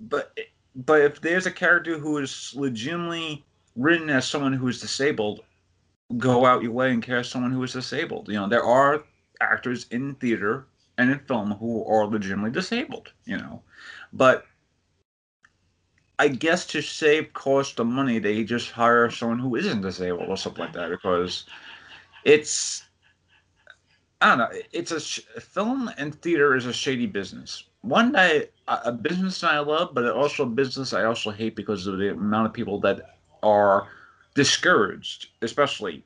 but 0.00 0.32
eh, 0.36 0.42
but 0.76 1.00
if 1.00 1.20
there's 1.20 1.46
a 1.46 1.52
character 1.52 1.98
who 1.98 2.18
is 2.18 2.52
legitimately 2.56 3.44
written 3.76 4.10
as 4.10 4.26
someone 4.26 4.52
who 4.52 4.68
is 4.68 4.80
disabled, 4.80 5.40
go 6.16 6.44
out 6.46 6.62
your 6.62 6.72
way 6.72 6.92
and 6.92 7.02
cast 7.02 7.30
someone 7.30 7.52
who 7.52 7.62
is 7.62 7.72
disabled. 7.72 8.28
You 8.28 8.34
know, 8.34 8.48
there 8.48 8.64
are 8.64 9.04
actors 9.40 9.86
in 9.90 10.14
theater 10.16 10.66
and 10.98 11.10
in 11.10 11.18
film 11.20 11.52
who 11.52 11.84
are 11.86 12.06
legitimately 12.06 12.52
disabled, 12.52 13.12
you 13.24 13.36
know. 13.36 13.62
But 14.12 14.46
I 16.18 16.28
guess 16.28 16.66
to 16.68 16.80
save 16.80 17.32
cost 17.32 17.80
of 17.80 17.86
money, 17.86 18.18
they 18.18 18.44
just 18.44 18.70
hire 18.70 19.10
someone 19.10 19.40
who 19.40 19.56
isn't 19.56 19.80
disabled 19.80 20.28
or 20.28 20.36
something 20.36 20.64
like 20.64 20.74
that 20.74 20.90
because 20.90 21.44
it's 22.24 22.84
I 24.20 24.28
don't 24.28 24.38
know. 24.38 24.58
It's 24.72 24.92
a 24.92 25.00
sh- 25.00 25.20
film 25.40 25.90
and 25.98 26.14
theater 26.14 26.54
is 26.54 26.66
a 26.66 26.72
shady 26.72 27.06
business. 27.06 27.64
One 27.82 28.12
day, 28.12 28.48
a 28.68 28.90
business 28.90 29.44
I 29.44 29.58
love, 29.58 29.92
but 29.92 30.08
also 30.10 30.44
a 30.44 30.46
business 30.46 30.94
I 30.94 31.04
also 31.04 31.30
hate 31.30 31.54
because 31.54 31.86
of 31.86 31.98
the 31.98 32.12
amount 32.12 32.46
of 32.46 32.54
people 32.54 32.80
that 32.80 33.13
are 33.44 33.88
discouraged, 34.34 35.28
especially 35.42 36.04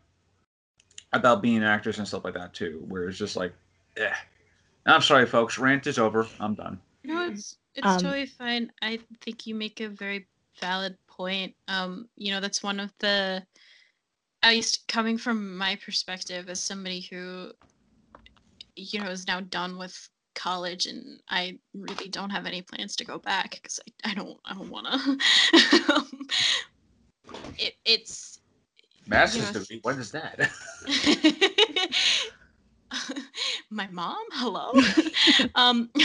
about 1.12 1.40
being 1.40 1.62
actors 1.62 1.98
and 1.98 2.06
stuff 2.06 2.24
like 2.24 2.34
that 2.34 2.52
too, 2.52 2.84
where 2.88 3.08
it's 3.08 3.18
just 3.18 3.36
like, 3.36 3.54
eh. 3.96 4.12
I'm 4.84 5.02
sorry, 5.02 5.26
folks. 5.26 5.58
Rant 5.58 5.86
is 5.86 5.98
over. 5.98 6.26
I'm 6.40 6.54
done. 6.54 6.80
No, 7.04 7.26
it's 7.28 7.56
it's 7.74 7.86
um, 7.86 7.98
totally 7.98 8.26
fine. 8.26 8.72
I 8.82 8.98
think 9.22 9.46
you 9.46 9.54
make 9.54 9.80
a 9.80 9.88
very 9.88 10.26
valid 10.60 10.96
point. 11.06 11.54
Um, 11.68 12.08
you 12.16 12.32
know, 12.32 12.40
that's 12.40 12.62
one 12.62 12.80
of 12.80 12.90
the, 12.98 13.44
at 14.42 14.50
least 14.50 14.88
coming 14.88 15.18
from 15.18 15.56
my 15.56 15.76
perspective 15.76 16.48
as 16.48 16.62
somebody 16.62 17.00
who, 17.00 17.52
you 18.76 19.00
know, 19.00 19.10
is 19.10 19.26
now 19.26 19.40
done 19.40 19.78
with 19.78 20.08
college 20.38 20.86
and 20.86 21.20
I 21.28 21.58
really 21.74 22.08
don't 22.08 22.30
have 22.30 22.46
any 22.46 22.62
plans 22.62 22.94
to 22.96 23.04
go 23.04 23.18
back 23.18 23.50
because 23.50 23.80
I, 24.04 24.12
I 24.12 24.14
don't 24.14 24.38
I 24.44 24.54
don't 24.54 24.70
want 24.70 24.86
to. 24.86 25.92
um, 25.94 26.08
it, 27.58 27.74
it's 27.84 28.40
master's 29.06 29.36
you 29.36 29.52
know, 29.52 29.60
degree. 29.60 29.78
What 29.82 29.98
is 29.98 30.10
that? 30.12 30.50
my 33.70 33.86
mom. 33.88 34.24
Hello. 34.32 34.72
um, 35.54 35.90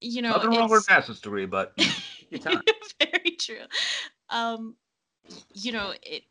you 0.00 0.22
know, 0.22 0.30
nothing 0.30 0.50
wrong 0.50 0.70
with 0.70 0.88
master's 0.88 1.20
degree, 1.20 1.46
but 1.46 1.74
very 1.78 3.36
true. 3.38 3.64
Um, 4.30 4.76
you 5.52 5.72
know, 5.72 5.92
it, 6.02 6.22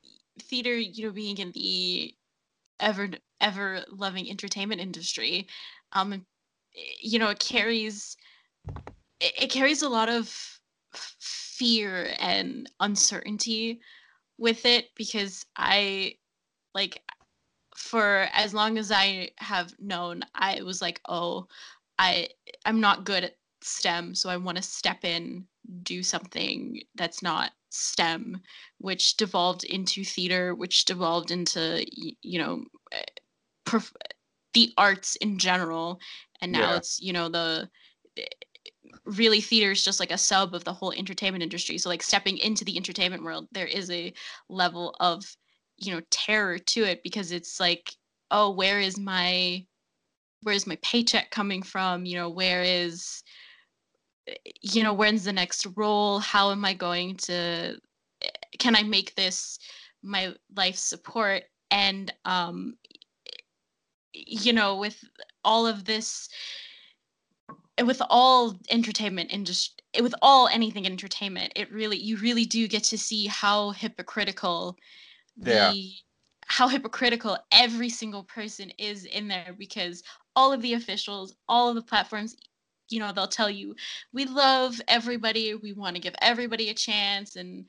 theater. 0.41 0.77
You 0.77 1.07
know, 1.07 1.11
being 1.11 1.37
in 1.37 1.51
the 1.51 2.15
ever 2.79 3.09
ever 3.41 3.81
loving 3.89 4.29
entertainment 4.29 4.81
industry, 4.81 5.47
um, 5.93 6.25
you 7.01 7.19
know, 7.19 7.29
it 7.29 7.39
carries 7.39 8.17
it, 9.19 9.43
it 9.43 9.51
carries 9.51 9.81
a 9.81 9.89
lot 9.89 10.09
of 10.09 10.56
fear 11.57 12.13
and 12.19 12.69
uncertainty 12.79 13.81
with 14.37 14.65
it 14.65 14.89
because 14.95 15.45
I 15.57 16.15
like 16.73 17.01
for 17.75 18.27
as 18.33 18.53
long 18.53 18.77
as 18.77 18.91
I 18.91 19.31
have 19.37 19.73
known, 19.79 20.23
I 20.35 20.61
was 20.63 20.81
like, 20.81 21.01
oh, 21.07 21.47
I 21.99 22.29
I'm 22.65 22.79
not 22.81 23.05
good 23.05 23.23
at 23.23 23.37
STEM, 23.61 24.15
so 24.15 24.29
I 24.29 24.37
want 24.37 24.57
to 24.57 24.63
step 24.63 25.03
in, 25.05 25.47
do 25.83 26.03
something 26.03 26.81
that's 26.95 27.21
not 27.21 27.51
STEM, 27.69 28.41
which 28.79 29.17
devolved 29.17 29.63
into 29.63 30.03
theater, 30.03 30.55
which 30.55 30.85
devolved 30.85 31.31
into 31.31 31.85
you 31.91 32.39
know 32.39 32.65
eh, 32.91 33.03
perf- 33.65 33.93
the 34.53 34.73
arts 34.77 35.15
in 35.17 35.37
general, 35.39 35.99
and 36.41 36.51
now 36.51 36.71
Yeah. 36.71 36.77
it's 36.77 36.99
you 36.99 37.13
know 37.13 37.29
the 37.29 37.69
eh, 38.17 38.25
really 39.07 39.41
theater 39.41 39.71
is 39.71 39.83
just 39.83 39.99
like 39.99 40.11
a 40.11 40.17
sub 40.17 40.53
of 40.53 40.63
the 40.63 40.73
whole 40.73 40.91
entertainment 40.91 41.43
industry. 41.43 41.77
So 41.77 41.89
like 41.89 42.03
stepping 42.03 42.37
into 42.37 42.65
the 42.65 42.77
entertainment 42.77 43.23
world, 43.23 43.47
there 43.51 43.67
is 43.67 43.89
a 43.89 44.13
level 44.49 44.95
of 44.99 45.23
you 45.77 45.93
know 45.93 46.01
terror 46.09 46.57
to 46.57 46.83
it 46.83 47.03
because 47.03 47.31
it's 47.31 47.59
like 47.59 47.91
oh 48.31 48.49
where 48.49 48.79
is 48.79 48.99
my 48.99 49.65
where's 50.43 50.67
my 50.67 50.77
paycheck 50.81 51.31
coming 51.31 51.63
from? 51.63 52.05
You 52.05 52.17
know 52.17 52.29
where 52.29 52.63
is 52.63 53.23
you 54.61 54.83
know 54.83 54.93
when's 54.93 55.23
the 55.23 55.33
next 55.33 55.65
role? 55.75 56.19
How 56.19 56.51
am 56.51 56.65
i 56.65 56.73
going 56.73 57.15
to 57.17 57.77
can 58.59 58.75
i 58.75 58.83
make 58.83 59.15
this 59.15 59.59
my 60.03 60.33
life 60.55 60.75
support? 60.75 61.43
And 61.71 62.13
um 62.25 62.75
you 64.13 64.53
know 64.53 64.77
with 64.77 65.03
all 65.43 65.67
of 65.67 65.85
this 65.85 66.29
with 67.85 68.01
all 68.09 68.57
entertainment 68.69 69.31
industry 69.31 69.73
with 70.01 70.13
all 70.21 70.47
anything 70.47 70.85
in 70.85 70.91
entertainment 70.91 71.51
it 71.55 71.71
really 71.71 71.97
you 71.97 72.17
really 72.17 72.45
do 72.45 72.67
get 72.67 72.83
to 72.83 72.97
see 72.97 73.25
how 73.27 73.71
hypocritical 73.71 74.75
Yeah. 75.37 75.73
the 75.73 75.93
how 76.47 76.67
hypocritical 76.67 77.37
every 77.51 77.89
single 77.89 78.23
person 78.23 78.71
is 78.77 79.05
in 79.05 79.27
there 79.27 79.55
because 79.57 80.01
all 80.35 80.51
of 80.53 80.61
the 80.61 80.73
officials 80.73 81.35
all 81.49 81.69
of 81.69 81.75
the 81.75 81.81
platforms 81.81 82.35
you 82.89 82.99
know 82.99 83.11
they'll 83.11 83.27
tell 83.27 83.49
you 83.49 83.75
we 84.13 84.25
love 84.25 84.79
everybody 84.87 85.55
we 85.55 85.73
want 85.73 85.95
to 85.95 86.01
give 86.01 86.15
everybody 86.21 86.69
a 86.69 86.73
chance 86.73 87.35
and 87.35 87.65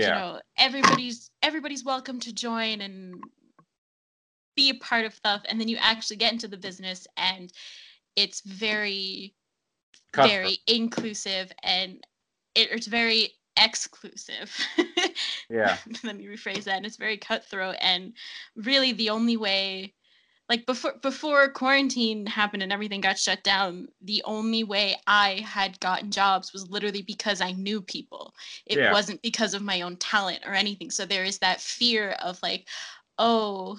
Yeah. 0.02 0.14
know 0.14 0.40
everybody's 0.58 1.30
everybody's 1.42 1.84
welcome 1.84 2.18
to 2.20 2.32
join 2.32 2.80
and 2.80 3.14
be 4.56 4.70
a 4.70 4.74
part 4.74 5.04
of 5.04 5.14
stuff 5.14 5.42
and 5.48 5.60
then 5.60 5.68
you 5.68 5.76
actually 5.80 6.16
get 6.16 6.32
into 6.32 6.48
the 6.48 6.56
business 6.56 7.06
and 7.16 7.52
it's 8.18 8.40
very 8.42 9.34
very 10.16 10.58
inclusive 10.66 11.52
and 11.62 12.06
it, 12.54 12.68
it's 12.72 12.86
very 12.88 13.30
exclusive. 13.56 14.56
Yeah. 15.50 15.78
let 16.04 16.16
me 16.16 16.26
rephrase 16.26 16.64
that. 16.64 16.76
And 16.76 16.86
it's 16.86 16.96
very 16.96 17.16
cutthroat 17.16 17.76
and 17.80 18.12
really 18.56 18.92
the 18.92 19.10
only 19.10 19.36
way 19.36 19.94
like 20.48 20.66
before 20.66 20.94
before 21.02 21.48
quarantine 21.50 22.26
happened 22.26 22.62
and 22.62 22.72
everything 22.72 23.00
got 23.02 23.18
shut 23.18 23.44
down 23.44 23.88
the 24.02 24.22
only 24.24 24.64
way 24.64 24.96
i 25.06 25.44
had 25.46 25.78
gotten 25.80 26.10
jobs 26.10 26.52
was 26.52 26.70
literally 26.70 27.02
because 27.02 27.40
i 27.40 27.52
knew 27.52 27.80
people. 27.82 28.34
It 28.66 28.78
Yeah. 28.78 28.92
wasn't 28.92 29.22
because 29.22 29.54
of 29.54 29.62
my 29.62 29.82
own 29.82 29.96
talent 29.96 30.40
or 30.46 30.54
anything. 30.54 30.90
So 30.90 31.04
there 31.06 31.24
is 31.24 31.38
that 31.38 31.60
fear 31.60 32.10
of 32.22 32.40
like 32.42 32.66
oh 33.18 33.78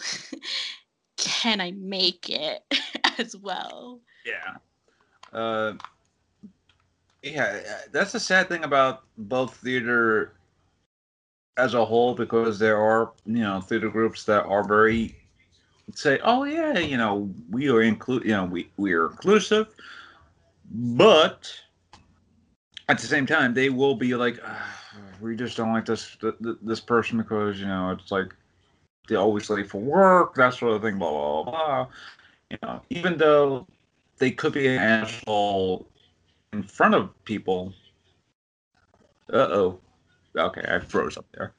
can 1.17 1.61
i 1.61 1.71
make 1.71 2.29
it 2.29 2.63
as 3.19 3.35
well 3.35 4.01
Yeah. 4.29 5.37
Uh, 5.39 5.73
yeah, 7.21 7.61
that's 7.91 8.13
the 8.13 8.19
sad 8.19 8.47
thing 8.47 8.63
about 8.63 9.03
both 9.17 9.55
theater 9.57 10.33
as 11.57 11.73
a 11.73 11.83
whole 11.83 12.15
because 12.15 12.59
there 12.59 12.77
are, 12.77 13.11
you 13.25 13.43
know, 13.43 13.59
theater 13.59 13.89
groups 13.89 14.23
that 14.25 14.45
are 14.45 14.63
very 14.63 15.15
say, 15.93 16.19
"Oh 16.23 16.43
yeah, 16.43 16.79
you 16.79 16.97
know, 16.97 17.29
we 17.49 17.69
are 17.69 17.81
include, 17.81 18.23
you 18.23 18.31
know, 18.31 18.45
we 18.45 18.69
we 18.77 18.93
are 18.93 19.07
inclusive," 19.07 19.67
but 20.71 21.51
at 22.87 22.99
the 22.99 23.07
same 23.07 23.25
time, 23.25 23.53
they 23.53 23.69
will 23.69 23.95
be 23.95 24.15
like, 24.15 24.39
"Ah, 24.45 24.77
"We 25.21 25.35
just 25.35 25.57
don't 25.57 25.73
like 25.73 25.85
this 25.85 26.15
th- 26.21 26.35
th- 26.41 26.57
this 26.61 26.79
person 26.79 27.17
because 27.17 27.59
you 27.59 27.67
know 27.67 27.91
it's 27.91 28.11
like 28.11 28.33
they 29.07 29.15
always 29.15 29.49
late 29.49 29.69
for 29.69 29.81
work, 29.81 30.35
that 30.35 30.53
sort 30.53 30.73
of 30.73 30.81
thing." 30.81 30.97
Blah 30.97 31.11
blah. 31.11 31.43
blah. 31.43 31.87
You 32.49 32.57
know, 32.63 32.81
even 32.89 33.17
though 33.17 33.67
they 34.19 34.31
could 34.31 34.53
be 34.53 34.67
an 34.67 34.79
asshole 34.79 35.87
in 36.53 36.63
front 36.63 36.93
of 36.93 37.09
people. 37.25 37.73
Uh 39.31 39.37
oh. 39.49 39.79
Okay, 40.37 40.61
I 40.67 40.79
froze 40.79 41.17
up 41.17 41.25
there. 41.33 41.53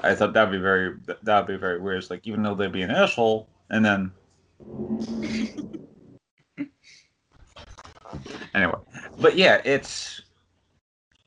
I 0.00 0.14
thought 0.14 0.32
that'd 0.32 0.52
be 0.52 0.58
very 0.58 0.94
that- 1.06 1.24
that'd 1.24 1.46
be 1.46 1.56
very 1.56 1.80
weird. 1.80 1.98
It's 1.98 2.10
like 2.10 2.26
even 2.26 2.42
though 2.42 2.54
they'd 2.54 2.72
be 2.72 2.82
an 2.82 2.90
asshole, 2.90 3.48
and 3.70 3.84
then 3.84 4.12
anyway, 8.54 8.78
but 9.18 9.36
yeah, 9.36 9.60
it's 9.64 10.20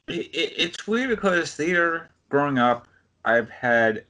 it, 0.08 0.28
it- 0.34 0.54
it's 0.58 0.88
weird 0.88 1.10
because 1.10 1.56
theater 1.56 2.10
growing 2.30 2.58
up, 2.58 2.88
I've 3.26 3.49
had 3.49 4.06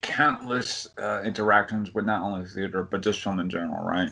countless 0.00 0.88
uh, 0.98 1.22
interactions 1.24 1.94
with 1.94 2.04
not 2.04 2.22
only 2.22 2.44
theater 2.46 2.82
but 2.82 3.02
just 3.02 3.20
film 3.20 3.38
in 3.38 3.48
general, 3.48 3.84
right? 3.84 4.10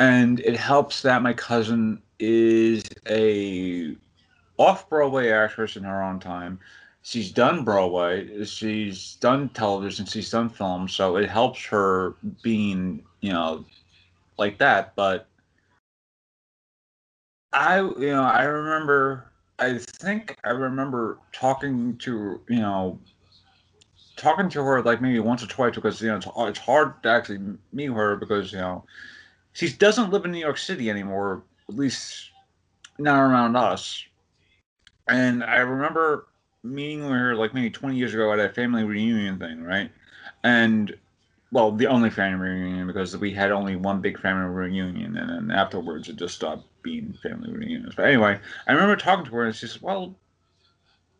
And 0.00 0.40
it 0.40 0.56
helps 0.56 1.02
that 1.02 1.22
my 1.22 1.34
cousin 1.34 2.00
is 2.18 2.82
a 3.06 3.94
off 4.56 4.88
Broadway 4.88 5.30
actress 5.30 5.76
in 5.76 5.84
her 5.84 6.02
own 6.02 6.18
time. 6.18 6.58
She's 7.02 7.30
done 7.30 7.64
Broadway, 7.64 8.44
she's 8.44 9.16
done 9.16 9.50
television, 9.50 10.06
she's 10.06 10.30
done 10.30 10.48
film, 10.48 10.88
so 10.88 11.16
it 11.16 11.28
helps 11.28 11.64
her 11.66 12.14
being, 12.42 13.04
you 13.20 13.32
know, 13.32 13.64
like 14.38 14.58
that. 14.58 14.94
But 14.96 15.26
I, 17.52 17.80
you 17.80 18.10
know, 18.10 18.22
I 18.22 18.44
remember, 18.44 19.30
I 19.58 19.78
think 19.78 20.36
I 20.44 20.50
remember 20.50 21.18
talking 21.32 21.98
to, 21.98 22.40
you 22.48 22.60
know, 22.60 22.98
talking 24.16 24.48
to 24.50 24.62
her 24.62 24.82
like 24.82 25.02
maybe 25.02 25.20
once 25.20 25.42
or 25.42 25.46
twice 25.46 25.74
because, 25.74 26.00
you 26.00 26.08
know, 26.08 26.16
it's, 26.16 26.26
it's 26.26 26.58
hard 26.58 27.02
to 27.02 27.10
actually 27.10 27.40
meet 27.72 27.90
her 27.90 28.16
because, 28.16 28.52
you 28.52 28.58
know, 28.58 28.84
she 29.52 29.70
doesn't 29.72 30.10
live 30.10 30.24
in 30.24 30.32
New 30.32 30.38
York 30.38 30.58
City 30.58 30.90
anymore, 30.90 31.42
at 31.68 31.74
least 31.74 32.30
not 32.98 33.20
around 33.20 33.56
us. 33.56 34.04
And 35.08 35.42
I 35.42 35.58
remember 35.58 36.28
meeting 36.62 37.02
her 37.02 37.34
like 37.34 37.54
maybe 37.54 37.70
20 37.70 37.96
years 37.96 38.14
ago 38.14 38.32
at 38.32 38.38
a 38.38 38.50
family 38.50 38.84
reunion 38.84 39.38
thing, 39.38 39.62
right? 39.62 39.90
And 40.44 40.94
well, 41.52 41.72
the 41.72 41.86
only 41.86 42.10
family 42.10 42.48
reunion 42.48 42.86
because 42.86 43.16
we 43.16 43.32
had 43.32 43.50
only 43.50 43.74
one 43.74 44.00
big 44.00 44.20
family 44.20 44.48
reunion, 44.48 45.16
and 45.16 45.28
then 45.28 45.56
afterwards 45.56 46.08
it 46.08 46.16
just 46.16 46.36
stopped 46.36 46.64
being 46.82 47.12
family 47.22 47.52
reunions. 47.52 47.94
But 47.96 48.06
anyway, 48.06 48.38
I 48.68 48.72
remember 48.72 48.96
talking 48.96 49.24
to 49.24 49.30
her, 49.32 49.46
and 49.46 49.54
she 49.54 49.66
said, 49.66 49.82
"Well, 49.82 50.14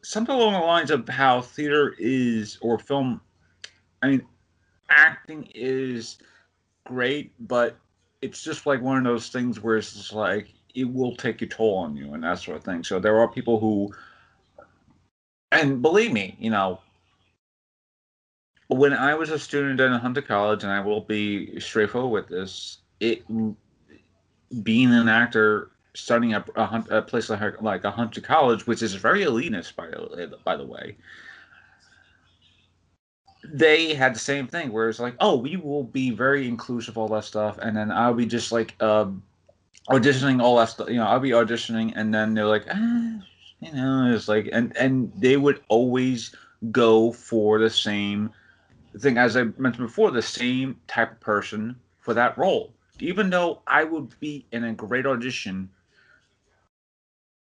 something 0.02 0.34
along 0.34 0.54
the 0.54 0.60
lines 0.60 0.90
of 0.90 1.08
how 1.08 1.40
theater 1.40 1.94
is 1.98 2.58
or 2.60 2.78
film. 2.78 3.20
I 4.02 4.08
mean, 4.08 4.26
acting 4.88 5.48
is 5.54 6.18
great, 6.84 7.32
but 7.40 7.76
it's 8.22 8.42
just 8.42 8.66
like 8.66 8.82
one 8.82 8.98
of 8.98 9.04
those 9.04 9.28
things 9.28 9.60
where 9.60 9.76
it's 9.76 9.94
just 9.94 10.12
like 10.12 10.52
it 10.74 10.84
will 10.84 11.16
take 11.16 11.42
a 11.42 11.46
toll 11.46 11.76
on 11.76 11.96
you 11.96 12.14
and 12.14 12.22
that 12.22 12.38
sort 12.38 12.56
of 12.56 12.64
thing. 12.64 12.84
So 12.84 12.98
there 12.98 13.18
are 13.18 13.28
people 13.28 13.58
who, 13.58 13.92
and 15.52 15.82
believe 15.82 16.12
me, 16.12 16.36
you 16.38 16.50
know, 16.50 16.80
when 18.68 18.92
I 18.92 19.14
was 19.14 19.30
a 19.30 19.38
student 19.38 19.80
at 19.80 20.00
Hunter 20.00 20.22
College, 20.22 20.62
and 20.62 20.72
I 20.72 20.80
will 20.80 21.00
be 21.00 21.58
straightforward 21.58 22.12
with 22.12 22.28
this, 22.28 22.78
it 23.00 23.24
being 24.62 24.92
an 24.92 25.08
actor 25.08 25.70
starting 25.94 26.34
at 26.34 26.48
a, 26.54 26.84
a 26.98 27.02
place 27.02 27.30
like 27.30 27.60
like 27.60 27.84
a 27.84 27.90
Hunter 27.90 28.20
College, 28.20 28.66
which 28.66 28.82
is 28.82 28.94
very 28.94 29.24
elitist 29.24 29.74
by 29.74 29.88
by 30.44 30.56
the 30.56 30.64
way. 30.64 30.96
They 33.44 33.94
had 33.94 34.14
the 34.14 34.20
same 34.20 34.46
thing 34.46 34.72
where 34.72 34.88
it's 34.88 35.00
like, 35.00 35.14
oh, 35.20 35.36
we 35.36 35.56
will 35.56 35.84
be 35.84 36.10
very 36.10 36.46
inclusive, 36.46 36.98
all 36.98 37.08
that 37.08 37.24
stuff, 37.24 37.58
and 37.58 37.76
then 37.76 37.90
I'll 37.90 38.14
be 38.14 38.26
just 38.26 38.52
like 38.52 38.80
um, 38.82 39.22
auditioning 39.88 40.42
all 40.42 40.56
that 40.56 40.68
stuff. 40.68 40.88
You 40.88 40.96
know, 40.96 41.06
I'll 41.06 41.20
be 41.20 41.30
auditioning, 41.30 41.92
and 41.96 42.12
then 42.12 42.34
they're 42.34 42.46
like, 42.46 42.66
ah, 42.70 43.20
you 43.60 43.72
know, 43.72 44.12
it's 44.14 44.28
like, 44.28 44.48
and 44.52 44.76
and 44.76 45.12
they 45.16 45.36
would 45.36 45.62
always 45.68 46.34
go 46.70 47.12
for 47.12 47.58
the 47.58 47.70
same 47.70 48.30
thing 48.98 49.18
as 49.18 49.36
I 49.36 49.44
mentioned 49.56 49.86
before, 49.86 50.10
the 50.10 50.22
same 50.22 50.76
type 50.88 51.12
of 51.12 51.20
person 51.20 51.76
for 51.98 52.14
that 52.14 52.36
role. 52.36 52.72
Even 52.98 53.30
though 53.30 53.62
I 53.66 53.84
would 53.84 54.18
be 54.20 54.46
in 54.52 54.64
a 54.64 54.72
great 54.72 55.06
audition, 55.06 55.70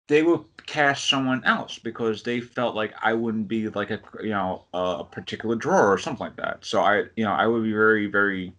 they 0.09 0.23
would 0.23 0.45
cast 0.67 1.09
someone 1.09 1.45
else 1.45 1.79
because 1.79 2.23
they 2.23 2.41
felt 2.41 2.75
like 2.75 2.95
I 3.03 3.13
wouldn't 3.13 3.49
be 3.49 3.69
like 3.69 3.91
a 3.91 4.01
you 4.23 4.31
know 4.31 4.65
a 4.73 5.05
particular 5.05 5.57
drawer 5.57 5.93
or 5.93 5.99
something 5.99 6.27
like 6.27 6.37
that. 6.37 6.65
So 6.65 6.81
I 6.81 7.05
you 7.17 7.25
know 7.25 7.33
I 7.33 7.47
would 7.47 7.63
be 7.63 7.73
very 7.73 8.07
very 8.07 8.53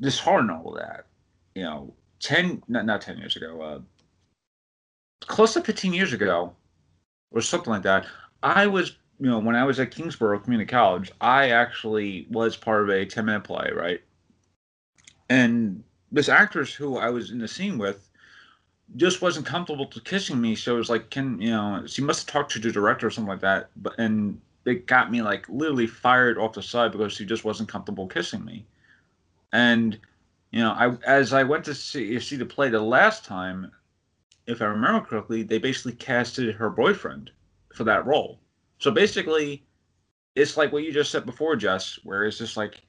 disheartened 0.00 0.50
all 0.50 0.74
of 0.74 0.80
that. 0.80 1.06
You 1.54 1.62
know, 1.62 1.94
ten 2.20 2.62
not 2.68 2.86
not 2.86 3.00
ten 3.00 3.18
years 3.18 3.36
ago, 3.36 3.60
uh, 3.62 3.80
close 5.26 5.54
to 5.54 5.62
fifteen 5.62 5.92
years 5.92 6.12
ago, 6.12 6.54
or 7.30 7.40
something 7.40 7.72
like 7.72 7.82
that. 7.82 8.06
I 8.42 8.66
was 8.66 8.96
you 9.20 9.28
know, 9.28 9.38
when 9.38 9.54
I 9.54 9.64
was 9.64 9.78
at 9.78 9.90
Kingsborough 9.90 10.40
Community 10.40 10.68
College, 10.68 11.12
I 11.20 11.50
actually 11.50 12.26
was 12.30 12.56
part 12.56 12.82
of 12.82 12.88
a 12.88 13.04
10 13.04 13.26
minute 13.26 13.44
play, 13.44 13.70
right? 13.74 14.00
And 15.28 15.84
this 16.10 16.30
actress 16.30 16.72
who 16.72 16.96
I 16.96 17.10
was 17.10 17.30
in 17.30 17.38
the 17.38 17.46
scene 17.46 17.76
with 17.76 18.09
just 18.96 19.22
wasn't 19.22 19.46
comfortable 19.46 19.86
to 19.86 20.00
kissing 20.00 20.40
me. 20.40 20.54
So 20.54 20.74
it 20.74 20.78
was 20.78 20.90
like, 20.90 21.10
can 21.10 21.40
you 21.40 21.50
know, 21.50 21.84
she 21.86 22.02
must 22.02 22.26
have 22.26 22.32
talked 22.32 22.52
to 22.52 22.58
the 22.58 22.72
director 22.72 23.06
or 23.06 23.10
something 23.10 23.30
like 23.30 23.40
that. 23.40 23.70
But 23.76 23.98
and 23.98 24.40
it 24.64 24.86
got 24.86 25.10
me 25.10 25.22
like 25.22 25.48
literally 25.48 25.86
fired 25.86 26.38
off 26.38 26.54
the 26.54 26.62
side 26.62 26.92
because 26.92 27.12
she 27.12 27.24
just 27.24 27.44
wasn't 27.44 27.68
comfortable 27.68 28.06
kissing 28.06 28.44
me. 28.44 28.66
And 29.52 29.98
you 30.50 30.60
know, 30.60 30.72
I 30.72 30.96
as 31.06 31.32
I 31.32 31.42
went 31.44 31.64
to 31.66 31.74
see 31.74 32.18
see 32.20 32.36
the 32.36 32.46
play 32.46 32.68
the 32.68 32.80
last 32.80 33.24
time, 33.24 33.70
if 34.46 34.60
I 34.62 34.66
remember 34.66 35.06
correctly, 35.06 35.42
they 35.42 35.58
basically 35.58 35.92
casted 35.92 36.54
her 36.54 36.70
boyfriend 36.70 37.30
for 37.74 37.84
that 37.84 38.06
role. 38.06 38.40
So 38.78 38.90
basically, 38.90 39.62
it's 40.34 40.56
like 40.56 40.72
what 40.72 40.82
you 40.82 40.92
just 40.92 41.10
said 41.10 41.26
before, 41.26 41.56
Jess, 41.56 41.98
where 42.02 42.24
it's 42.24 42.38
just 42.38 42.56
like, 42.56 42.82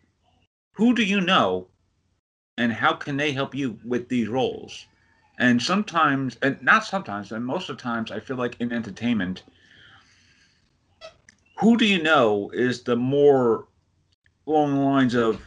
who 0.72 0.96
do 0.96 1.04
you 1.04 1.22
know, 1.22 1.68
and 2.58 2.72
how 2.72 2.94
can 2.94 3.18
they 3.18 3.32
help 3.32 3.54
you 3.54 3.78
with 3.84 4.08
these 4.08 4.28
roles? 4.28 4.86
And 5.42 5.60
sometimes, 5.60 6.38
and 6.44 6.62
not 6.62 6.86
sometimes, 6.86 7.32
and 7.32 7.44
most 7.44 7.68
of 7.68 7.78
the 7.78 7.82
times, 7.82 8.12
I 8.12 8.20
feel 8.20 8.38
like 8.38 8.62
in 8.62 8.72
entertainment, 8.72 9.42
who 11.58 11.78
do 11.78 11.86
you 11.86 12.02
know 12.04 12.52
is 12.54 12.84
the 12.84 12.96
more 12.96 13.66
along 14.46 14.76
the 14.76 14.82
lines 14.82 15.16
of 15.16 15.42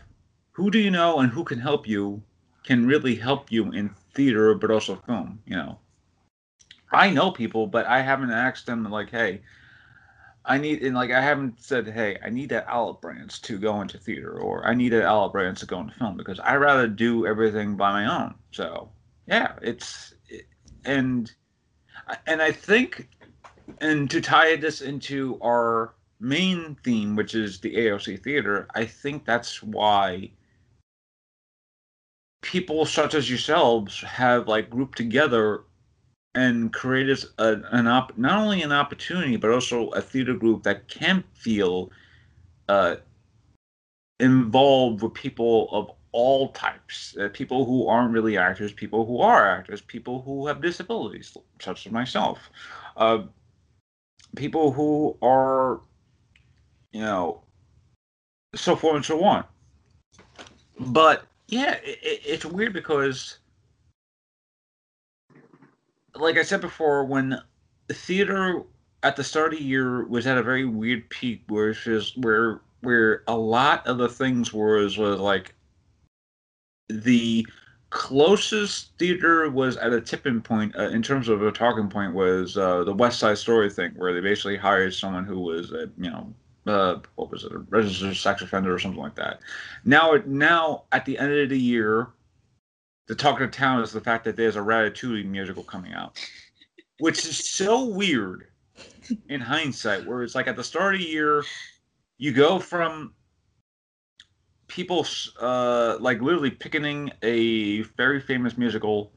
who 0.51 0.73
do 0.73 0.81
you 0.81 0.91
know 0.91 1.21
and 1.21 1.31
who 1.31 1.45
can 1.45 1.61
help 1.61 1.87
you 1.87 2.21
can 2.65 2.87
really 2.87 3.15
help 3.15 3.53
you 3.53 3.71
in 3.71 3.95
theater, 4.15 4.53
but 4.57 4.73
also 4.73 4.97
film. 5.07 5.39
You 5.47 5.57
know, 5.57 5.79
I 6.91 7.11
know 7.11 7.31
people, 7.31 7.69
but 7.69 7.87
I 7.87 8.03
haven't 8.03 8.33
asked 8.33 8.67
them 8.67 8.83
like, 8.91 9.11
hey, 9.11 9.43
I 10.45 10.59
need 10.59 10.83
and 10.83 10.97
like 10.97 11.13
I 11.13 11.21
haven't 11.21 11.63
said, 11.63 11.87
hey, 11.87 12.19
I 12.21 12.31
need 12.31 12.49
that 12.49 12.67
olive 12.67 13.01
branch 13.01 13.43
to 13.43 13.59
go 13.61 13.81
into 13.81 13.99
theater, 13.99 14.41
or 14.41 14.67
I 14.67 14.75
need 14.75 14.89
that 14.89 15.07
olive 15.07 15.31
branch 15.31 15.61
to 15.61 15.67
go 15.67 15.79
into 15.79 15.95
film 15.95 16.17
because 16.17 16.41
I 16.41 16.57
rather 16.57 16.89
do 16.89 17.29
everything 17.29 17.77
by 17.77 17.93
my 17.93 18.25
own. 18.25 18.35
So 18.51 18.91
yeah, 19.27 19.53
it's 19.63 20.15
and 20.85 21.33
and 22.27 22.43
I 22.43 22.53
think 22.53 23.09
and 23.81 24.11
to 24.11 24.21
tie 24.21 24.57
this 24.57 24.81
into 24.81 25.39
our 25.43 25.95
main 26.21 26.77
theme, 26.85 27.17
which 27.17 27.35
is 27.35 27.61
the 27.61 27.75
AOC 27.75 28.23
theater, 28.23 28.67
I 28.75 28.85
think 28.85 29.25
that's 29.25 29.63
why 29.63 30.31
people 32.43 32.85
such 32.85 33.15
as 33.15 33.29
yourselves 33.31 34.01
have 34.03 34.49
like 34.49 34.69
grouped 34.69 34.99
together 34.99 35.63
and 36.35 36.73
created 36.73 37.25
a, 37.39 37.61
an 37.71 37.87
op 37.87 38.17
not 38.19 38.39
only 38.39 38.63
an 38.63 38.73
opportunity 38.73 39.37
but 39.37 39.51
also 39.51 39.89
a 39.91 40.01
theater 40.01 40.35
group 40.35 40.63
that 40.63 40.87
can 40.89 41.25
feel 41.33 41.91
uh, 42.69 42.97
involved 44.21 45.03
with 45.03 45.15
people 45.15 45.69
of 45.73 45.91
all 46.15 46.49
types 46.53 47.17
uh, 47.19 47.29
people 47.33 47.65
who 47.65 47.89
aren't 47.89 48.13
really 48.13 48.39
actors 48.39 48.73
people 48.73 49.05
who 49.05 49.21
are 49.21 49.51
actors 49.51 49.81
people 49.81 50.23
who 50.23 50.47
have 50.47 50.63
disabilities 50.63 51.37
such 51.61 51.87
as 51.87 51.93
myself. 51.93 52.39
Uh, 52.97 53.23
people 54.37 54.71
who 54.71 55.17
are 55.23 55.81
you 56.93 57.01
know 57.01 57.41
so 58.55 58.77
forth 58.77 58.97
and 58.97 59.05
so 59.05 59.25
on. 59.25 59.45
But 60.79 61.25
yeah 61.49 61.75
it, 61.83 61.99
it's 62.25 62.45
weird 62.45 62.73
because 62.73 63.39
like 66.17 66.39
I 66.39 66.43
said 66.43 66.61
before, 66.61 67.05
when 67.05 67.41
the 67.89 67.95
theater 67.95 68.63
at 69.03 69.17
the 69.17 69.25
start 69.25 69.53
of 69.53 69.59
the 69.59 69.65
year 69.65 70.05
was 70.07 70.27
at 70.27 70.39
a 70.39 70.43
very 70.43 70.65
weird 70.65 71.09
peak, 71.11 71.43
where 71.49 71.71
it's 71.71 71.83
just 71.83 72.17
where 72.19 72.61
where 72.81 73.23
a 73.27 73.37
lot 73.37 73.87
of 73.87 73.99
the 73.99 74.09
things 74.09 74.53
was 74.53 74.97
was 74.97 75.19
like 75.19 75.55
the 76.89 77.47
closest 77.91 78.91
theater 78.99 79.49
was 79.51 79.77
at 79.77 79.93
a 79.93 80.01
tipping 80.01 80.41
point 80.41 80.75
uh, 80.77 80.89
in 80.89 81.03
terms 81.03 81.29
of 81.29 81.43
a 81.43 81.53
talking 81.53 81.89
point 81.89 82.13
was 82.13 82.57
uh, 82.57 82.83
the 82.85 82.93
West 82.93 83.21
Side 83.21 83.39
Story 83.39 83.71
thing, 83.71 83.93
where 83.97 84.13
they 84.13 84.21
basically 84.21 84.57
hired 84.57 84.93
someone 84.93 85.25
who 85.25 85.41
was 85.41 85.73
a 85.73 85.89
you 85.97 86.11
know 86.11 86.35
uh, 86.67 86.99
what 87.15 87.31
was 87.31 87.45
it 87.45 87.53
a 87.53 87.59
registered 87.59 88.17
sex 88.17 88.43
offender 88.43 88.75
or 88.75 88.79
something 88.79 89.01
like 89.01 89.15
that. 89.15 89.41
Now 89.85 90.15
now 90.27 90.85
at 90.93 91.05
the 91.05 91.19
end 91.19 91.33
of 91.33 91.49
the 91.49 91.59
year, 91.59 92.09
the 93.07 93.15
talk 93.15 93.41
of 93.41 93.51
the 93.51 93.57
town 93.57 93.83
is 93.83 93.93
the 93.93 94.01
fact 94.01 94.25
that 94.25 94.37
there's 94.37 94.57
a 94.57 94.61
Ratatouille 94.61 95.27
musical 95.27 95.63
coming 95.63 95.93
out, 95.95 96.19
which 96.99 97.25
is 97.25 97.51
so 97.51 97.85
weird 97.85 98.49
in 99.29 99.41
hindsight. 99.41 100.05
Where 100.07 100.23
it's 100.23 100.35
like 100.35 100.49
at 100.49 100.57
the 100.57 100.65
start 100.65 100.95
of 100.95 101.01
the 101.01 101.07
year, 101.07 101.45
you 102.19 102.33
go 102.33 102.59
from 102.59 103.15
people 104.75 105.07
uh, 105.41 105.97
like 106.01 106.21
literally 106.21 106.51
picketing 106.51 107.09
a 107.23 107.83
very 107.97 108.19
famous 108.21 108.59
musical 108.59 109.13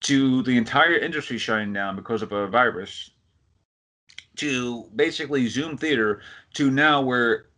to 0.00 0.42
the 0.44 0.56
entire 0.56 0.96
industry 0.96 1.36
shutting 1.36 1.70
down 1.70 1.96
because 1.96 2.22
of 2.22 2.32
a 2.32 2.46
virus 2.48 3.10
to 4.36 4.84
basically 4.96 5.46
Zoom 5.48 5.76
theater 5.76 6.22
to 6.54 6.70
now 6.70 7.02
where 7.02 7.48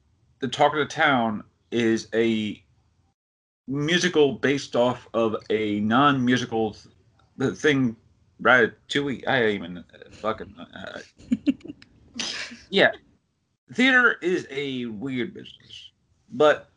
the 0.41 0.49
talk 0.49 0.73
of 0.73 0.81
the 0.81 0.85
town 0.85 1.45
is 1.71 2.09
a 2.13 2.61
musical 3.69 4.33
based 4.33 4.75
off 4.75 5.09
of 5.15 5.37
a 5.49 5.79
non-musical 5.79 6.77
th- 7.39 7.55
thing 7.55 7.95
Ratatouille. 8.43 9.29
I 9.29 9.47
even 9.51 9.79
uh, 9.79 9.83
fucking 10.11 10.57
uh, 10.59 10.99
yeah. 12.71 12.91
Theater 13.75 14.17
is 14.23 14.49
a 14.51 14.87
weird 14.87 15.35
business, 15.35 15.91
but 16.33 16.71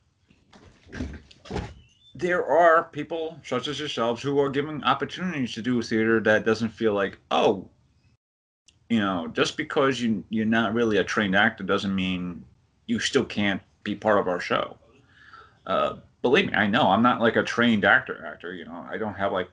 there 2.16 2.46
are 2.46 2.84
people 2.84 3.40
such 3.46 3.68
as 3.68 3.80
yourselves 3.80 4.22
who 4.22 4.40
are 4.40 4.50
giving 4.50 4.84
opportunities 4.84 5.54
to 5.54 5.62
do 5.62 5.82
theater 5.82 6.20
that 6.20 6.46
doesn't 6.46 6.70
feel 6.70 6.94
like 6.94 7.18
oh, 7.32 7.68
you 8.90 9.00
know, 9.00 9.28
just 9.28 9.56
because 9.56 10.02
you 10.02 10.24
you're 10.30 10.46
not 10.46 10.74
really 10.74 10.98
a 10.98 11.04
trained 11.04 11.36
actor 11.36 11.64
doesn't 11.64 11.96
mean 11.96 12.44
you 12.88 13.00
still 13.00 13.26
can't 13.26 13.62
be 13.84 13.96
part 13.96 14.20
of 14.20 14.28
our 14.28 14.40
show. 14.40 14.78
Uh, 15.66 15.98
believe 16.22 16.48
me, 16.48 16.54
I 16.54 16.68
know 16.68 16.90
I'm 16.90 17.04
not 17.04 17.22
like 17.22 17.36
a 17.36 17.44
trained 17.44 17.86
actor. 17.86 18.26
Actor, 18.26 18.54
you 18.54 18.66
know, 18.66 18.86
I 18.90 18.98
don't 18.98 19.14
have 19.14 19.32
like 19.32 19.50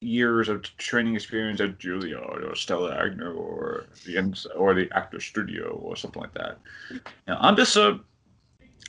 years 0.00 0.48
of 0.48 0.62
training 0.76 1.14
experience 1.14 1.60
at 1.60 1.78
Juilliard 1.78 2.48
or 2.48 2.54
Stella 2.54 2.94
Adler 2.94 3.32
or 3.32 3.86
the 4.04 4.50
or 4.54 4.74
the 4.74 4.88
Actor 4.92 5.20
Studio 5.20 5.70
or 5.82 5.96
something 5.96 6.20
like 6.20 6.34
that. 6.34 6.58
You 6.90 7.00
know, 7.28 7.38
I'm 7.40 7.56
just 7.56 7.76
a 7.76 8.00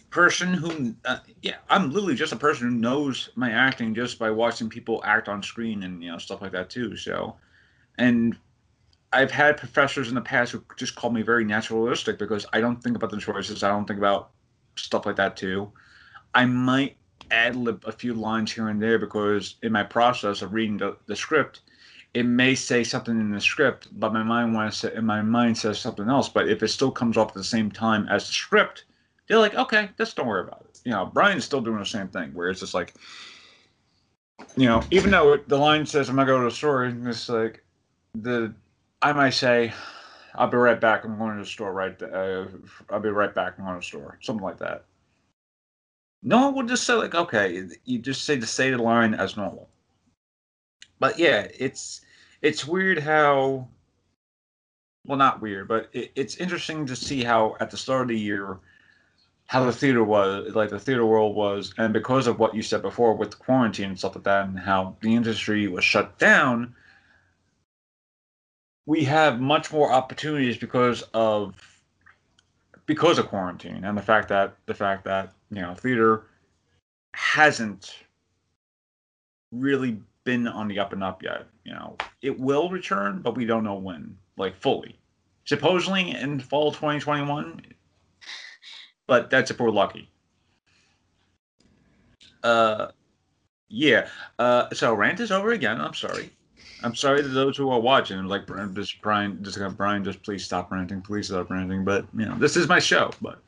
person 0.09 0.53
who, 0.53 0.95
uh, 1.05 1.19
yeah, 1.41 1.55
I'm 1.69 1.91
literally 1.91 2.15
just 2.15 2.33
a 2.33 2.37
person 2.37 2.69
who 2.69 2.75
knows 2.75 3.29
my 3.35 3.51
acting 3.51 3.93
just 3.93 4.17
by 4.17 4.31
watching 4.31 4.69
people 4.69 5.01
act 5.03 5.27
on 5.27 5.43
screen 5.43 5.83
and 5.83 6.01
you 6.01 6.11
know 6.11 6.17
stuff 6.17 6.41
like 6.41 6.53
that 6.53 6.69
too. 6.69 6.95
So, 6.95 7.35
and 7.97 8.37
I've 9.13 9.31
had 9.31 9.57
professors 9.57 10.09
in 10.09 10.15
the 10.15 10.21
past 10.21 10.51
who 10.51 10.63
just 10.75 10.95
called 10.95 11.13
me 11.13 11.21
very 11.21 11.45
naturalistic 11.45 12.17
because 12.17 12.45
I 12.53 12.61
don't 12.61 12.81
think 12.81 12.95
about 12.95 13.09
the 13.09 13.17
choices. 13.17 13.63
I 13.63 13.69
don't 13.69 13.85
think 13.85 13.99
about 13.99 14.31
stuff 14.75 15.05
like 15.05 15.15
that 15.17 15.37
too. 15.37 15.71
I 16.33 16.45
might 16.45 16.97
ad 17.31 17.55
lib 17.55 17.83
a 17.85 17.91
few 17.91 18.13
lines 18.13 18.51
here 18.51 18.69
and 18.69 18.81
there 18.81 18.99
because 18.99 19.55
in 19.63 19.71
my 19.71 19.83
process 19.83 20.41
of 20.41 20.53
reading 20.53 20.77
the, 20.77 20.97
the 21.07 21.15
script, 21.15 21.61
it 22.13 22.23
may 22.23 22.55
say 22.55 22.83
something 22.83 23.19
in 23.19 23.31
the 23.31 23.41
script, 23.41 23.87
but 23.99 24.13
my 24.13 24.23
mind 24.23 24.53
wants 24.53 24.81
to, 24.81 24.95
and 24.95 25.05
my 25.05 25.21
mind 25.21 25.57
says 25.57 25.79
something 25.79 26.09
else. 26.09 26.29
But 26.29 26.49
if 26.49 26.63
it 26.63 26.69
still 26.69 26.91
comes 26.91 27.17
off 27.17 27.29
at 27.29 27.33
the 27.35 27.43
same 27.43 27.71
time 27.71 28.07
as 28.09 28.27
the 28.27 28.33
script, 28.33 28.85
they're 29.27 29.39
like, 29.39 29.55
okay, 29.55 29.89
just 29.97 30.15
don't 30.15 30.27
worry 30.27 30.43
about 30.43 30.65
it. 30.69 30.79
You 30.83 30.91
know, 30.91 31.05
Brian's 31.05 31.45
still 31.45 31.61
doing 31.61 31.79
the 31.79 31.85
same 31.85 32.07
thing, 32.07 32.33
where 32.33 32.49
it's 32.49 32.61
just 32.61 32.73
like, 32.73 32.93
you 34.55 34.67
know, 34.67 34.83
even 34.91 35.11
though 35.11 35.37
the 35.47 35.57
line 35.57 35.85
says 35.85 36.09
I'm 36.09 36.15
gonna 36.15 36.27
go 36.27 36.39
to 36.39 36.45
the 36.45 36.51
store, 36.51 36.85
it's 36.85 37.29
like 37.29 37.63
the 38.15 38.53
I 39.01 39.13
might 39.13 39.31
say, 39.31 39.73
I'll 40.35 40.47
be 40.47 40.57
right 40.57 40.79
back. 40.79 41.03
I'm 41.03 41.17
going 41.17 41.35
to 41.35 41.43
the 41.43 41.49
store 41.49 41.71
right. 41.71 42.01
Uh, 42.01 42.45
I'll 42.89 42.99
be 42.99 43.09
right 43.09 43.33
back. 43.33 43.55
I'm 43.57 43.65
going 43.65 43.75
to 43.75 43.79
the 43.79 43.85
store. 43.85 44.17
Something 44.21 44.43
like 44.43 44.59
that. 44.59 44.85
No 46.23 46.45
one 46.45 46.55
would 46.55 46.67
just 46.67 46.83
say 46.83 46.93
like, 46.93 47.15
okay, 47.15 47.67
you 47.85 47.99
just 47.99 48.25
say 48.25 48.35
the 48.35 48.47
say 48.47 48.71
the 48.71 48.77
line 48.77 49.13
as 49.13 49.37
normal. 49.37 49.69
But 50.99 51.19
yeah, 51.19 51.47
it's 51.57 52.01
it's 52.41 52.65
weird 52.65 52.99
how 52.99 53.67
well 55.05 55.17
not 55.17 55.41
weird, 55.41 55.67
but 55.67 55.89
it, 55.93 56.11
it's 56.15 56.37
interesting 56.37 56.85
to 56.87 56.95
see 56.95 57.23
how 57.23 57.55
at 57.59 57.69
the 57.69 57.77
start 57.77 58.03
of 58.03 58.07
the 58.09 58.19
year 58.19 58.57
how 59.47 59.63
the 59.63 59.71
theater 59.71 60.03
was 60.03 60.53
like 60.55 60.69
the 60.69 60.79
theater 60.79 61.05
world 61.05 61.35
was 61.35 61.73
and 61.77 61.93
because 61.93 62.27
of 62.27 62.39
what 62.39 62.53
you 62.53 62.61
said 62.61 62.81
before 62.81 63.13
with 63.13 63.39
quarantine 63.39 63.89
and 63.89 63.99
stuff 63.99 64.15
like 64.15 64.23
that 64.23 64.47
and 64.47 64.59
how 64.59 64.95
the 65.01 65.15
industry 65.15 65.67
was 65.67 65.83
shut 65.83 66.17
down 66.19 66.73
we 68.85 69.03
have 69.03 69.39
much 69.39 69.71
more 69.71 69.91
opportunities 69.91 70.57
because 70.57 71.01
of 71.13 71.55
because 72.85 73.17
of 73.17 73.27
quarantine 73.27 73.83
and 73.83 73.97
the 73.97 74.01
fact 74.01 74.29
that 74.29 74.55
the 74.65 74.73
fact 74.73 75.05
that 75.05 75.33
you 75.49 75.61
know 75.61 75.73
theater 75.73 76.23
hasn't 77.13 77.95
really 79.51 79.99
been 80.23 80.47
on 80.47 80.67
the 80.67 80.77
up 80.79 80.93
and 80.93 81.03
up 81.03 81.23
yet. 81.23 81.47
You 81.63 81.73
know, 81.73 81.95
it 82.21 82.37
will 82.39 82.69
return, 82.69 83.21
but 83.21 83.35
we 83.35 83.45
don't 83.45 83.63
know 83.63 83.75
when, 83.75 84.17
like 84.37 84.55
fully. 84.55 84.99
Supposedly 85.45 86.11
in 86.11 86.39
fall 86.39 86.71
2021, 86.71 87.61
but 89.07 89.29
that's 89.29 89.49
if 89.51 89.59
we're 89.59 89.71
lucky. 89.71 90.09
Uh, 92.43 92.87
Yeah. 93.69 94.07
Uh, 94.39 94.69
so 94.73 94.93
rant 94.93 95.19
is 95.19 95.31
over 95.31 95.51
again. 95.51 95.81
I'm 95.81 95.93
sorry. 95.93 96.29
I'm 96.83 96.93
sorry 96.95 97.21
to 97.23 97.27
those 97.27 97.57
who 97.57 97.69
are 97.71 97.79
watching. 97.79 98.23
Like 98.25 98.45
just 98.75 99.01
Brian, 99.01 99.43
just 99.43 99.57
Brian, 99.77 100.03
just 100.03 100.21
please 100.23 100.45
stop 100.45 100.71
ranting. 100.71 101.01
Please 101.01 101.27
stop 101.27 101.49
ranting. 101.49 101.83
But 101.83 102.05
you 102.15 102.25
know, 102.25 102.35
this 102.37 102.55
is 102.55 102.67
my 102.69 102.79
show. 102.79 103.11
But 103.21 103.41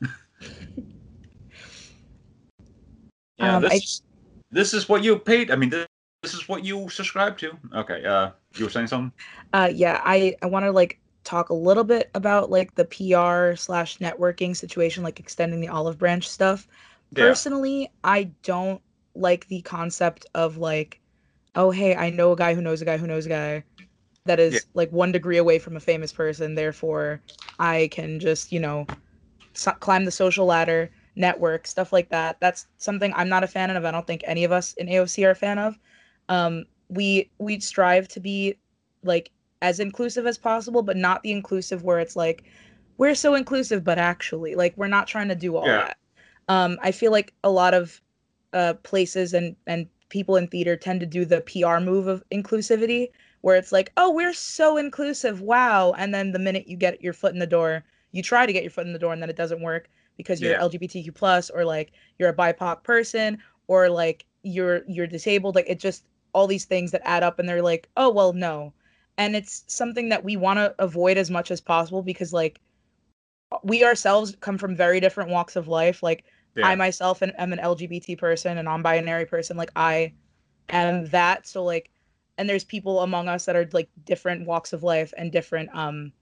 yeah, 3.38 3.56
Um, 3.56 3.62
this 3.62 3.72
I- 3.72 3.76
is 3.76 4.02
this 4.50 4.74
is 4.74 4.88
what 4.88 5.04
you 5.04 5.16
paid. 5.18 5.50
I 5.52 5.56
mean, 5.56 5.70
this, 5.70 5.86
this 6.22 6.34
is 6.34 6.48
what 6.48 6.64
you 6.64 6.88
subscribe 6.88 7.38
to. 7.38 7.56
Okay. 7.74 8.04
Uh, 8.04 8.30
you 8.56 8.64
were 8.64 8.70
saying 8.70 8.88
something? 8.88 9.12
Uh, 9.52 9.70
yeah, 9.72 10.00
I 10.04 10.34
I 10.42 10.46
want 10.46 10.64
to 10.64 10.72
like 10.72 10.98
talk 11.30 11.48
a 11.50 11.54
little 11.54 11.84
bit 11.84 12.10
about 12.14 12.50
like 12.50 12.74
the 12.74 12.84
PR 12.84 13.56
slash 13.56 13.98
networking 13.98 14.56
situation, 14.56 15.04
like 15.04 15.20
extending 15.20 15.60
the 15.60 15.68
olive 15.68 15.98
branch 15.98 16.28
stuff. 16.28 16.66
Yeah. 17.12 17.24
Personally, 17.28 17.90
I 18.04 18.24
don't 18.42 18.80
like 19.14 19.46
the 19.48 19.60
concept 19.62 20.26
of 20.34 20.56
like, 20.58 21.00
oh 21.54 21.70
hey, 21.70 21.94
I 21.94 22.10
know 22.10 22.32
a 22.32 22.36
guy 22.36 22.54
who 22.54 22.60
knows 22.60 22.82
a 22.82 22.84
guy 22.84 22.96
who 22.96 23.06
knows 23.06 23.26
a 23.26 23.30
guy 23.30 23.64
that 24.26 24.40
is 24.40 24.54
Yeah. 24.54 24.60
like 24.74 24.90
one 24.92 25.12
degree 25.12 25.38
away 25.38 25.58
from 25.58 25.76
a 25.76 25.80
famous 25.80 26.12
person. 26.12 26.54
Therefore, 26.54 27.20
I 27.58 27.88
can 27.92 28.18
just 28.20 28.52
you 28.52 28.60
know 28.60 28.86
so- 29.54 29.72
climb 29.72 30.04
the 30.04 30.10
social 30.10 30.46
ladder, 30.46 30.90
network, 31.16 31.66
stuff 31.66 31.92
like 31.92 32.08
that. 32.10 32.38
That's 32.40 32.66
something 32.76 33.12
I'm 33.14 33.28
not 33.28 33.44
a 33.44 33.48
fan 33.48 33.70
of. 33.70 33.84
I 33.84 33.90
don't 33.92 34.06
think 34.06 34.22
any 34.26 34.44
of 34.44 34.52
us 34.52 34.72
in 34.74 34.88
AOC 34.88 35.24
are 35.26 35.30
a 35.30 35.34
fan 35.36 35.58
of. 35.58 35.78
Um, 36.28 36.66
we 36.88 37.30
we 37.38 37.60
strive 37.60 38.08
to 38.08 38.20
be 38.20 38.56
like 39.04 39.30
as 39.62 39.80
inclusive 39.80 40.26
as 40.26 40.38
possible, 40.38 40.82
but 40.82 40.96
not 40.96 41.22
the 41.22 41.32
inclusive 41.32 41.84
where 41.84 41.98
it's 42.00 42.16
like 42.16 42.44
we're 42.98 43.14
so 43.14 43.34
inclusive, 43.34 43.84
but 43.84 43.98
actually 43.98 44.54
like 44.54 44.76
we're 44.76 44.88
not 44.88 45.06
trying 45.06 45.28
to 45.28 45.34
do 45.34 45.56
all 45.56 45.66
Yeah. 45.66 45.74
that. 45.74 45.96
Um, 46.48 46.78
I 46.82 46.92
feel 46.92 47.12
like 47.12 47.32
a 47.44 47.50
lot 47.50 47.74
of 47.74 48.00
uh, 48.52 48.74
places 48.82 49.34
and 49.34 49.56
and 49.66 49.88
people 50.08 50.36
in 50.36 50.48
theater 50.48 50.76
tend 50.76 51.00
to 51.00 51.06
do 51.06 51.24
the 51.24 51.40
PR 51.40 51.80
move 51.80 52.06
of 52.08 52.24
inclusivity, 52.32 53.08
where 53.42 53.56
it's 53.56 53.72
like, 53.72 53.92
oh, 53.96 54.10
we're 54.12 54.32
so 54.32 54.76
inclusive, 54.76 55.40
wow, 55.40 55.92
and 55.92 56.12
then 56.12 56.32
the 56.32 56.38
minute 56.38 56.66
you 56.68 56.76
get 56.76 57.00
your 57.02 57.12
foot 57.12 57.32
in 57.32 57.38
the 57.38 57.46
door, 57.46 57.84
you 58.12 58.22
try 58.22 58.44
to 58.46 58.52
get 58.52 58.62
your 58.64 58.70
foot 58.70 58.86
in 58.86 58.92
the 58.92 58.98
door, 58.98 59.12
and 59.12 59.22
then 59.22 59.30
it 59.30 59.36
doesn't 59.36 59.62
work 59.62 59.88
because 60.16 60.42
you're 60.42 60.54
Yeah. 60.54 60.58
LGBTQ 60.58 61.12
plus 61.12 61.50
or 61.50 61.64
like 61.64 61.92
you're 62.18 62.28
a 62.30 62.34
BIPOC 62.34 62.82
person 62.82 63.38
or 63.68 63.88
like 63.88 64.26
you're 64.42 64.82
you're 64.88 65.06
disabled. 65.06 65.54
Like 65.54 65.68
it 65.68 65.78
just 65.80 66.04
all 66.32 66.46
these 66.46 66.64
things 66.64 66.90
that 66.92 67.02
add 67.04 67.22
up, 67.22 67.38
and 67.38 67.48
they're 67.48 67.62
like, 67.62 67.88
oh 67.96 68.10
well, 68.10 68.32
no, 68.32 68.72
and 69.18 69.36
it's 69.36 69.64
something 69.66 70.08
that 70.10 70.24
we 70.24 70.36
want 70.36 70.58
to 70.58 70.74
avoid 70.78 71.16
as 71.16 71.30
much 71.30 71.50
as 71.50 71.60
possible 71.60 72.02
because 72.02 72.32
like 72.32 72.60
we 73.62 73.84
ourselves 73.84 74.36
come 74.40 74.58
from 74.58 74.76
very 74.76 75.00
different 75.00 75.30
walks 75.30 75.56
of 75.56 75.68
life. 75.68 76.02
Like 76.02 76.24
Yeah. 76.56 76.68
i 76.68 76.74
myself 76.74 77.22
am, 77.22 77.32
am 77.38 77.52
an 77.52 77.58
lgbt 77.58 78.18
person 78.18 78.58
a 78.58 78.62
non-binary 78.62 79.26
person. 79.26 79.56
Like 79.56 79.70
i 79.76 80.12
am 80.70 81.06
that. 81.06 81.46
So 81.46 81.64
like 81.64 81.90
and 82.38 82.48
there's 82.48 82.64
people 82.64 83.00
among 83.00 83.28
us 83.28 83.44
that 83.44 83.56
are 83.56 83.68
like 83.72 83.90
different 84.04 84.46
walks 84.46 84.72
of 84.72 84.82
life 84.82 85.12
and 85.16 85.30
different 85.30 85.68
um 85.74 86.12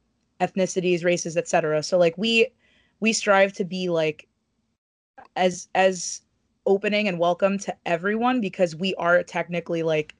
ethnicities 0.40 1.04
races 1.04 1.36
etc 1.36 1.82
so 1.82 1.98
like 1.98 2.16
we 2.16 2.46
we 3.00 3.12
strive 3.12 3.52
to 3.52 3.64
be 3.64 3.88
like 3.88 4.28
as 5.36 5.68
as 5.74 6.22
opening 6.66 7.08
and 7.08 7.18
welcome 7.18 7.58
to 7.58 7.74
everyone 7.86 8.40
because 8.40 8.76
we 8.76 8.94
are 8.96 9.22
technically 9.22 9.82
like 9.82 10.14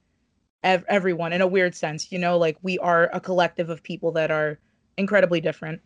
ev- 0.64 0.84
everyone 0.88 1.32
in 1.32 1.40
a 1.40 1.46
weird 1.46 1.74
sense 1.74 2.10
you 2.12 2.18
know 2.18 2.36
like 2.38 2.56
we 2.62 2.78
are 2.78 3.10
a 3.12 3.20
collective 3.20 3.70
of 3.70 3.82
people 3.82 4.12
that 4.12 4.30
are 4.30 4.58
incredibly 4.96 5.40
different 5.40 5.80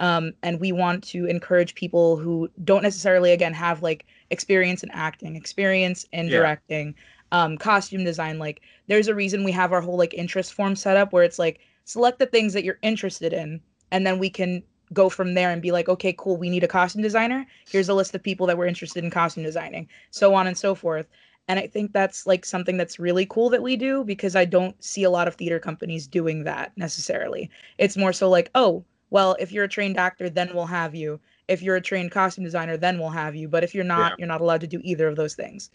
um, 0.00 0.32
and 0.42 0.58
we 0.60 0.72
want 0.72 1.04
to 1.04 1.26
encourage 1.26 1.74
people 1.74 2.16
who 2.16 2.48
don't 2.64 2.82
necessarily 2.82 3.32
again 3.32 3.54
have 3.54 3.82
like 3.82 4.06
experience 4.30 4.82
in 4.82 4.90
acting 4.92 5.36
experience 5.36 6.06
in 6.12 6.26
Yeah. 6.26 6.38
directing 6.38 6.94
um, 7.32 7.56
costume 7.58 8.04
design 8.04 8.38
like 8.38 8.60
there's 8.86 9.08
a 9.08 9.14
reason 9.14 9.44
we 9.44 9.52
have 9.52 9.72
our 9.72 9.80
whole 9.80 9.98
like 9.98 10.14
interest 10.14 10.52
form 10.54 10.76
set 10.76 10.96
up 10.96 11.12
where 11.12 11.24
it's 11.24 11.38
like 11.38 11.60
select 11.84 12.18
the 12.18 12.26
things 12.26 12.52
that 12.52 12.64
you're 12.64 12.78
interested 12.82 13.32
in 13.32 13.60
and 13.90 14.06
then 14.06 14.18
we 14.18 14.30
can 14.30 14.62
go 14.92 15.08
from 15.08 15.34
there 15.34 15.50
and 15.50 15.62
be 15.62 15.72
like 15.72 15.88
okay 15.88 16.14
cool 16.16 16.36
we 16.36 16.50
need 16.50 16.62
a 16.64 16.68
costume 16.68 17.02
designer 17.02 17.46
here's 17.68 17.88
a 17.88 17.94
list 17.94 18.14
of 18.14 18.22
people 18.22 18.46
that 18.46 18.56
we're 18.56 18.66
interested 18.66 19.02
in 19.02 19.10
costume 19.10 19.42
designing 19.42 19.88
so 20.10 20.34
on 20.34 20.46
and 20.46 20.56
so 20.56 20.74
forth 20.74 21.06
and 21.48 21.58
i 21.58 21.66
think 21.66 21.92
that's 21.92 22.26
like 22.26 22.44
something 22.44 22.76
that's 22.76 22.98
really 22.98 23.26
cool 23.26 23.50
that 23.50 23.62
we 23.62 23.76
do 23.76 24.04
because 24.04 24.34
i 24.36 24.44
don't 24.44 24.82
see 24.82 25.02
a 25.04 25.10
lot 25.10 25.28
of 25.28 25.34
theater 25.34 25.58
companies 25.58 26.06
doing 26.06 26.44
that 26.44 26.72
necessarily. 26.76 27.50
It's 27.78 27.96
more 27.96 28.12
so 28.12 28.28
like 28.28 28.50
oh 28.54 28.84
well 29.10 29.36
if 29.38 29.52
you're 29.52 29.64
a 29.64 29.68
trained 29.68 29.98
actor 29.98 30.28
then 30.30 30.50
we'll 30.54 30.66
have 30.66 30.94
you. 30.94 31.20
If 31.48 31.62
you're 31.62 31.76
a 31.76 31.80
trained 31.80 32.10
costume 32.10 32.44
designer 32.44 32.76
then 32.76 32.98
we'll 32.98 33.10
have 33.10 33.34
you. 33.34 33.48
But 33.48 33.64
if 33.64 33.74
you're 33.74 33.84
not 33.84 34.12
Yeah. 34.12 34.16
you're 34.18 34.28
not 34.28 34.40
allowed 34.40 34.60
to 34.62 34.66
do 34.66 34.80
either 34.84 35.08
of 35.08 35.16
those 35.16 35.34
things. 35.34 35.70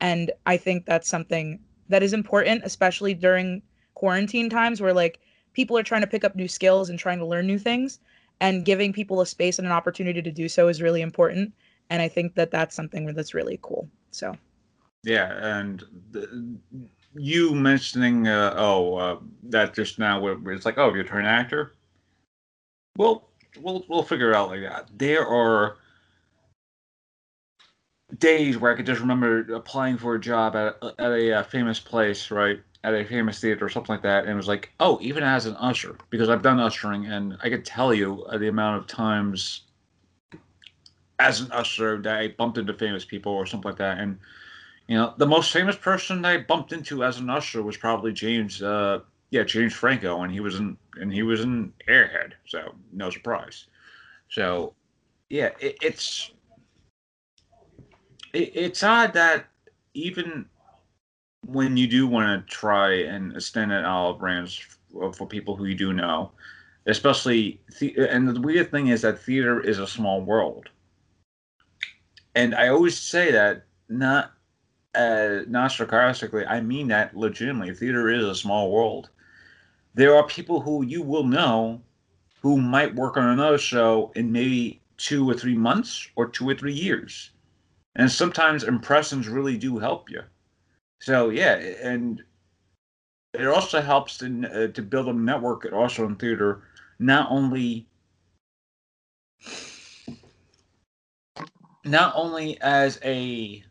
And 0.00 0.30
i 0.46 0.56
think 0.56 0.86
that's 0.86 1.08
something 1.08 1.60
that 1.88 2.02
is 2.02 2.12
important 2.12 2.62
especially 2.64 3.14
during 3.14 3.62
quarantine 3.94 4.48
times 4.50 4.80
where 4.80 4.94
like 4.94 5.20
people 5.52 5.76
are 5.78 5.82
trying 5.82 6.00
to 6.00 6.06
pick 6.06 6.24
up 6.24 6.34
new 6.34 6.48
skills 6.48 6.88
and 6.90 6.98
trying 6.98 7.18
to 7.18 7.26
learn 7.26 7.46
new 7.46 7.58
things. 7.58 8.00
And 8.40 8.64
giving 8.64 8.92
people 8.92 9.20
a 9.20 9.26
space 9.26 9.58
and 9.60 9.66
an 9.66 9.72
opportunity 9.72 10.20
to 10.20 10.32
do 10.32 10.48
so 10.48 10.66
is 10.68 10.82
really 10.82 11.00
important. 11.02 11.52
And 11.90 12.02
i 12.02 12.08
think 12.08 12.34
that 12.34 12.50
that's 12.50 12.74
something 12.74 13.06
that's 13.14 13.34
really 13.34 13.58
cool. 13.62 13.88
So 14.10 14.36
Yeah, 15.04 15.58
and 15.58 15.82
the, 16.12 16.58
you 17.14 17.54
mentioning, 17.54 18.28
uh, 18.28 18.54
oh, 18.56 18.94
uh, 18.94 19.18
that 19.44 19.74
just 19.74 19.98
now, 19.98 20.20
where 20.20 20.36
it's 20.52 20.64
like, 20.64 20.78
oh, 20.78 20.94
you're 20.94 21.18
an 21.18 21.26
actor. 21.26 21.74
Well, 22.96 23.28
we'll 23.60 23.84
we'll 23.88 24.02
figure 24.02 24.30
it 24.30 24.36
out 24.36 24.50
like 24.50 24.60
that. 24.60 24.88
There 24.96 25.26
are 25.26 25.76
days 28.18 28.58
where 28.58 28.72
I 28.72 28.76
could 28.76 28.86
just 28.86 29.00
remember 29.00 29.40
applying 29.54 29.96
for 29.98 30.14
a 30.14 30.20
job 30.20 30.54
at 30.54 30.76
a, 30.82 30.94
at 30.98 31.10
a 31.12 31.32
uh, 31.38 31.42
famous 31.42 31.80
place, 31.80 32.30
right? 32.30 32.60
At 32.84 32.94
a 32.94 33.04
famous 33.04 33.40
theater 33.40 33.64
or 33.64 33.68
something 33.68 33.94
like 33.94 34.02
that, 34.02 34.24
and 34.24 34.32
it 34.32 34.36
was 34.36 34.48
like, 34.48 34.70
oh, 34.80 34.98
even 35.00 35.22
as 35.22 35.46
an 35.46 35.56
usher, 35.56 35.96
because 36.10 36.28
I've 36.28 36.42
done 36.42 36.60
ushering, 36.60 37.06
and 37.06 37.36
I 37.42 37.48
could 37.48 37.64
tell 37.64 37.94
you 37.94 38.24
uh, 38.24 38.38
the 38.38 38.48
amount 38.48 38.78
of 38.78 38.86
times 38.86 39.62
as 41.18 41.40
an 41.40 41.52
usher 41.52 41.98
that 42.02 42.16
I 42.18 42.28
bumped 42.28 42.58
into 42.58 42.74
famous 42.74 43.04
people 43.04 43.32
or 43.32 43.46
something 43.46 43.70
like 43.70 43.78
that, 43.78 43.98
and 43.98 44.18
you 44.88 44.96
know, 44.96 45.14
the 45.16 45.26
most 45.26 45.52
famous 45.52 45.76
person 45.76 46.24
I 46.24 46.38
bumped 46.38 46.72
into 46.72 47.04
as 47.04 47.18
an 47.18 47.30
usher 47.30 47.62
was 47.62 47.76
probably 47.76 48.12
James. 48.12 48.62
Uh, 48.62 49.00
yeah, 49.30 49.44
James 49.44 49.72
Franco, 49.72 50.22
and 50.22 50.32
he 50.32 50.40
was 50.40 50.56
in 50.56 50.76
and 50.96 51.12
he 51.12 51.22
was 51.22 51.40
in 51.40 51.72
Airhead, 51.88 52.32
so 52.46 52.74
no 52.92 53.08
surprise. 53.08 53.66
So, 54.28 54.74
yeah, 55.30 55.50
it, 55.58 55.78
it's 55.80 56.32
it, 58.34 58.52
it's 58.54 58.82
odd 58.82 59.14
that 59.14 59.46
even 59.94 60.46
when 61.46 61.76
you 61.76 61.86
do 61.86 62.06
want 62.06 62.46
to 62.46 62.54
try 62.54 62.92
and 62.92 63.34
extend 63.34 63.72
an 63.72 63.84
olive 63.84 64.18
branch 64.18 64.68
for, 64.92 65.12
for 65.12 65.26
people 65.26 65.56
who 65.56 65.64
you 65.64 65.74
do 65.74 65.92
know, 65.92 66.30
especially 66.86 67.60
the, 67.80 67.96
and 68.10 68.28
the 68.28 68.40
weird 68.40 68.70
thing 68.70 68.88
is 68.88 69.00
that 69.00 69.18
theater 69.18 69.60
is 69.60 69.78
a 69.78 69.86
small 69.86 70.20
world, 70.20 70.68
and 72.34 72.54
I 72.54 72.68
always 72.68 72.98
say 72.98 73.32
that 73.32 73.64
not 73.88 74.32
uh, 74.94 75.40
not 75.48 75.72
sarcastically, 75.72 76.46
I 76.46 76.60
mean 76.60 76.88
that 76.88 77.16
legitimately. 77.16 77.74
Theater 77.74 78.08
is 78.08 78.24
a 78.24 78.34
small 78.34 78.70
world. 78.70 79.10
There 79.94 80.14
are 80.14 80.26
people 80.26 80.60
who 80.60 80.84
you 80.84 81.02
will 81.02 81.24
know 81.24 81.80
who 82.40 82.60
might 82.60 82.94
work 82.94 83.16
on 83.16 83.24
another 83.24 83.58
show 83.58 84.12
in 84.14 84.32
maybe 84.32 84.80
two 84.96 85.28
or 85.28 85.34
three 85.34 85.56
months 85.56 86.08
or 86.16 86.28
two 86.28 86.48
or 86.48 86.54
three 86.54 86.74
years. 86.74 87.30
And 87.94 88.10
sometimes 88.10 88.64
impressions 88.64 89.28
really 89.28 89.56
do 89.56 89.78
help 89.78 90.10
you. 90.10 90.22
So, 91.00 91.30
yeah, 91.30 91.54
and 91.54 92.22
it 93.34 93.46
also 93.46 93.80
helps 93.80 94.18
to, 94.18 94.64
uh, 94.64 94.72
to 94.72 94.82
build 94.82 95.08
a 95.08 95.12
network 95.12 95.66
also 95.72 96.06
in 96.06 96.16
theater, 96.16 96.62
not 96.98 97.30
only 97.30 97.86
not 101.84 102.12
only 102.14 102.60
as 102.60 103.00
a 103.02 103.64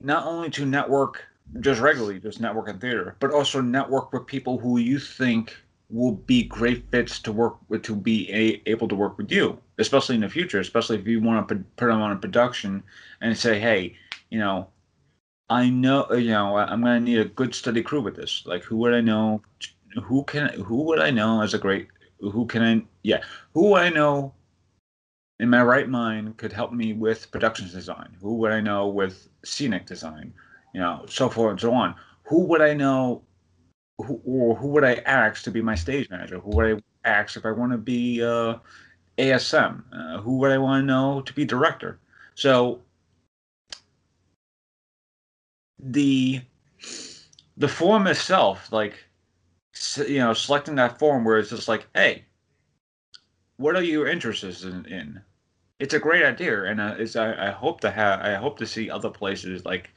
not 0.00 0.26
only 0.26 0.50
to 0.50 0.66
network 0.66 1.24
just 1.60 1.80
regularly, 1.80 2.18
just 2.18 2.40
network 2.40 2.68
in 2.68 2.78
theater, 2.78 3.16
but 3.20 3.30
also 3.30 3.60
network 3.60 4.12
with 4.12 4.26
people 4.26 4.58
who 4.58 4.78
you 4.78 4.98
think 4.98 5.56
will 5.88 6.12
be 6.12 6.42
great 6.42 6.84
fits 6.90 7.20
to 7.20 7.32
work 7.32 7.56
with, 7.68 7.82
to 7.82 7.94
be 7.94 8.30
a, 8.32 8.60
able 8.68 8.88
to 8.88 8.96
work 8.96 9.16
with 9.16 9.30
you, 9.30 9.58
especially 9.78 10.16
in 10.16 10.20
the 10.20 10.28
future, 10.28 10.58
especially 10.58 10.98
if 10.98 11.06
you 11.06 11.20
want 11.20 11.46
to 11.46 11.54
put, 11.54 11.76
put 11.76 11.86
them 11.86 12.00
on 12.00 12.12
a 12.12 12.16
production 12.16 12.82
and 13.20 13.36
say, 13.36 13.58
hey, 13.58 13.96
you 14.30 14.38
know, 14.38 14.68
I 15.48 15.70
know, 15.70 16.12
you 16.12 16.30
know, 16.30 16.56
I'm 16.56 16.82
going 16.82 17.04
to 17.04 17.10
need 17.10 17.20
a 17.20 17.24
good 17.24 17.54
study 17.54 17.82
crew 17.82 18.00
with 18.00 18.16
this. 18.16 18.42
Like, 18.46 18.64
who 18.64 18.76
would 18.78 18.94
I 18.94 19.00
know? 19.00 19.42
Who 20.02 20.24
can, 20.24 20.48
who 20.60 20.82
would 20.82 20.98
I 20.98 21.10
know 21.10 21.40
as 21.40 21.54
a 21.54 21.58
great, 21.58 21.86
who 22.20 22.46
can 22.46 22.62
I, 22.62 22.82
yeah, 23.04 23.22
who 23.54 23.74
I 23.74 23.88
know 23.88 24.34
in 25.38 25.50
my 25.50 25.62
right 25.62 25.88
mind 25.88 26.36
could 26.36 26.52
help 26.52 26.72
me 26.72 26.92
with 26.92 27.30
productions 27.30 27.72
design? 27.72 28.16
Who 28.20 28.36
would 28.36 28.52
I 28.52 28.60
know 28.60 28.88
with 28.88 29.28
scenic 29.44 29.86
design? 29.86 30.32
You 30.74 30.80
know, 30.80 31.04
so 31.08 31.28
forth 31.28 31.52
and 31.52 31.60
so 31.60 31.72
on. 31.72 31.94
Who 32.24 32.44
would 32.46 32.60
I 32.60 32.74
know, 32.74 33.22
who, 33.98 34.20
or 34.24 34.54
who 34.56 34.68
would 34.68 34.84
I 34.84 34.94
ask 35.06 35.44
to 35.44 35.50
be 35.50 35.62
my 35.62 35.74
stage 35.74 36.10
manager? 36.10 36.38
Who 36.38 36.50
would 36.50 36.82
I 37.04 37.08
ask 37.08 37.36
if 37.36 37.46
I 37.46 37.52
want 37.52 37.72
to 37.72 37.78
be 37.78 38.22
uh, 38.22 38.56
ASM? 39.18 39.82
Uh, 39.92 40.20
who 40.20 40.38
would 40.38 40.50
I 40.50 40.58
want 40.58 40.82
to 40.82 40.86
know 40.86 41.20
to 41.22 41.32
be 41.32 41.44
director? 41.44 41.98
So 42.34 42.82
the 45.78 46.42
the 47.56 47.68
form 47.68 48.06
itself, 48.06 48.72
like 48.72 48.94
you 49.96 50.18
know, 50.18 50.32
selecting 50.32 50.74
that 50.76 50.98
form 50.98 51.24
where 51.24 51.38
it's 51.38 51.50
just 51.50 51.68
like, 51.68 51.86
hey, 51.94 52.24
what 53.56 53.76
are 53.76 53.82
your 53.82 54.06
interests 54.06 54.64
in? 54.64 54.84
in? 54.86 55.20
It's 55.78 55.94
a 55.94 55.98
great 55.98 56.24
idea, 56.24 56.64
and 56.64 56.80
uh, 56.80 56.94
it's 56.98 57.16
I, 57.16 57.48
I 57.48 57.50
hope 57.50 57.80
to 57.80 57.90
have 57.90 58.20
I 58.20 58.34
hope 58.34 58.58
to 58.58 58.66
see 58.66 58.90
other 58.90 59.10
places 59.10 59.64
like 59.64 59.90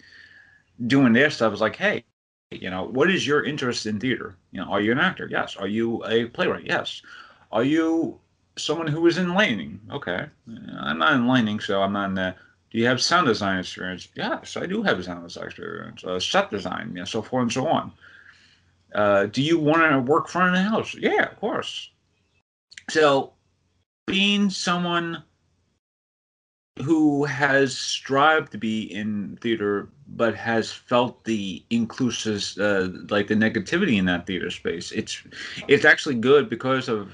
doing 0.87 1.13
their 1.13 1.29
stuff. 1.29 1.53
Is 1.53 1.61
like, 1.61 1.77
hey, 1.77 2.03
you 2.51 2.69
know, 2.69 2.83
what 2.83 3.09
is 3.09 3.25
your 3.25 3.43
interest 3.43 3.85
in 3.85 3.99
theater? 3.99 4.35
You 4.51 4.61
know, 4.61 4.71
are 4.71 4.81
you 4.81 4.91
an 4.91 4.99
actor? 4.99 5.27
Yes. 5.31 5.55
Are 5.55 5.67
you 5.67 6.03
a 6.05 6.25
playwright? 6.25 6.65
Yes. 6.65 7.01
Are 7.51 7.63
you 7.63 8.19
someone 8.57 8.87
who 8.87 9.07
is 9.07 9.17
in 9.17 9.33
lighting? 9.33 9.79
Okay. 9.91 10.25
I'm 10.79 10.99
not 10.99 11.13
in 11.13 11.27
lighting, 11.27 11.59
so 11.59 11.81
I'm 11.81 11.93
not 11.93 12.09
in 12.09 12.15
the. 12.15 12.35
Do 12.71 12.77
you 12.77 12.85
have 12.85 13.01
sound 13.01 13.25
design 13.25 13.59
experience? 13.59 14.09
Yes, 14.15 14.55
I 14.55 14.67
do 14.67 14.83
have 14.83 15.03
sound 15.03 15.23
design 15.23 15.45
experience. 15.45 16.03
Uh, 16.03 16.19
set 16.19 16.51
design, 16.51 16.93
yeah, 16.95 17.03
so 17.03 17.21
forth 17.21 17.43
and 17.43 17.51
so 17.51 17.67
on. 17.67 17.91
Uh, 18.93 19.25
do 19.25 19.41
you 19.41 19.57
want 19.57 19.81
to 19.91 19.99
work 19.99 20.27
front 20.27 20.49
of 20.49 20.55
the 20.55 20.69
house? 20.69 20.93
Yeah, 20.93 21.23
of 21.23 21.39
course. 21.39 21.89
So, 22.89 23.33
being 24.09 24.49
someone 24.49 25.23
who 26.81 27.25
has 27.25 27.77
strived 27.77 28.51
to 28.51 28.57
be 28.57 28.83
in 28.93 29.37
theater 29.41 29.89
but 30.07 30.33
has 30.35 30.71
felt 30.71 31.23
the 31.25 31.63
inclusive 31.69 32.43
uh, 32.59 32.89
like 33.09 33.27
the 33.27 33.35
negativity 33.35 33.97
in 33.97 34.05
that 34.05 34.25
theater 34.25 34.49
space. 34.49 34.91
It's 34.91 35.21
it's 35.67 35.85
actually 35.85 36.15
good 36.15 36.49
because 36.49 36.87
of 36.87 37.13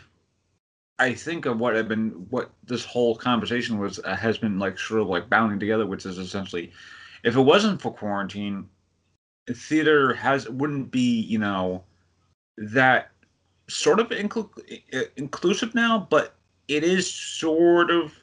i 0.98 1.14
think 1.14 1.46
of 1.46 1.60
what 1.60 1.76
i've 1.76 1.88
been 1.88 2.12
what 2.30 2.52
this 2.64 2.86
whole 2.86 3.16
conversation 3.16 3.78
was 3.78 4.00
uh, 4.06 4.16
has 4.16 4.38
been 4.38 4.58
like 4.60 4.80
sort 4.80 5.02
of 5.02 5.08
like 5.08 5.30
bounding 5.30 5.60
together 5.60 5.86
which 5.86 6.06
is 6.06 6.18
essentially 6.18 6.72
if 7.24 7.36
it 7.36 7.41
wasn't 7.41 7.82
for 7.82 7.91
quarantine 7.93 8.68
theater 9.54 10.14
has 10.14 10.50
wouldn't 10.50 10.91
be 10.91 11.22
you 11.22 11.38
know 11.38 11.84
that 12.58 13.12
sort 13.68 14.00
of 14.00 14.10
inclu- 14.10 15.12
inclusive 15.18 15.76
now 15.76 16.08
but 16.10 16.34
it 16.68 16.84
is 16.84 17.11
sort 17.11 17.91
of 17.91 18.13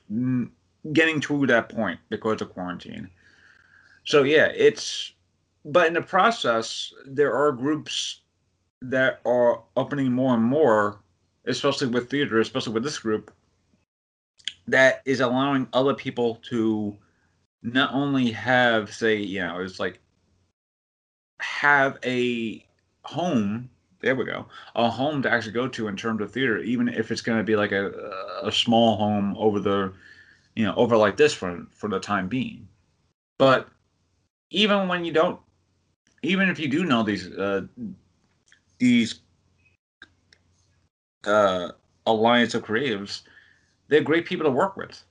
getting 0.93 1.20
to 1.20 1.47
that 1.47 1.68
point 1.68 2.01
because 2.09 2.40
of 2.40 2.53
quarantine. 2.53 3.09
So 4.05 4.22
yeah, 4.22 4.47
it's 4.55 5.12
but 5.64 5.86
in 5.86 5.95
the 5.95 6.03
process 6.03 6.93
there 7.07 7.32
are 7.34 7.53
groups 7.53 8.20
that 8.80 9.20
are 9.24 9.62
opening 9.76 10.12
more 10.12 10.34
and 10.34 10.43
more, 10.43 11.01
especially 11.47 11.86
with 11.86 12.11
theater, 12.11 12.40
especially 12.40 12.72
with 12.72 12.82
this 12.82 12.99
group, 12.99 13.32
that 14.66 15.03
is 15.05 15.20
allowing 15.20 15.68
other 15.72 15.95
people 15.95 16.36
to 16.49 16.97
not 17.62 17.95
only 17.95 18.32
have 18.32 18.93
say, 18.93 19.16
you 19.16 19.40
know, 19.40 19.61
it's 19.61 19.78
like 19.78 20.01
have 21.40 21.99
a 22.05 22.64
home 23.05 23.70
there 24.03 24.16
we 24.16 24.24
go. 24.24 24.46
A 24.74 24.90
home 24.90 25.22
to 25.22 25.30
actually 25.30 25.53
go 25.53 25.68
to 25.68 25.88
in 25.88 25.96
terms 25.96 26.20
of 26.20 26.32
theater 26.32 26.59
even 26.59 26.88
if 26.88 27.11
it's 27.11 27.22
going 27.22 27.38
to 27.38 27.44
be 27.44 27.57
like 27.57 27.72
a, 27.72 28.12
a 28.42 28.53
small 28.53 28.96
home 28.96 29.36
over 29.38 29.61
the 29.61 29.92
you 30.55 30.64
know 30.64 30.74
over 30.74 30.96
like 30.96 31.16
this 31.16 31.32
for 31.32 31.64
for 31.70 31.88
the 31.88 32.00
time 32.00 32.28
being. 32.28 32.68
But 33.38 33.68
even 34.50 34.88
when 34.88 35.05
you 35.05 35.12
don't 35.12 35.40
even 36.22 36.48
if 36.48 36.59
you 36.59 36.68
do 36.68 36.84
know 36.84 37.03
these 37.03 37.32
uh 37.32 37.62
these 38.78 39.20
uh 41.24 41.68
alliance 42.07 42.55
of 42.55 42.64
creatives 42.64 43.22
they're 43.88 44.03
great 44.03 44.26
people 44.26 44.44
to 44.44 44.50
work 44.50 44.76
with. 44.76 45.03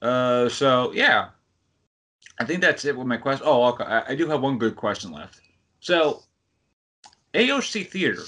Uh 0.00 0.48
so 0.48 0.90
yeah. 0.92 1.28
I 2.38 2.44
think 2.44 2.62
that's 2.62 2.84
it 2.86 2.96
with 2.96 3.06
my 3.06 3.18
question 3.18 3.46
oh 3.46 3.64
okay. 3.64 3.84
I, 3.84 4.12
I 4.12 4.14
do 4.14 4.26
have 4.28 4.40
one 4.40 4.58
good 4.58 4.74
question 4.74 5.12
left. 5.12 5.42
So 5.80 6.22
aoc 7.34 7.88
theater 7.88 8.22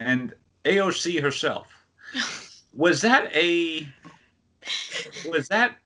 and 0.00 0.34
aoc 0.64 1.20
herself 1.20 1.66
was 2.74 3.00
that 3.00 3.34
a 3.34 3.86
was 5.28 5.48
that 5.48 5.76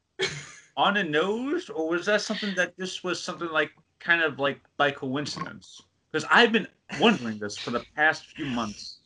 on 0.77 0.99
a 0.99 1.05
nose, 1.05 1.71
or 1.71 1.89
was 1.89 2.07
that 2.07 2.21
something 2.21 2.55
that 2.55 2.77
this 2.77 3.03
was 3.03 3.23
something 3.23 3.49
like 3.49 3.73
kind 3.99 4.23
of 4.23 4.39
like 4.39 4.61
by 4.77 4.91
coincidence? 4.91 5.83
Because 6.13 6.27
I've 6.31 6.53
been 6.53 6.69
wondering 7.01 7.39
this 7.39 7.57
for 7.57 7.71
the 7.71 7.85
past 7.95 8.27
few 8.27 8.47
months. 8.47 8.99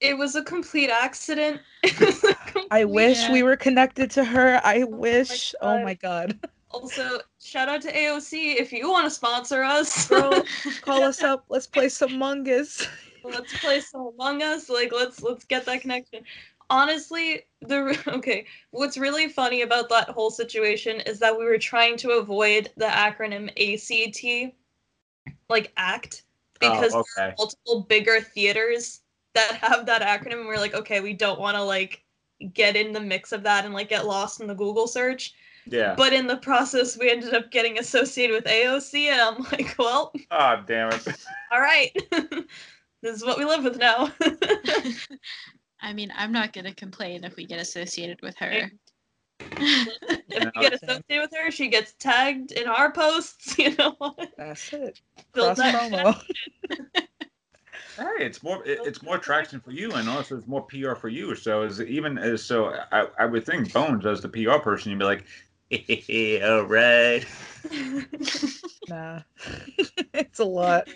It 0.00 0.16
was 0.16 0.36
a 0.36 0.42
complete 0.42 0.90
accident. 0.90 1.60
a 1.84 1.88
complete 1.90 2.66
I 2.70 2.84
wish 2.84 3.20
yeah. 3.22 3.32
we 3.32 3.42
were 3.42 3.56
connected 3.56 4.10
to 4.12 4.24
her. 4.24 4.60
I 4.64 4.82
oh 4.82 4.86
wish. 4.86 5.54
My 5.60 5.68
oh 5.68 5.84
my 5.84 5.94
god. 5.94 6.38
Also, 6.70 7.20
shout 7.40 7.68
out 7.68 7.80
to 7.82 7.92
AOC 7.92 8.56
if 8.56 8.72
you 8.72 8.90
want 8.90 9.06
to 9.06 9.10
sponsor 9.10 9.62
us. 9.62 10.08
Girl, 10.08 10.42
call 10.82 11.02
us 11.02 11.22
up. 11.22 11.44
Let's 11.48 11.66
play 11.66 11.88
some 11.88 12.10
Mungus. 12.10 12.86
let's 13.24 13.58
play 13.60 13.80
some 13.80 14.12
Among 14.18 14.42
Us. 14.42 14.68
Like, 14.68 14.92
let's 14.92 15.22
let's 15.22 15.44
get 15.44 15.64
that 15.66 15.80
connection 15.80 16.24
honestly, 16.70 17.42
the 17.62 17.98
okay, 18.08 18.46
what's 18.70 18.98
really 18.98 19.28
funny 19.28 19.62
about 19.62 19.88
that 19.88 20.08
whole 20.10 20.30
situation 20.30 21.00
is 21.00 21.18
that 21.18 21.36
we 21.36 21.44
were 21.44 21.58
trying 21.58 21.96
to 21.98 22.12
avoid 22.12 22.70
the 22.76 22.86
acronym 22.86 23.48
ACT, 23.56 24.54
like 25.48 25.72
ACT, 25.76 26.22
oh, 26.62 26.70
because 26.70 26.94
oh, 26.94 27.00
okay. 27.00 27.08
there 27.16 27.28
are 27.28 27.34
multiple 27.38 27.86
bigger 27.88 28.20
theaters 28.20 29.00
that 29.34 29.54
have 29.54 29.86
that 29.86 30.02
acronym. 30.02 30.40
And 30.40 30.46
we're 30.46 30.56
like, 30.56 30.74
okay, 30.74 31.00
we 31.00 31.12
don't 31.12 31.40
want 31.40 31.56
to 31.56 31.62
like 31.62 32.02
get 32.54 32.76
in 32.76 32.92
the 32.92 33.00
mix 33.00 33.32
of 33.32 33.42
that 33.42 33.64
and 33.64 33.74
like 33.74 33.88
get 33.88 34.06
lost 34.06 34.40
in 34.40 34.46
the 34.46 34.54
Google 34.54 34.86
search. 34.86 35.34
Yeah. 35.70 35.94
But 35.96 36.12
in 36.12 36.26
the 36.26 36.36
process, 36.36 36.96
we 36.96 37.10
ended 37.10 37.34
up 37.34 37.50
getting 37.50 37.78
associated 37.78 38.34
with 38.34 38.44
AOC, 38.44 39.08
and 39.08 39.20
I'm 39.20 39.42
like, 39.52 39.74
well. 39.78 40.12
Oh, 40.30 40.62
damn 40.66 40.90
it. 40.92 41.06
all 41.52 41.60
right. 41.60 41.90
this 42.10 43.16
is 43.16 43.24
what 43.24 43.38
we 43.38 43.44
live 43.44 43.64
with 43.64 43.78
now. 43.78 44.10
I 45.80 45.92
mean, 45.92 46.12
I'm 46.16 46.32
not 46.32 46.52
gonna 46.52 46.74
complain 46.74 47.24
if 47.24 47.36
we 47.36 47.46
get 47.46 47.60
associated 47.60 48.20
with 48.22 48.36
her. 48.38 48.70
if 49.40 50.52
we 50.56 50.60
get 50.60 50.72
associated 50.72 51.20
with 51.20 51.30
her, 51.36 51.50
she 51.50 51.68
gets 51.68 51.94
tagged 51.98 52.52
in 52.52 52.66
our 52.66 52.90
posts. 52.90 53.56
You 53.58 53.76
know? 53.76 54.16
That's 54.36 54.72
it. 54.72 55.00
Cross 55.32 55.58
promo. 55.60 56.20
hey, 57.96 58.24
it's 58.24 58.42
more 58.42 58.62
it's 58.64 59.02
more 59.02 59.18
traction 59.18 59.60
for 59.60 59.70
you, 59.70 59.92
and 59.92 60.08
also 60.08 60.36
it's 60.36 60.48
more 60.48 60.62
PR 60.62 60.94
for 60.94 61.08
you. 61.08 61.36
So 61.36 61.62
as 61.62 61.80
even 61.80 62.18
as 62.18 62.42
so, 62.42 62.74
I, 62.90 63.06
I 63.20 63.26
would 63.26 63.46
think 63.46 63.72
Bones 63.72 64.04
as 64.04 64.20
the 64.20 64.28
PR 64.28 64.58
person, 64.58 64.90
you'd 64.90 64.98
be 64.98 65.04
like, 65.04 65.20
hey, 65.20 65.47
all 66.44 66.62
right. 66.62 67.26
nah, 68.88 69.20
it's 70.14 70.38
a 70.38 70.44
lot. 70.44 70.88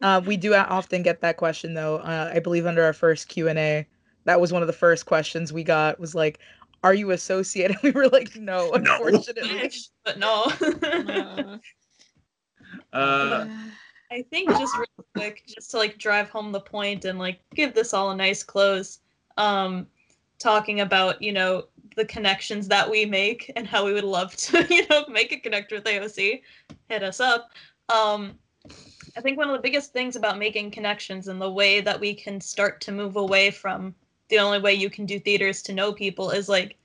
Uh, 0.00 0.20
we 0.24 0.36
do 0.36 0.54
often 0.54 1.02
get 1.02 1.20
that 1.22 1.36
question 1.36 1.74
though. 1.74 1.96
Uh, 1.96 2.30
I 2.34 2.38
believe 2.38 2.66
under 2.66 2.84
our 2.84 2.92
first 2.92 3.28
Q 3.28 3.48
and 3.48 3.58
A, 3.58 3.86
that 4.26 4.40
was 4.40 4.52
one 4.52 4.62
of 4.62 4.66
the 4.66 4.72
first 4.72 5.06
questions 5.06 5.52
we 5.52 5.64
got 5.64 5.98
was 5.98 6.14
like 6.14 6.38
are 6.84 6.94
you 6.94 7.10
associated 7.12 7.76
we 7.82 7.90
were 7.90 8.08
like 8.08 8.36
no 8.36 8.72
unfortunately 8.72 9.70
but 10.04 10.18
no 10.18 10.44
uh, 12.92 13.46
i 14.12 14.22
think 14.30 14.50
just 14.50 14.76
real 14.76 15.06
quick 15.14 15.42
just 15.46 15.70
to 15.70 15.78
like 15.78 15.98
drive 15.98 16.28
home 16.28 16.52
the 16.52 16.60
point 16.60 17.04
and 17.06 17.18
like 17.18 17.40
give 17.54 17.74
this 17.74 17.94
all 17.94 18.10
a 18.10 18.16
nice 18.16 18.42
close 18.42 19.00
um 19.38 19.86
talking 20.38 20.80
about 20.80 21.20
you 21.22 21.32
know 21.32 21.64
the 21.96 22.04
connections 22.04 22.68
that 22.68 22.88
we 22.88 23.04
make 23.04 23.50
and 23.56 23.66
how 23.66 23.84
we 23.84 23.92
would 23.92 24.04
love 24.04 24.34
to 24.36 24.64
you 24.74 24.86
know 24.88 25.04
make 25.08 25.32
a 25.32 25.40
connect 25.40 25.72
with 25.72 25.84
aoc 25.84 26.40
hit 26.88 27.02
us 27.02 27.20
up 27.20 27.50
um 27.88 28.38
I 29.16 29.22
think 29.22 29.38
one 29.38 29.48
of 29.48 29.54
the 29.54 29.62
biggest 29.62 29.92
things 29.92 30.16
about 30.16 30.38
making 30.38 30.72
connections 30.72 31.28
and 31.28 31.40
the 31.40 31.50
way 31.50 31.80
that 31.80 31.98
we 31.98 32.14
can 32.14 32.40
start 32.40 32.80
to 32.82 32.92
move 32.92 33.16
away 33.16 33.50
from 33.50 33.94
the 34.28 34.38
only 34.38 34.60
way 34.60 34.74
you 34.74 34.90
can 34.90 35.06
do 35.06 35.18
theater 35.18 35.48
is 35.48 35.62
to 35.62 35.72
know 35.72 35.92
people 35.92 36.30
is 36.30 36.48
like 36.48 36.76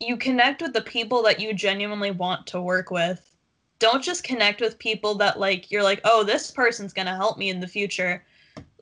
you 0.00 0.16
connect 0.16 0.62
with 0.62 0.72
the 0.72 0.82
people 0.82 1.22
that 1.22 1.40
you 1.40 1.52
genuinely 1.52 2.10
want 2.10 2.46
to 2.48 2.60
work 2.60 2.90
with. 2.90 3.34
Don't 3.78 4.02
just 4.02 4.22
connect 4.22 4.60
with 4.60 4.78
people 4.78 5.14
that 5.16 5.40
like 5.40 5.70
you're 5.70 5.82
like, 5.82 6.00
"Oh, 6.04 6.22
this 6.22 6.50
person's 6.50 6.92
to 6.92 7.04
help 7.04 7.38
me 7.38 7.48
in 7.48 7.60
the 7.60 7.66
future." 7.66 8.24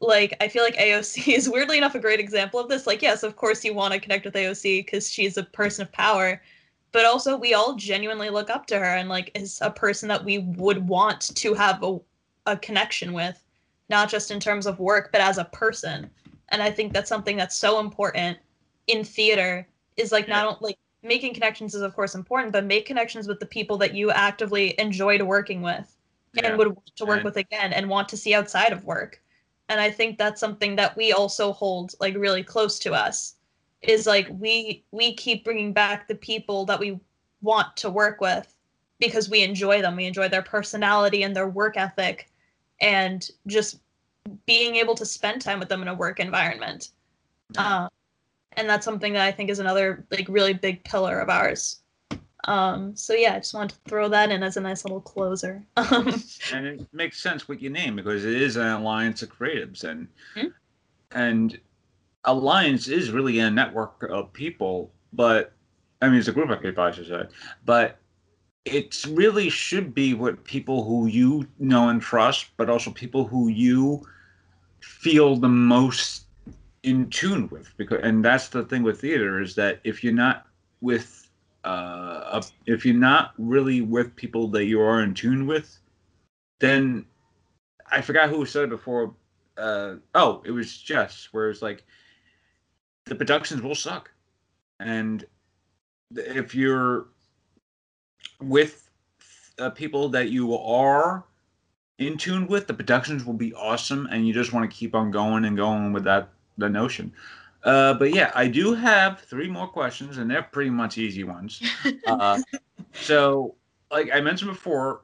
Like 0.01 0.36
I 0.40 0.49
feel 0.49 0.62
like 0.62 0.76
AOC 0.76 1.28
is 1.34 1.49
weirdly 1.49 1.78
enough 1.78 1.94
a 1.94 2.01
great 2.01 2.20
example 2.20 2.61
of 2.61 2.68
this. 2.68 2.86
Like 2.86 3.03
yes, 3.03 3.22
of 3.22 3.36
course 3.36 3.64
you 3.64 3.74
want 3.74 3.94
to 3.94 4.01
connect 4.01 4.24
with 4.24 4.34
AOC 4.34 4.86
cuz 4.86 5.11
she's 5.11 5.36
a 5.36 5.42
person 5.42 5.82
of 5.82 5.92
power, 5.92 6.42
but 6.92 7.05
also 7.05 7.36
we 7.36 7.55
all 7.55 7.74
genuinely 7.74 8.30
look 8.30 8.51
up 8.51 8.66
to 8.66 8.78
her 8.78 8.97
and 8.97 9.09
like 9.09 9.30
is 9.34 9.59
a 9.62 9.70
person 9.70 10.09
that 10.09 10.24
we 10.24 10.38
would 10.38 10.88
want 10.88 11.34
to 11.36 11.55
have 11.55 11.82
a, 11.82 11.99
a 12.47 12.57
connection 12.57 13.12
with, 13.12 13.42
not 13.88 14.09
just 14.11 14.30
in 14.30 14.40
terms 14.40 14.66
of 14.66 14.78
work, 14.78 15.11
but 15.12 15.20
as 15.20 15.38
a 15.38 15.44
person 15.44 16.11
and 16.51 16.62
i 16.62 16.70
think 16.70 16.92
that's 16.92 17.09
something 17.09 17.36
that's 17.36 17.57
so 17.57 17.80
important 17.80 18.38
in 18.86 19.05
theater 19.05 19.66
is 19.97 20.12
like 20.12 20.28
not 20.28 20.47
only 20.47 20.59
like 20.62 20.78
making 21.03 21.34
connections 21.34 21.74
is 21.74 21.82
of 21.82 21.94
course 21.94 22.14
important 22.14 22.53
but 22.53 22.64
make 22.64 22.86
connections 22.86 23.28
with 23.28 23.40
the 23.40 23.47
people 23.47 23.76
that 23.76 23.94
you 23.94 24.11
actively 24.11 24.78
enjoyed 24.78 25.22
working 25.22 25.62
with 25.62 25.97
yeah. 26.34 26.49
and 26.49 26.59
would 26.59 26.68
want 26.68 26.97
to 26.97 27.05
work 27.05 27.24
with 27.24 27.36
again 27.36 27.72
and 27.72 27.88
want 27.88 28.09
to 28.09 28.16
see 28.16 28.34
outside 28.34 28.72
of 28.72 28.84
work 28.84 29.22
and 29.68 29.80
i 29.80 29.90
think 29.90 30.18
that's 30.18 30.40
something 30.40 30.76
that 30.76 30.96
we 30.96 31.12
also 31.12 31.52
hold 31.52 31.94
like 32.00 32.16
really 32.16 32.42
close 32.42 32.78
to 32.78 32.92
us 32.92 33.36
is 33.82 34.06
like 34.06 34.28
we 34.38 34.84
we 34.90 35.14
keep 35.14 35.44
bringing 35.44 35.72
back 35.72 36.08
the 36.08 36.14
people 36.14 36.64
that 36.64 36.80
we 36.80 36.98
want 37.42 37.76
to 37.76 37.90
work 37.90 38.20
with 38.20 38.52
because 38.98 39.28
we 39.28 39.42
enjoy 39.42 39.82
them. 39.82 39.96
We 39.96 40.06
enjoy 40.06 40.28
their 40.28 40.42
personality 40.42 41.22
and 41.22 41.34
their 41.34 41.48
work 41.48 41.76
ethic 41.76 42.30
and 42.80 43.28
just 43.46 43.80
being 44.46 44.76
able 44.76 44.94
to 44.94 45.06
spend 45.06 45.40
time 45.40 45.58
with 45.58 45.68
them 45.68 45.82
in 45.82 45.88
a 45.88 45.94
work 45.94 46.18
environment. 46.18 46.90
Uh, 47.56 47.88
and 48.52 48.68
that's 48.68 48.84
something 48.84 49.12
that 49.12 49.26
I 49.26 49.32
think 49.32 49.50
is 49.50 49.58
another 49.58 50.04
like 50.10 50.26
really 50.28 50.54
big 50.54 50.82
pillar 50.84 51.20
of 51.20 51.28
ours. 51.28 51.80
Um, 52.47 52.97
so 52.97 53.12
yeah, 53.14 53.34
I 53.34 53.38
just 53.38 53.55
wanted 53.55 53.74
to 53.76 53.90
throw 53.90 54.09
that 54.09 54.30
in 54.30 54.42
as 54.42 54.57
a 54.57 54.61
nice 54.61 54.84
little 54.84 55.01
closer. 55.01 55.64
Um, 55.76 56.14
and 56.53 56.66
it 56.66 56.86
makes 56.92 57.20
sense 57.20 57.49
with 57.49 57.61
your 57.61 57.72
name 57.72 57.97
because 57.97 58.24
it 58.24 58.40
is 58.40 58.57
an 58.57 58.66
alliance 58.66 59.22
of 59.22 59.36
creatives 59.36 59.84
and 59.84 60.09
Mhm. 60.36 60.53
and 61.12 61.59
alliance 62.24 62.88
is 62.88 63.11
really 63.11 63.38
a 63.38 63.51
network 63.51 64.03
of 64.11 64.32
people 64.32 64.90
but 65.12 65.53
i 66.03 66.09
mean 66.09 66.18
it's 66.18 66.28
a 66.28 66.32
group 66.32 66.51
of 66.51 66.61
people 66.61 66.82
i 66.82 66.90
should 66.90 67.07
say 67.07 67.22
but 67.64 67.99
it 68.64 69.05
really 69.11 69.49
should 69.49 69.94
be 69.94 70.12
with 70.14 70.42
people 70.44 70.82
who 70.84 71.07
you 71.07 71.47
know 71.61 71.88
and 71.88 72.03
trust 72.03 72.47
but 72.57 72.68
also 72.68 72.90
people 72.90 73.24
who 73.24 73.49
you 73.49 74.05
feel 74.80 75.36
the 75.36 75.49
most 75.49 76.24
in 76.82 77.09
tune 77.11 77.49
with 77.51 77.72
because 77.76 78.01
and 78.03 78.24
that's 78.24 78.49
the 78.49 78.64
thing 78.64 78.82
with 78.82 79.01
theater 79.01 79.40
is 79.40 79.55
that 79.55 79.78
if 79.84 80.03
you're 80.03 80.12
not 80.12 80.47
with 80.80 81.26
uh, 81.66 82.40
if 82.66 82.86
you're 82.86 82.94
not 82.94 83.32
really 83.38 83.80
with 83.80 84.14
people 84.14 84.46
that 84.48 84.66
you 84.66 84.80
are 84.80 85.02
in 85.02 85.14
tune 85.14 85.46
with, 85.46 85.80
then 86.60 87.04
I 87.90 88.00
forgot 88.00 88.30
who 88.30 88.46
said 88.46 88.64
it 88.64 88.70
before. 88.70 89.14
Uh, 89.58 89.96
oh, 90.14 90.42
it 90.44 90.52
was 90.52 90.76
Jess, 90.76 91.28
where 91.32 91.50
it's 91.50 91.62
like 91.62 91.84
the 93.06 93.16
productions 93.16 93.62
will 93.62 93.74
suck, 93.74 94.10
and 94.78 95.24
if 96.14 96.54
you're 96.54 97.08
with 98.40 98.88
uh, 99.58 99.70
people 99.70 100.08
that 100.10 100.28
you 100.30 100.56
are 100.56 101.24
in 101.98 102.16
tune 102.16 102.46
with, 102.46 102.68
the 102.68 102.74
productions 102.74 103.24
will 103.24 103.34
be 103.34 103.54
awesome, 103.54 104.06
and 104.12 104.26
you 104.26 104.32
just 104.32 104.52
want 104.52 104.70
to 104.70 104.76
keep 104.76 104.94
on 104.94 105.10
going 105.10 105.44
and 105.44 105.56
going 105.56 105.92
with 105.92 106.04
that 106.04 106.28
the 106.58 106.68
notion. 106.68 107.12
Uh, 107.66 107.94
but 107.94 108.14
yeah, 108.14 108.30
I 108.34 108.46
do 108.46 108.74
have 108.74 109.20
three 109.20 109.48
more 109.48 109.66
questions, 109.66 110.18
and 110.18 110.30
they're 110.30 110.44
pretty 110.44 110.70
much 110.70 110.96
easy 110.98 111.24
ones. 111.24 111.60
Uh, 112.06 112.40
so, 112.92 113.56
like 113.90 114.08
I 114.14 114.20
mentioned 114.20 114.52
before, 114.52 115.02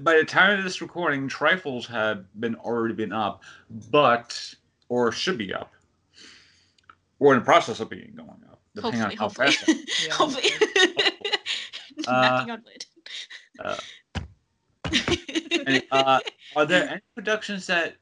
by 0.00 0.16
the 0.16 0.24
time 0.24 0.58
of 0.58 0.64
this 0.64 0.80
recording, 0.82 1.28
trifles 1.28 1.86
have 1.86 2.24
been 2.40 2.56
already 2.56 2.92
been 2.94 3.12
up, 3.12 3.42
but 3.90 4.52
or 4.88 5.12
should 5.12 5.38
be 5.38 5.54
up, 5.54 5.72
or 7.20 7.34
in 7.34 7.38
the 7.38 7.44
process 7.44 7.78
of 7.78 7.88
being 7.88 8.12
going 8.16 8.28
up, 8.50 8.60
depending 8.74 9.00
hopefully, 9.00 9.14
on 9.14 9.16
how 9.16 9.24
hopefully, 9.28 9.52
fast. 9.52 10.04
Yeah. 10.06 10.12
hopefully. 10.12 11.02
Uh, 12.06 12.44
Knocking 12.46 12.50
on 12.50 12.62
wood. 12.62 12.84
uh, 13.64 13.76
And, 15.66 15.82
uh, 15.90 16.20
are 16.54 16.66
there 16.66 16.88
any 16.88 17.00
productions 17.14 17.66
that 17.68 17.96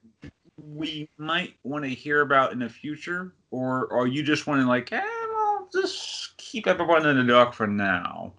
we 0.57 1.09
might 1.19 1.55
want 1.63 1.85
to 1.85 1.91
hear 1.91 2.21
about 2.21 2.53
in 2.53 2.61
the 2.61 2.69
future, 2.69 3.35
or 3.51 3.93
are 3.93 4.07
you 4.07 4.23
just 4.23 4.47
wanting 4.47 4.67
like, 4.67 4.93
eh, 4.93 5.03
well, 5.33 5.69
just 5.73 6.37
keep 6.37 6.67
everyone 6.67 7.07
in 7.07 7.17
the 7.17 7.25
dark 7.25 7.53
for 7.53 7.67
now? 7.67 8.33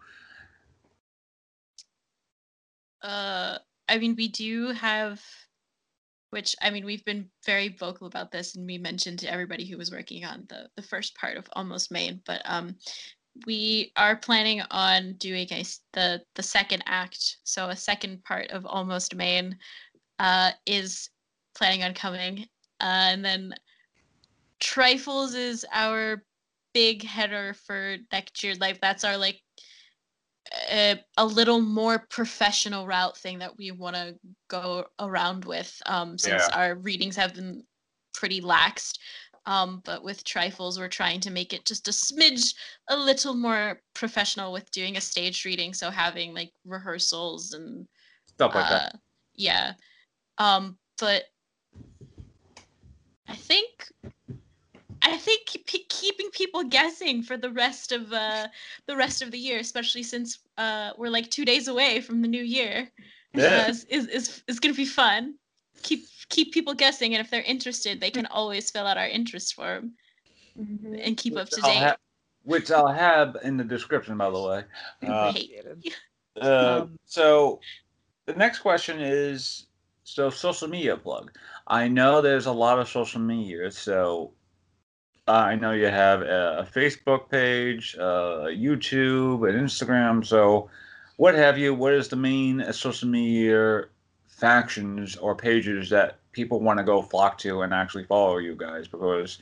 uh 3.06 3.58
i 3.88 3.98
mean 3.98 4.16
we 4.18 4.28
do 4.28 4.72
have 4.72 5.22
which 6.32 6.56
i 6.62 6.70
mean 6.70 6.86
we've 6.86 7.06
been 7.06 7.30
very 7.46 7.70
vocal 7.70 8.08
about 8.08 8.32
this 8.32 8.56
and 8.56 8.66
we 8.66 8.78
mentioned 8.78 9.20
to 9.20 9.32
everybody 9.32 9.66
who 9.66 9.78
was 9.78 9.92
working 9.92 10.26
on 10.26 10.44
the 10.50 10.68
the 10.76 10.82
first 10.82 11.16
part 11.16 11.38
of 11.38 11.48
almost 11.54 11.92
Maine 11.92 12.20
but 12.26 12.42
um 12.46 12.76
we 13.46 13.92
are 13.96 14.16
planning 14.16 14.62
on 14.72 15.14
doing 15.14 15.48
a 15.52 15.64
the 15.94 16.22
the 16.34 16.44
second 16.44 16.84
act 16.88 17.38
so 17.44 17.70
a 17.70 17.76
second 17.76 18.24
part 18.24 18.50
of 18.50 18.66
almost 18.66 19.16
Maine 19.16 19.56
uh 20.18 20.52
is 20.66 21.10
planning 21.56 21.84
on 21.84 21.94
coming 21.94 22.48
uh, 22.82 23.10
and 23.12 23.24
then 23.24 23.54
trifles 24.60 25.34
is 25.34 25.66
our 25.72 26.24
big 26.74 27.04
header 27.04 27.54
for 27.66 27.98
next 28.12 28.44
year 28.44 28.54
like 28.60 28.80
that's 28.82 29.04
our 29.04 29.18
like 29.18 29.42
a, 30.72 31.00
a 31.18 31.26
little 31.26 31.62
more 31.62 32.06
professional 32.10 32.86
route 32.86 33.18
thing 33.18 33.40
that 33.40 33.58
we 33.58 33.72
want 33.72 33.96
to 33.96 34.16
go 34.48 34.86
around 35.00 35.46
with 35.46 35.82
um, 35.86 36.18
since 36.18 36.48
Yeah. 36.50 36.56
our 36.56 36.76
readings 36.76 37.16
have 37.16 37.34
been 37.34 37.64
pretty 38.14 38.42
laxed. 38.42 39.00
Um, 39.48 39.82
but 39.86 40.04
with 40.04 40.24
trifles, 40.24 40.80
we're 40.80 40.88
trying 40.88 41.20
to 41.22 41.30
make 41.32 41.54
it 41.54 41.66
just 41.66 41.88
a 41.88 41.92
smidge, 41.92 42.56
a 42.88 42.98
little 42.98 43.36
more 43.36 43.82
professional 43.94 44.52
with 44.52 44.70
doing 44.72 44.98
a 44.98 45.02
stage 45.02 45.46
reading. 45.46 45.74
So 45.74 45.92
having 45.92 46.34
like 46.34 46.52
rehearsals 46.66 47.54
and 47.54 47.88
Stuff 48.28 48.56
like 48.56 48.70
that. 48.70 48.96
uh, 48.96 48.98
yeah. 49.36 49.74
Um, 50.40 50.78
but 51.00 51.26
I 53.28 53.36
think 53.36 53.92
I 55.02 55.18
think 55.18 55.46
keep, 55.46 55.68
keeping 55.90 56.30
people 56.32 56.64
guessing 56.64 57.22
for 57.22 57.38
the 57.38 57.52
rest 57.52 57.92
of 57.92 58.12
uh, 58.12 58.48
the 58.88 58.96
rest 58.96 59.22
of 59.22 59.32
the 59.32 59.38
year, 59.38 59.60
especially 59.60 60.04
since 60.04 60.40
uh, 60.58 60.92
we're 60.98 61.10
like 61.10 61.30
two 61.30 61.46
days 61.46 61.68
away 61.68 62.02
from 62.02 62.22
the 62.22 62.28
new 62.28 62.42
year, 62.42 62.90
Yeah. 63.34 63.66
uh, 63.66 63.70
is, 63.70 63.86
is 63.86 64.08
is 64.08 64.44
is 64.48 64.60
gonna 64.60 64.74
be 64.74 64.86
fun. 64.86 65.36
Keep 65.84 66.06
keep 66.30 66.54
people 66.54 66.74
guessing, 66.74 67.14
and 67.14 67.22
if 67.24 67.30
they're 67.30 67.42
interested, 67.44 68.00
they 68.00 68.10
can 68.12 68.26
always 68.28 68.72
fill 68.72 68.88
out 68.88 68.98
our 68.98 69.08
interest 69.08 69.54
form 69.54 69.94
and 70.58 71.18
keep 71.18 71.38
up 71.38 71.50
to 71.50 71.62
I'll 71.64 71.70
date. 71.70 71.80
ha- 71.84 71.98
which 72.44 72.72
I'll 72.72 72.88
have 72.88 73.38
in 73.44 73.58
the 73.58 73.64
description, 73.64 74.18
by 74.18 74.30
the 74.30 74.42
way. 74.42 74.64
Uh, 75.08 75.34
Uh, 76.42 76.82
Um, 76.82 77.00
so 77.06 77.60
the 78.26 78.34
next 78.34 78.60
question 78.60 79.00
is 79.00 79.68
so 80.06 80.30
social 80.30 80.68
media 80.68 80.96
plug. 80.96 81.32
I 81.68 81.88
know 81.88 82.22
there's 82.22 82.46
a 82.46 82.52
lot 82.52 82.80
of 82.80 82.88
social 82.88 83.20
media, 83.20 83.72
so 83.72 84.32
I 85.28 85.56
know 85.56 85.72
you 85.72 85.88
have 85.88 86.22
a 86.22 86.68
Facebook 86.72 87.30
page, 87.30 87.96
uh, 88.00 88.46
YouTube, 88.46 89.50
and 89.50 89.60
Instagram. 89.60 90.24
So, 90.24 90.70
what 91.18 91.34
have 91.34 91.58
you? 91.58 91.74
What 91.74 91.94
is 91.94 92.08
the 92.08 92.16
main 92.16 92.62
uh, 92.62 92.72
social 92.72 93.10
media 93.10 93.86
factions 94.28 95.16
or 95.16 95.36
pages 95.36 95.90
that 95.90 96.20
people 96.34 96.60
want 96.60 96.78
to 96.78 96.84
go 96.84 97.02
flock 97.02 97.40
to 97.40 97.64
and 97.64 97.74
actually 97.74 98.04
follow 98.04 98.38
you 98.38 98.56
guys? 98.56 98.88
Because 98.88 99.40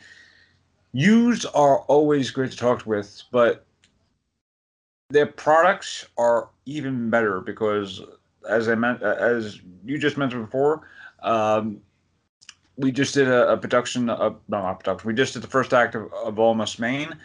yous 0.94 1.44
are 1.46 1.80
always 1.82 2.32
great 2.32 2.52
to 2.52 2.58
talk 2.58 2.86
with, 2.86 3.22
but 3.32 3.66
their 5.10 5.26
products 5.28 6.08
are 6.18 6.50
even 6.66 7.10
better 7.10 7.42
because 7.42 8.02
as 8.50 8.70
I 8.70 8.76
meant 8.76 9.02
as 9.02 9.62
you 9.84 9.98
just 9.98 10.18
mentioned 10.18 10.46
before, 10.46 10.88
um, 11.22 11.82
we 12.78 12.92
just 12.92 13.14
did 13.14 13.28
a, 13.28 13.52
a 13.52 13.58
production 13.58 14.10
of 14.10 14.40
no 14.48 14.62
not 14.62 14.80
production. 14.80 15.08
We 15.08 15.14
just 15.14 15.34
did 15.34 15.42
the 15.42 15.48
first 15.48 15.74
act 15.74 15.96
of, 15.96 16.12
of 16.14 16.40
Almost 16.40 16.80
Maine. 16.80 17.16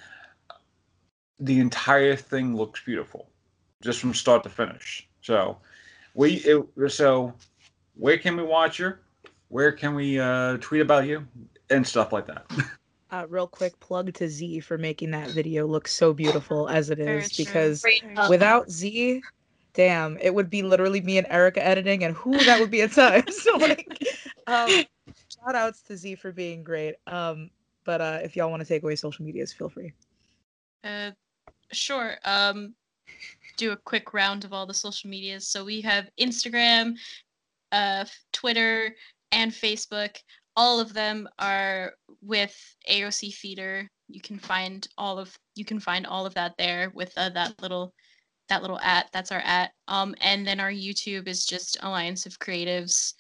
The 1.41 1.61
entire 1.61 2.17
thing 2.17 2.57
looks 2.57 2.83
beautiful, 2.85 3.29
just 3.81 4.01
from 4.01 4.13
start 4.15 4.43
to 4.43 4.49
finish. 4.49 5.09
So 5.23 5.57
we 6.15 6.35
it, 6.45 6.91
so 6.91 7.33
where 7.95 8.19
can 8.19 8.37
we 8.37 8.43
watch 8.43 8.79
you? 8.79 8.95
Where 9.49 9.73
can 9.73 9.95
we 9.95 10.19
uh, 10.19 10.59
tweet 10.59 10.83
about 10.83 11.07
you 11.07 11.27
and 11.71 11.87
stuff 11.87 12.13
like 12.13 12.27
that? 12.27 12.47
uh, 13.11 13.27
real 13.29 13.47
quick 13.47 13.79
plug 13.81 14.13
to 14.15 14.29
Z 14.29 14.61
for 14.61 14.77
making 14.77 15.11
that 15.13 15.31
video 15.31 15.67
look 15.67 15.89
so 15.89 16.13
beautiful 16.13 16.69
as 16.69 16.91
it 16.91 16.99
Very 16.99 17.23
is 17.23 17.31
true. 17.31 17.45
because 17.45 17.83
Great. 17.83 18.03
Very 18.03 18.15
true. 18.15 18.29
without 18.29 18.71
Z, 18.71 19.23
damn, 19.79 20.19
it 20.21 20.35
would 20.35 20.51
be 20.51 20.61
literally 20.65 21.01
me 21.01 21.19
and 21.19 21.27
Erica 21.31 21.65
editing, 21.65 22.03
and 22.03 22.17
who 22.17 22.37
that 22.45 22.59
would 22.59 22.71
be 22.71 22.83
at 22.83 22.91
times. 22.91 23.41
so 23.41 23.57
like, 23.59 24.05
um, 24.49 24.69
shout 24.69 25.55
outs 25.55 25.83
to 25.83 25.97
Z 25.97 26.17
for 26.17 26.33
being 26.33 26.65
great. 26.65 26.97
Um, 27.07 27.49
but 27.85 28.01
uh, 28.01 28.19
if 28.21 28.35
y'all 28.35 28.51
want 28.51 28.61
to 28.61 28.67
take 28.67 28.83
away 28.83 28.97
social 28.97 29.25
medias, 29.25 29.53
feel 29.53 29.69
free. 29.69 29.93
Uh, 30.83 31.13
sure. 31.71 32.17
Um, 32.25 32.75
do 33.57 33.71
a 33.71 33.77
quick 33.77 34.13
round 34.13 34.45
of 34.45 34.53
all 34.53 34.67
the 34.67 34.75
social 34.75 35.09
medias. 35.09 35.47
So 35.47 35.65
we 35.65 35.81
have 35.83 36.11
Instagram, 36.21 36.97
uh, 37.71 38.05
Twitter, 38.33 38.97
and 39.31 39.53
Facebook. 39.53 40.17
All 40.57 40.81
of 40.81 40.93
them 40.93 41.29
are 41.39 41.93
with 42.21 42.57
AOC 42.91 43.33
Theater. 43.33 43.89
You 44.09 44.21
can 44.21 44.41
find 44.41 44.89
all 44.99 45.21
of 45.21 45.39
you 45.55 45.65
can 45.65 45.79
find 45.79 46.05
all 46.05 46.27
of 46.27 46.35
that 46.35 46.55
there 46.59 46.91
with 46.95 47.13
uh, 47.17 47.29
that 47.31 47.63
little 47.63 47.95
that 48.49 48.63
little 48.63 48.81
at. 48.81 49.09
That's 49.13 49.33
our 49.33 49.41
at. 49.41 49.73
Um, 49.89 50.15
and 50.21 50.47
then 50.47 50.61
our 50.61 50.71
YouTube 50.71 51.29
is 51.29 51.45
just 51.45 51.79
Alliance 51.83 52.27
of 52.27 52.39
Creatives. 52.39 53.15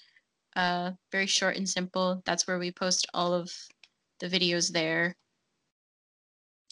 Uh, 0.56 0.92
very 1.12 1.26
short 1.26 1.56
and 1.56 1.68
simple. 1.68 2.22
That's 2.24 2.46
where 2.46 2.58
we 2.58 2.72
post 2.72 3.06
all 3.14 3.32
of 3.32 3.50
the 4.20 4.28
videos 4.28 4.72
there 4.72 5.14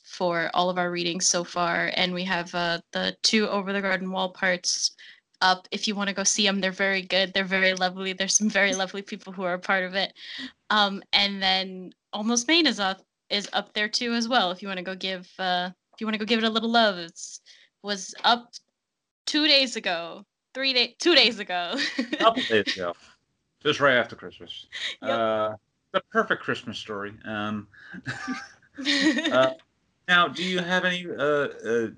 for 0.07 0.51
all 0.55 0.71
of 0.71 0.79
our 0.79 0.91
readings 0.91 1.27
so 1.27 1.43
far 1.43 1.91
and 1.95 2.15
we 2.15 2.23
have 2.23 2.55
uh, 2.55 2.79
the 2.93 3.15
two 3.23 3.49
over 3.49 3.73
the 3.73 3.83
garden 3.83 4.11
wall 4.11 4.31
parts 4.31 4.93
up 5.41 5.67
if 5.73 5.87
you 5.87 5.95
want 5.97 6.09
to 6.09 6.15
go 6.15 6.23
see 6.23 6.47
them 6.47 6.61
they're 6.61 6.71
very 6.71 7.03
good 7.03 7.35
they're 7.35 7.45
very 7.45 7.75
lovely 7.75 8.13
there's 8.13 8.37
some 8.37 8.49
very 8.49 8.73
lovely 8.83 9.03
people 9.03 9.33
who 9.33 9.43
are 9.43 9.55
a 9.55 9.59
part 9.59 9.85
of 9.85 9.95
it 9.95 10.13
um, 10.71 11.03
and 11.13 11.43
then 11.43 11.93
almost 12.13 12.47
Maine 12.47 12.67
is 12.67 12.79
up 12.79 13.03
is 13.31 13.49
up 13.53 13.73
there 13.75 13.89
too 13.89 14.13
as 14.13 14.29
well 14.29 14.53
if 14.53 14.63
you 14.63 14.69
want 14.69 14.79
to 14.79 14.85
go 14.85 14.95
give 14.95 15.29
uh, 15.41 15.69
if 15.93 16.01
you 16.01 16.07
want 16.07 16.15
to 16.15 16.19
go 16.19 16.25
give 16.25 16.39
it 16.39 16.47
a 16.47 16.51
little 16.51 16.71
love 16.71 16.97
it's 16.97 17.41
was 17.87 18.15
up 18.25 18.53
two 19.25 19.47
days 19.47 19.77
ago, 19.77 20.27
three 20.53 20.75
days, 20.75 20.95
two 20.99 21.15
days 21.15 21.39
ago. 21.39 21.77
A 21.99 22.17
couple 22.17 22.43
days 22.43 22.67
ago, 22.77 22.95
just 23.63 23.81
right 23.81 23.97
after 23.97 24.17
Christmas. 24.17 24.67
Yep. 25.01 25.11
Uh, 25.11 25.55
the 25.93 26.03
perfect 26.11 26.43
Christmas 26.43 26.79
story. 26.79 27.15
Um, 27.25 27.69
uh, 29.33 29.53
now, 30.09 30.29
do 30.29 30.45
you 30.45 30.59
have 30.59 30.85
any 30.85 31.07
uh, 31.09 31.23
uh, 31.23 31.89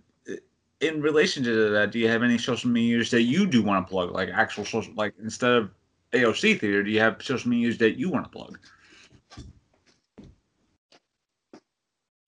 in 0.80 1.00
relation 1.00 1.42
to 1.44 1.70
that? 1.70 1.90
Do 1.90 1.98
you 1.98 2.08
have 2.08 2.22
any 2.22 2.38
social 2.38 2.70
medias 2.70 3.10
that 3.10 3.22
you 3.22 3.46
do 3.46 3.62
want 3.62 3.86
to 3.86 3.90
plug, 3.90 4.12
like 4.12 4.28
actual 4.28 4.64
social, 4.64 4.92
like 4.94 5.14
instead 5.20 5.52
of 5.52 5.70
AOC 6.12 6.60
theater? 6.60 6.82
Do 6.82 6.90
you 6.90 7.00
have 7.00 7.22
social 7.22 7.50
medias 7.50 7.78
that 7.78 7.98
you 7.98 8.10
want 8.10 8.24
to 8.24 8.30
plug? 8.30 8.58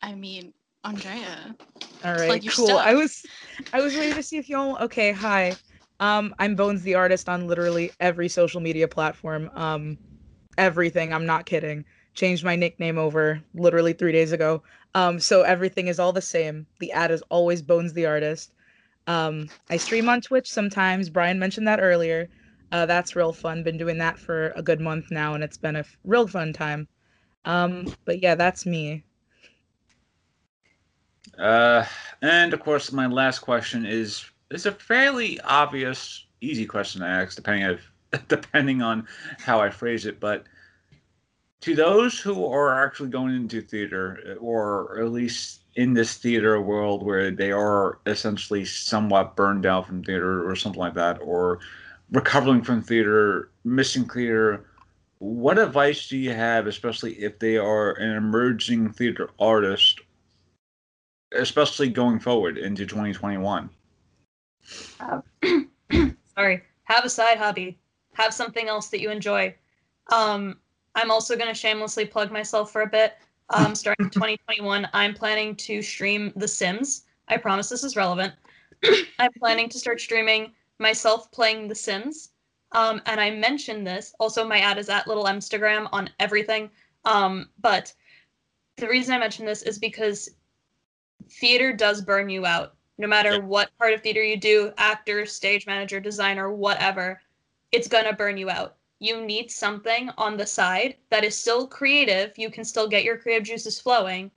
I 0.02 0.14
mean, 0.14 0.54
Andrea. 0.84 1.56
All 2.04 2.16
right, 2.16 2.42
your 2.42 2.52
cool. 2.54 2.76
stuff. 2.76 2.78
I 2.78 2.94
was 2.94 3.26
I 3.72 3.80
was 3.80 3.96
waiting 3.96 4.14
to 4.16 4.22
see 4.22 4.38
if 4.38 4.48
y'all 4.48 4.76
okay, 4.84 5.12
hi. 5.12 5.58
Um 6.00 6.34
I'm 6.38 6.54
Bones 6.56 6.82
the 6.82 6.94
artist 6.94 7.28
on 7.28 7.46
literally 7.46 7.94
every 8.00 8.28
social 8.28 8.60
media 8.60 8.88
platform. 8.88 9.50
Um 9.54 9.98
everything, 10.58 11.12
I'm 11.12 11.26
not 11.26 11.46
kidding. 11.46 11.84
Changed 12.14 12.44
my 12.44 12.56
nickname 12.56 12.98
over 12.98 13.42
literally 13.54 13.92
3 13.92 14.12
days 14.12 14.32
ago. 14.32 14.62
Um 14.94 15.20
so 15.20 15.42
everything 15.42 15.88
is 15.88 15.98
all 15.98 16.12
the 16.12 16.22
same. 16.22 16.66
The 16.80 16.92
ad 16.92 17.10
is 17.10 17.22
always 17.30 17.62
Bones 17.62 17.92
the 17.94 18.06
artist. 18.06 18.54
Um 19.06 19.50
I 19.70 19.76
stream 19.78 20.08
on 20.08 20.20
Twitch 20.22 20.50
sometimes. 20.50 21.10
Brian 21.10 21.38
mentioned 21.38 21.68
that 21.68 21.80
earlier. 21.80 22.28
Uh 22.72 22.86
that's 22.86 23.16
real 23.16 23.32
fun. 23.32 23.62
Been 23.64 23.78
doing 23.78 23.98
that 23.98 24.18
for 24.18 24.50
a 24.56 24.62
good 24.62 24.80
month 24.80 25.06
now 25.10 25.34
and 25.34 25.44
it's 25.44 25.58
been 25.58 25.76
a 25.76 25.80
f- 25.80 25.98
real 26.04 26.26
fun 26.28 26.52
time. 26.52 26.88
Um 27.44 27.94
but 28.06 28.22
yeah, 28.22 28.34
that's 28.36 28.66
me. 28.66 29.04
Uh, 31.40 31.84
and 32.22 32.52
of 32.52 32.60
course, 32.60 32.92
my 32.92 33.06
last 33.06 33.40
question 33.40 33.86
is 33.86 34.24
is 34.50 34.66
a 34.66 34.72
fairly 34.72 35.40
obvious, 35.40 36.26
easy 36.40 36.66
question 36.66 37.00
to 37.00 37.06
ask, 37.06 37.36
depending 37.36 37.78
depending 38.28 38.82
on 38.82 39.06
how 39.38 39.60
I 39.60 39.70
phrase 39.70 40.06
it. 40.06 40.20
But 40.20 40.44
to 41.62 41.74
those 41.74 42.18
who 42.20 42.44
are 42.46 42.84
actually 42.84 43.10
going 43.10 43.34
into 43.34 43.62
theater, 43.62 44.36
or 44.40 45.00
at 45.00 45.10
least 45.10 45.60
in 45.76 45.94
this 45.94 46.16
theater 46.16 46.60
world 46.60 47.04
where 47.04 47.30
they 47.30 47.52
are 47.52 48.00
essentially 48.06 48.64
somewhat 48.64 49.36
burned 49.36 49.64
out 49.64 49.86
from 49.86 50.02
theater 50.02 50.48
or 50.48 50.56
something 50.56 50.80
like 50.80 50.94
that, 50.94 51.18
or 51.22 51.60
recovering 52.10 52.62
from 52.62 52.82
theater, 52.82 53.50
missing 53.64 54.08
theater, 54.08 54.66
what 55.18 55.58
advice 55.58 56.08
do 56.08 56.16
you 56.16 56.32
have, 56.32 56.66
especially 56.66 57.12
if 57.14 57.38
they 57.38 57.56
are 57.56 57.92
an 57.92 58.16
emerging 58.16 58.90
theater 58.92 59.30
artist 59.38 60.00
especially 61.32 61.88
going 61.88 62.18
forward 62.18 62.58
into 62.58 62.86
2021. 62.86 63.70
Sorry. 66.34 66.62
Have 66.84 67.04
a 67.04 67.10
side 67.10 67.38
hobby. 67.38 67.78
Have 68.14 68.34
something 68.34 68.68
else 68.68 68.88
that 68.88 69.00
you 69.00 69.10
enjoy. 69.10 69.54
Um, 70.10 70.58
I'm 70.94 71.10
also 71.10 71.36
going 71.36 71.48
to 71.48 71.54
shamelessly 71.54 72.04
plug 72.04 72.32
myself 72.32 72.72
for 72.72 72.82
a 72.82 72.86
bit. 72.86 73.14
Um, 73.50 73.74
starting 73.74 74.10
2021, 74.10 74.88
I'm 74.92 75.14
planning 75.14 75.54
to 75.56 75.82
stream 75.82 76.32
The 76.36 76.48
Sims. 76.48 77.04
I 77.28 77.36
promise 77.36 77.68
this 77.68 77.84
is 77.84 77.96
relevant. 77.96 78.34
I'm 79.18 79.32
planning 79.38 79.68
to 79.68 79.78
start 79.78 80.00
streaming 80.00 80.52
myself 80.78 81.30
playing 81.30 81.68
The 81.68 81.74
Sims. 81.74 82.30
Um, 82.72 83.00
and 83.06 83.20
I 83.20 83.30
mentioned 83.30 83.86
this. 83.86 84.14
Also, 84.20 84.46
my 84.46 84.58
ad 84.58 84.78
is 84.78 84.88
at 84.88 85.06
Little 85.06 85.24
Instagram 85.24 85.88
on 85.92 86.10
everything. 86.20 86.70
Um, 87.04 87.50
but 87.60 87.92
the 88.76 88.88
reason 88.88 89.14
I 89.14 89.18
mention 89.18 89.44
this 89.44 89.62
is 89.62 89.78
because 89.78 90.30
theater 91.30 91.72
does 91.72 92.02
burn 92.02 92.28
you 92.28 92.46
out. 92.46 92.74
No 92.98 93.06
matter 93.08 93.34
Yeah. 93.34 93.38
what 93.38 93.76
part 93.78 93.94
of 93.94 94.02
theater 94.02 94.22
you 94.22 94.36
do, 94.36 94.72
actor, 94.76 95.24
stage 95.26 95.66
manager, 95.66 96.00
designer, 96.00 96.52
whatever, 96.52 97.22
it's 97.72 97.88
gonna 97.88 98.12
burn 98.12 98.36
you 98.36 98.50
out. 98.50 98.76
You 98.98 99.24
need 99.24 99.50
something 99.50 100.10
on 100.18 100.36
the 100.36 100.46
side 100.46 100.96
that 101.08 101.24
is 101.24 101.36
still 101.36 101.66
creative. 101.66 102.36
You 102.36 102.50
can 102.50 102.64
still 102.64 102.88
get 102.88 103.04
your 103.04 103.16
creative 103.16 103.46
juices 103.46 103.80
flowing, 103.80 104.30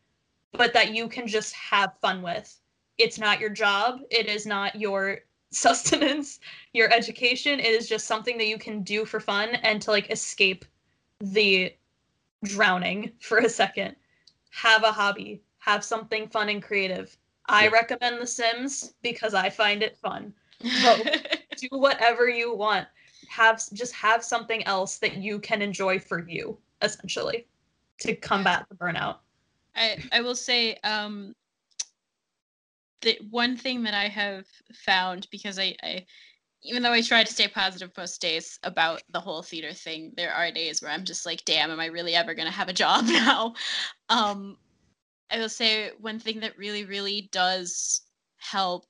but 0.53 0.73
that 0.73 0.93
you 0.93 1.07
can 1.09 1.27
just 1.27 1.53
have 1.53 1.97
fun 1.99 2.21
with. 2.21 2.59
It's 2.97 3.19
not 3.19 3.39
your 3.39 3.49
job. 3.49 4.01
It 4.09 4.27
is 4.27 4.45
not 4.45 4.75
your 4.75 5.19
sustenance, 5.51 6.39
your 6.73 6.91
education. 6.93 7.59
It 7.59 7.65
is 7.71 7.89
just 7.89 8.07
something 8.07 8.37
that 8.37 8.47
you 8.47 8.57
can 8.57 8.83
do 8.83 9.05
for 9.05 9.19
fun 9.19 9.49
and 9.55 9.81
to 9.81 9.91
like 9.91 10.09
escape 10.09 10.63
the 11.19 11.75
drowning 12.43 13.11
for 13.19 13.39
a 13.39 13.49
second. 13.49 13.95
Have 14.51 14.83
a 14.83 14.91
hobby. 14.91 15.41
Have 15.63 15.83
something 15.83 16.27
fun 16.27 16.49
and 16.49 16.61
creative. 16.61 17.15
I 17.47 17.67
recommend 17.67 18.21
The 18.21 18.27
Sims 18.27 18.93
because 19.01 19.33
I 19.33 19.49
find 19.49 19.81
it 19.81 19.97
fun. 19.97 20.33
Do 20.61 21.67
whatever 21.71 22.27
you 22.27 22.53
want. 22.53 22.87
Have 23.29 23.61
just 23.73 23.93
have 23.93 24.23
something 24.23 24.63
else 24.65 24.97
that 24.97 25.17
you 25.17 25.39
can 25.39 25.61
enjoy 25.61 25.99
for 25.99 26.27
you, 26.27 26.57
essentially, 26.81 27.47
to 27.99 28.15
combat 28.15 28.65
the 28.69 28.75
burnout. 28.75 29.17
I 29.75 29.97
I 30.11 30.21
will 30.21 30.35
say 30.35 30.75
um 30.83 31.33
the 33.01 33.17
one 33.29 33.55
thing 33.55 33.83
that 33.83 33.93
I 33.93 34.07
have 34.07 34.45
found 34.73 35.27
because 35.31 35.57
I, 35.57 35.75
I 35.81 36.05
even 36.63 36.83
though 36.83 36.91
I 36.91 37.01
try 37.01 37.23
to 37.23 37.31
stay 37.31 37.47
positive 37.47 37.91
most 37.97 38.21
days 38.21 38.59
about 38.63 39.03
the 39.11 39.19
whole 39.19 39.41
theater 39.41 39.73
thing, 39.73 40.13
there 40.15 40.33
are 40.33 40.51
days 40.51 40.81
where 40.81 40.91
I'm 40.91 41.03
just 41.03 41.25
like, 41.25 41.43
damn, 41.45 41.71
am 41.71 41.79
I 41.79 41.87
really 41.87 42.15
ever 42.15 42.33
gonna 42.33 42.51
have 42.51 42.69
a 42.69 42.73
job 42.73 43.05
now? 43.07 43.53
Um 44.09 44.57
I 45.33 45.39
will 45.39 45.49
say 45.49 45.89
one 45.99 46.19
thing 46.19 46.39
that 46.41 46.57
really, 46.57 46.85
really 46.85 47.29
does 47.31 48.01
help 48.37 48.85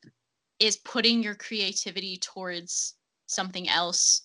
is 0.59 0.77
putting 0.77 1.23
your 1.23 1.35
creativity 1.35 2.17
towards 2.17 2.95
something 3.27 3.69
else. 3.69 4.23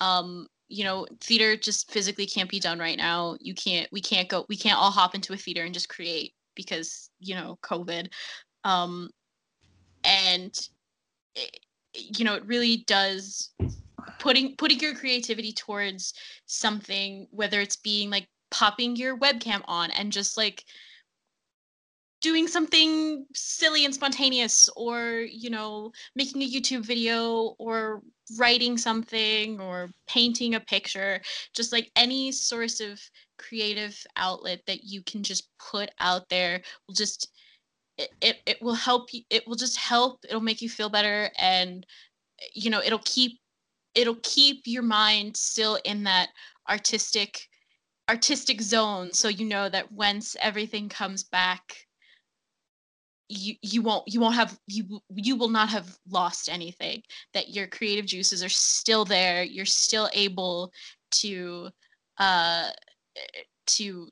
Um, 0.00 0.46
you 0.68 0.84
know, 0.84 1.06
theater 1.20 1.56
just 1.56 1.90
physically 1.90 2.26
can't 2.26 2.48
be 2.48 2.58
done 2.58 2.78
right 2.78 2.96
now. 2.96 3.36
You 3.40 3.54
can't 3.54 3.88
we 3.92 4.00
can't 4.00 4.28
go 4.28 4.46
we 4.48 4.56
can't 4.56 4.78
all 4.78 4.90
hop 4.90 5.14
into 5.14 5.32
a 5.32 5.36
theater 5.36 5.64
and 5.64 5.74
just 5.74 5.88
create 5.88 6.32
because, 6.54 7.10
you 7.20 7.34
know, 7.34 7.58
COVID. 7.62 8.08
Um 8.64 9.10
and 10.04 10.58
it, 11.34 11.60
you 11.94 12.24
know, 12.24 12.34
it 12.34 12.46
really 12.46 12.84
does 12.86 13.50
putting 14.18 14.56
putting 14.56 14.80
your 14.80 14.94
creativity 14.94 15.52
towards 15.52 16.14
something 16.46 17.26
whether 17.30 17.60
it's 17.60 17.76
being 17.76 18.10
like 18.10 18.26
popping 18.50 18.96
your 18.96 19.18
webcam 19.18 19.62
on 19.66 19.90
and 19.92 20.12
just 20.12 20.36
like 20.36 20.64
doing 22.20 22.48
something 22.48 23.24
silly 23.34 23.84
and 23.84 23.94
spontaneous 23.94 24.68
or 24.76 25.24
you 25.30 25.50
know 25.50 25.92
making 26.16 26.42
a 26.42 26.48
youtube 26.48 26.84
video 26.84 27.54
or 27.58 28.02
writing 28.36 28.76
something 28.76 29.60
or 29.60 29.88
painting 30.08 30.54
a 30.54 30.60
picture 30.60 31.20
just 31.54 31.72
like 31.72 31.90
any 31.96 32.32
source 32.32 32.80
of 32.80 33.00
creative 33.38 33.96
outlet 34.16 34.60
that 34.66 34.84
you 34.84 35.02
can 35.02 35.22
just 35.22 35.48
put 35.58 35.90
out 36.00 36.28
there 36.28 36.60
will 36.86 36.94
just 36.94 37.30
it, 37.96 38.10
it, 38.20 38.36
it 38.46 38.62
will 38.62 38.74
help 38.74 39.12
you 39.12 39.22
it 39.30 39.46
will 39.46 39.56
just 39.56 39.76
help 39.76 40.18
it'll 40.28 40.40
make 40.40 40.60
you 40.60 40.68
feel 40.68 40.88
better 40.88 41.30
and 41.38 41.86
you 42.52 42.70
know 42.70 42.80
it'll 42.84 43.02
keep 43.04 43.38
it'll 43.94 44.18
keep 44.22 44.62
your 44.66 44.82
mind 44.82 45.36
still 45.36 45.78
in 45.84 46.04
that 46.04 46.28
artistic 46.68 47.48
artistic 48.08 48.60
zone. 48.62 49.12
So 49.12 49.28
you 49.28 49.44
know 49.44 49.68
that 49.68 49.92
once 49.92 50.36
everything 50.40 50.88
comes 50.88 51.24
back 51.24 51.87
you 53.28 53.54
you 53.62 53.82
won't 53.82 54.04
you 54.06 54.20
won't 54.20 54.34
have 54.34 54.58
you 54.66 55.00
you 55.14 55.36
will 55.36 55.50
not 55.50 55.68
have 55.68 55.98
lost 56.08 56.48
anything 56.48 57.02
that 57.34 57.50
your 57.50 57.66
creative 57.66 58.06
juices 58.06 58.42
are 58.42 58.48
still 58.48 59.04
there 59.04 59.42
you're 59.42 59.66
still 59.66 60.08
able 60.14 60.72
to 61.10 61.68
uh 62.18 62.70
to 63.66 64.08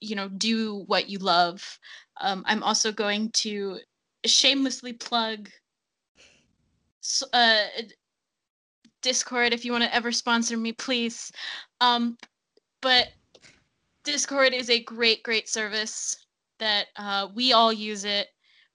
you 0.00 0.16
know 0.16 0.28
do 0.28 0.82
what 0.86 1.08
you 1.08 1.18
love. 1.18 1.78
Um 2.20 2.44
i'm 2.46 2.62
also 2.62 2.90
going 2.90 3.30
to 3.34 3.78
shamelessly 4.26 4.94
plug 4.94 5.48
uh 7.32 7.64
discord 9.00 9.54
if 9.54 9.64
you 9.64 9.72
want 9.72 9.84
to 9.84 9.94
ever 9.94 10.10
sponsor 10.10 10.56
me 10.56 10.72
please. 10.72 11.30
Um 11.80 12.16
but 12.82 13.08
discord 14.02 14.52
is 14.54 14.70
a 14.70 14.82
great 14.82 15.22
great 15.22 15.48
service 15.48 16.16
that 16.58 16.88
uh, 16.96 17.28
we 17.34 17.52
all 17.52 17.72
use 17.72 18.04
it 18.04 18.28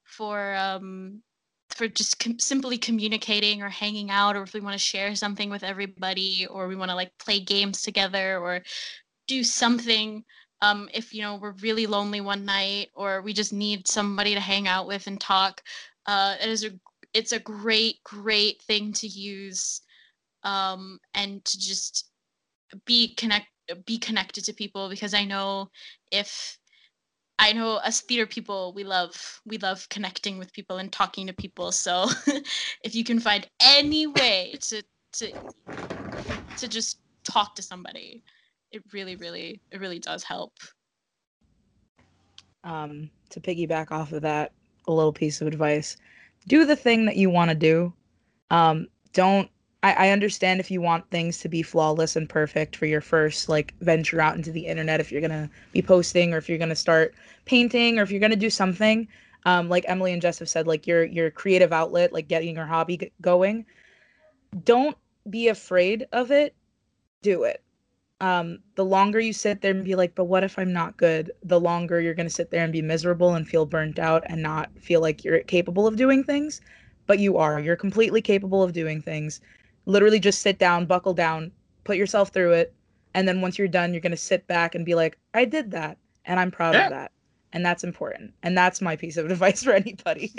for 0.06 0.56
um, 0.56 1.22
for 1.70 1.88
just 1.88 2.20
com- 2.20 2.40
simply 2.40 2.78
communicating 2.78 3.62
or 3.62 3.70
hanging 3.70 4.10
out 4.10 4.36
or 4.36 4.44
if 4.44 4.54
we 4.54 4.60
want 4.60 4.74
to 4.74 4.80
share 4.80 5.16
something 5.16 5.50
with 5.50 5.64
everybody 5.64 6.48
or 6.50 6.68
we 6.68 6.76
want 6.76 6.90
to 6.90 6.96
like 6.96 7.12
play 7.20 7.40
games 7.40 7.82
together 7.82 8.40
or 8.40 8.62
do 9.28 9.44
something 9.44 10.24
um, 10.62 10.90
if 10.94 11.14
you 11.14 11.22
know 11.22 11.36
we're 11.36 11.56
really 11.62 11.86
lonely 11.86 12.22
one 12.22 12.46
night 12.46 12.90
or 12.94 13.22
we 13.22 13.34
just 13.34 13.52
need 13.52 13.88
somebody 13.88 14.34
to 14.34 14.40
hang 14.40 14.68
out 14.68 14.88
with 14.88 15.08
and 15.08 15.20
talk 15.20 15.62
uh, 16.06 16.36
it 16.42 16.50
is 16.50 16.64
a 16.64 16.70
it's 17.14 17.32
a 17.32 17.40
great 17.40 18.02
great 18.04 18.62
thing 18.62 18.94
to 18.94 19.08
use 19.08 19.82
um, 20.44 21.00
and 21.14 21.44
to 21.46 21.60
just 21.60 22.10
be 22.86 23.14
connect 23.16 23.48
be 23.86 23.98
connected 23.98 24.44
to 24.46 24.54
people 24.54 24.90
because 24.90 25.14
I 25.14 25.26
know 25.26 25.70
if 26.12 26.58
I 27.38 27.54
know 27.54 27.78
as 27.84 28.02
theater 28.02 28.26
people, 28.26 28.74
we 28.74 28.84
love 28.84 29.42
we 29.46 29.58
love 29.58 29.88
connecting 29.90 30.38
with 30.38 30.54
people 30.54 30.78
and 30.78 30.92
talking 30.92 31.28
to 31.28 31.34
people. 31.34 31.72
So 31.72 32.08
if 32.84 32.96
you 32.96 33.04
can 33.04 33.20
find 33.20 33.48
any 33.62 34.08
way 34.08 34.56
to 34.62 34.84
to 35.14 35.32
to 36.58 36.68
just 36.68 37.00
talk 37.24 37.56
to 37.56 37.62
somebody, 37.62 38.24
it 38.72 38.84
really, 38.94 39.16
really, 39.16 39.62
it 39.72 39.80
really 39.80 40.00
does 40.00 40.24
help. 40.24 40.54
Um, 42.64 43.12
to 43.30 43.40
piggyback 43.40 43.92
off 43.92 44.12
of 44.12 44.22
that, 44.24 44.54
a 44.88 44.92
little 44.92 45.14
piece 45.14 45.42
of 45.42 45.48
advice: 45.48 45.98
do 46.48 46.66
the 46.66 46.76
thing 46.76 47.06
that 47.06 47.18
you 47.18 47.30
want 47.30 47.50
to 47.50 47.56
do. 47.56 47.94
Um, 48.50 48.88
don't 49.14 49.50
I, 49.86 50.08
I 50.08 50.10
understand 50.10 50.60
if 50.60 50.72
you 50.72 50.82
want 50.82 51.08
things 51.12 51.38
to 51.42 51.48
be 51.48 51.62
flawless 51.62 52.16
and 52.16 52.28
perfect 52.28 52.76
for 52.76 52.88
your 52.88 53.02
first 53.02 53.50
like 53.50 53.76
venture 53.82 54.20
out 54.20 54.36
into 54.36 54.52
the 54.52 54.66
internet 54.66 55.00
if 55.00 55.12
you're 55.12 55.22
gonna 55.22 55.48
be 55.74 55.84
posting 55.84 56.34
or 56.34 56.38
if 56.38 56.50
you're 56.50 56.58
gonna 56.58 56.76
start 56.76 57.14
painting 57.46 58.00
or 58.00 58.02
if 58.02 58.10
you're 58.10 58.20
gonna 58.20 58.36
do 58.36 58.50
something. 58.50 59.08
Um, 59.46 59.70
like 59.70 59.86
emily 59.88 60.12
and 60.12 60.24
jess 60.24 60.40
have 60.40 60.50
said 60.50 60.66
like 60.66 60.88
your 60.88 61.04
your 61.04 61.30
creative 61.30 61.72
outlet 61.72 62.12
like 62.12 62.28
getting 62.28 62.56
your 62.56 62.66
hobby 62.66 62.98
g- 62.98 63.12
going 63.22 63.64
don't 64.64 64.98
be 65.30 65.50
afraid 65.50 66.08
of 66.12 66.32
it. 66.32 66.56
Do 67.22 67.44
it. 67.44 67.62
Um, 68.22 68.60
the 68.74 68.86
longer 68.86 69.20
you 69.20 69.34
sit 69.34 69.62
there 69.62 69.70
and 69.72 69.86
be 69.86 69.94
like 69.94 70.16
but 70.16 70.26
what 70.26 70.44
if 70.44 70.58
i'm 70.58 70.74
not 70.74 70.98
good? 70.98 71.32
the 71.44 71.60
longer 71.60 72.02
you're 72.02 72.16
gonna 72.16 72.30
sit 72.32 72.50
there 72.50 72.64
and 72.64 72.74
be 72.74 72.82
miserable 72.82 73.36
and 73.36 73.48
feel 73.48 73.68
burnt 73.68 74.00
out 74.00 74.24
and 74.26 74.42
not 74.42 74.72
feel 74.80 75.00
like 75.00 75.24
you're 75.24 75.42
capable 75.42 75.86
of 75.86 75.96
doing 75.96 76.24
things. 76.24 76.60
But 77.08 77.20
you 77.20 77.38
are. 77.38 77.60
You're 77.60 77.76
completely 77.76 78.24
capable 78.24 78.64
of 78.64 78.74
doing 78.74 79.00
things 79.00 79.42
literally 79.86 80.20
just 80.20 80.42
sit 80.42 80.60
down, 80.60 80.86
buckle 80.86 81.14
down, 81.14 81.52
put 81.84 81.98
yourself 81.98 82.30
through 82.30 82.54
it, 82.54 82.76
and 83.14 83.28
then 83.28 83.42
once 83.42 83.58
you're 83.58 83.68
done, 83.68 83.94
you're 83.94 84.02
gonna 84.02 84.18
sit 84.18 84.48
back 84.48 84.76
and 84.76 84.86
be 84.86 84.96
like, 84.96 85.18
I 85.34 85.46
did 85.46 85.72
that, 85.72 85.98
and 86.26 86.40
I'm 86.40 86.52
proud 86.52 86.78
Yeah. 86.78 86.80
of 86.80 86.90
that, 86.90 87.12
and 87.54 87.66
that's 87.66 87.84
important, 87.84 88.34
and 88.44 88.58
that's 88.58 88.82
my 88.82 88.96
piece 88.96 89.18
of 89.18 89.26
advice 89.32 89.64
for 89.64 89.74
anybody. 89.74 90.34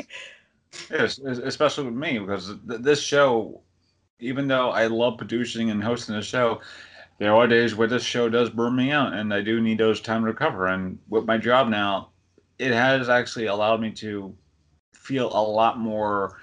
Yes, 0.91 1.19
especially 1.19 1.85
with 1.87 1.95
me 1.95 2.19
because 2.19 2.49
th- 2.69 2.81
this 2.81 3.01
show, 3.03 3.63
even 4.21 4.49
though 4.49 4.71
I 4.71 4.87
love 4.87 5.19
producing 5.19 5.71
and 5.71 5.83
hosting 5.83 6.15
the 6.17 6.23
show, 6.23 6.61
there 7.19 7.35
are 7.35 7.47
days 7.49 7.75
where 7.75 7.89
this 7.89 8.05
show 8.05 8.29
does 8.29 8.51
burn 8.51 8.77
me 8.77 8.93
out, 8.93 9.15
and 9.15 9.33
I 9.35 9.43
do 9.43 9.61
need 9.61 9.79
those 9.79 10.01
time 10.01 10.23
to 10.23 10.29
recover. 10.29 10.67
And 10.69 10.99
with 11.09 11.27
my 11.27 11.39
job 11.39 11.69
now, 11.69 12.13
it 12.59 12.73
has 12.73 13.09
actually 13.09 13.47
allowed 13.47 13.81
me 13.81 13.93
to 13.93 14.37
feel 14.95 15.29
a 15.29 15.43
lot 15.43 15.79
more 15.79 16.39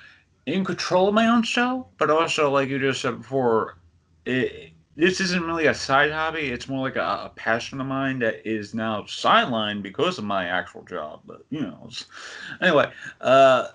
in 0.46 0.66
control 0.66 1.08
of 1.08 1.14
my 1.14 1.28
own 1.28 1.44
show, 1.44 1.88
but 1.98 2.10
also, 2.10 2.52
like 2.52 2.70
you 2.70 2.80
just 2.80 3.02
said 3.02 3.20
before, 3.20 3.78
it. 4.26 4.72
This 4.96 5.20
isn't 5.20 5.44
really 5.44 5.66
a 5.66 5.74
side 5.74 6.12
hobby. 6.12 6.52
It's 6.52 6.70
more 6.70 6.82
like 6.82 6.98
a, 6.98 7.24
a 7.26 7.32
passion 7.36 7.82
of 7.82 7.88
mine 7.88 8.20
that 8.20 8.48
is 8.48 8.76
now 8.76 9.02
sidelined 9.02 9.82
because 9.82 10.20
of 10.20 10.24
my 10.24 10.46
actual 10.46 10.84
job. 10.84 11.22
But 11.26 11.44
you 11.50 11.62
know, 11.62 11.90
anyway, 12.62 12.92
uh, 13.20 13.70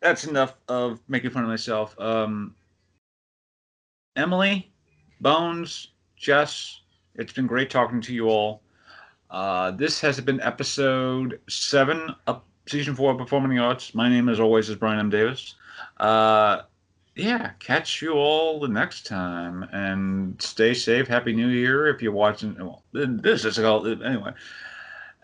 that's 0.00 0.24
enough 0.24 0.54
of 0.66 0.98
making 1.06 1.30
fun 1.30 1.44
of 1.44 1.48
myself. 1.48 1.94
Um, 2.00 2.56
Emily, 4.16 4.68
Bones, 5.20 5.92
Jess, 6.16 6.80
it's 7.14 7.32
been 7.32 7.46
great 7.46 7.70
talking 7.70 8.00
to 8.00 8.12
you 8.12 8.28
all. 8.28 8.62
Uh, 9.30 9.70
this 9.70 10.00
has 10.00 10.20
been 10.20 10.40
episode 10.40 11.38
seven 11.48 12.14
of 12.26 12.42
season 12.66 12.94
four 12.94 13.12
of 13.12 13.18
Performing 13.18 13.58
Arts. 13.58 13.94
My 13.94 14.08
name, 14.08 14.28
as 14.28 14.40
always, 14.40 14.68
is 14.68 14.76
Brian 14.76 14.98
M. 14.98 15.10
Davis. 15.10 15.54
Uh, 15.98 16.62
yeah, 17.14 17.50
catch 17.58 18.00
you 18.00 18.12
all 18.12 18.60
the 18.60 18.68
next 18.68 19.06
time 19.06 19.64
and 19.72 20.40
stay 20.40 20.72
safe. 20.72 21.08
Happy 21.08 21.32
New 21.32 21.48
Year 21.48 21.88
if 21.88 22.00
you're 22.00 22.12
watching. 22.12 22.54
Well, 22.54 22.84
this 22.92 23.44
is 23.44 23.58
called 23.58 23.86
anyway. 24.02 24.32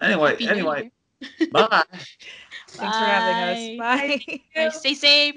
Anyway, 0.00 0.30
Happy 0.32 0.48
anyway, 0.48 0.90
bye. 1.52 1.84
Thanks 2.68 2.98
for 2.98 3.04
having 3.04 3.36
us. 3.36 3.78
Bye. 3.78 4.20
Bye. 4.54 4.68
Stay 4.70 4.94
safe. 4.94 5.36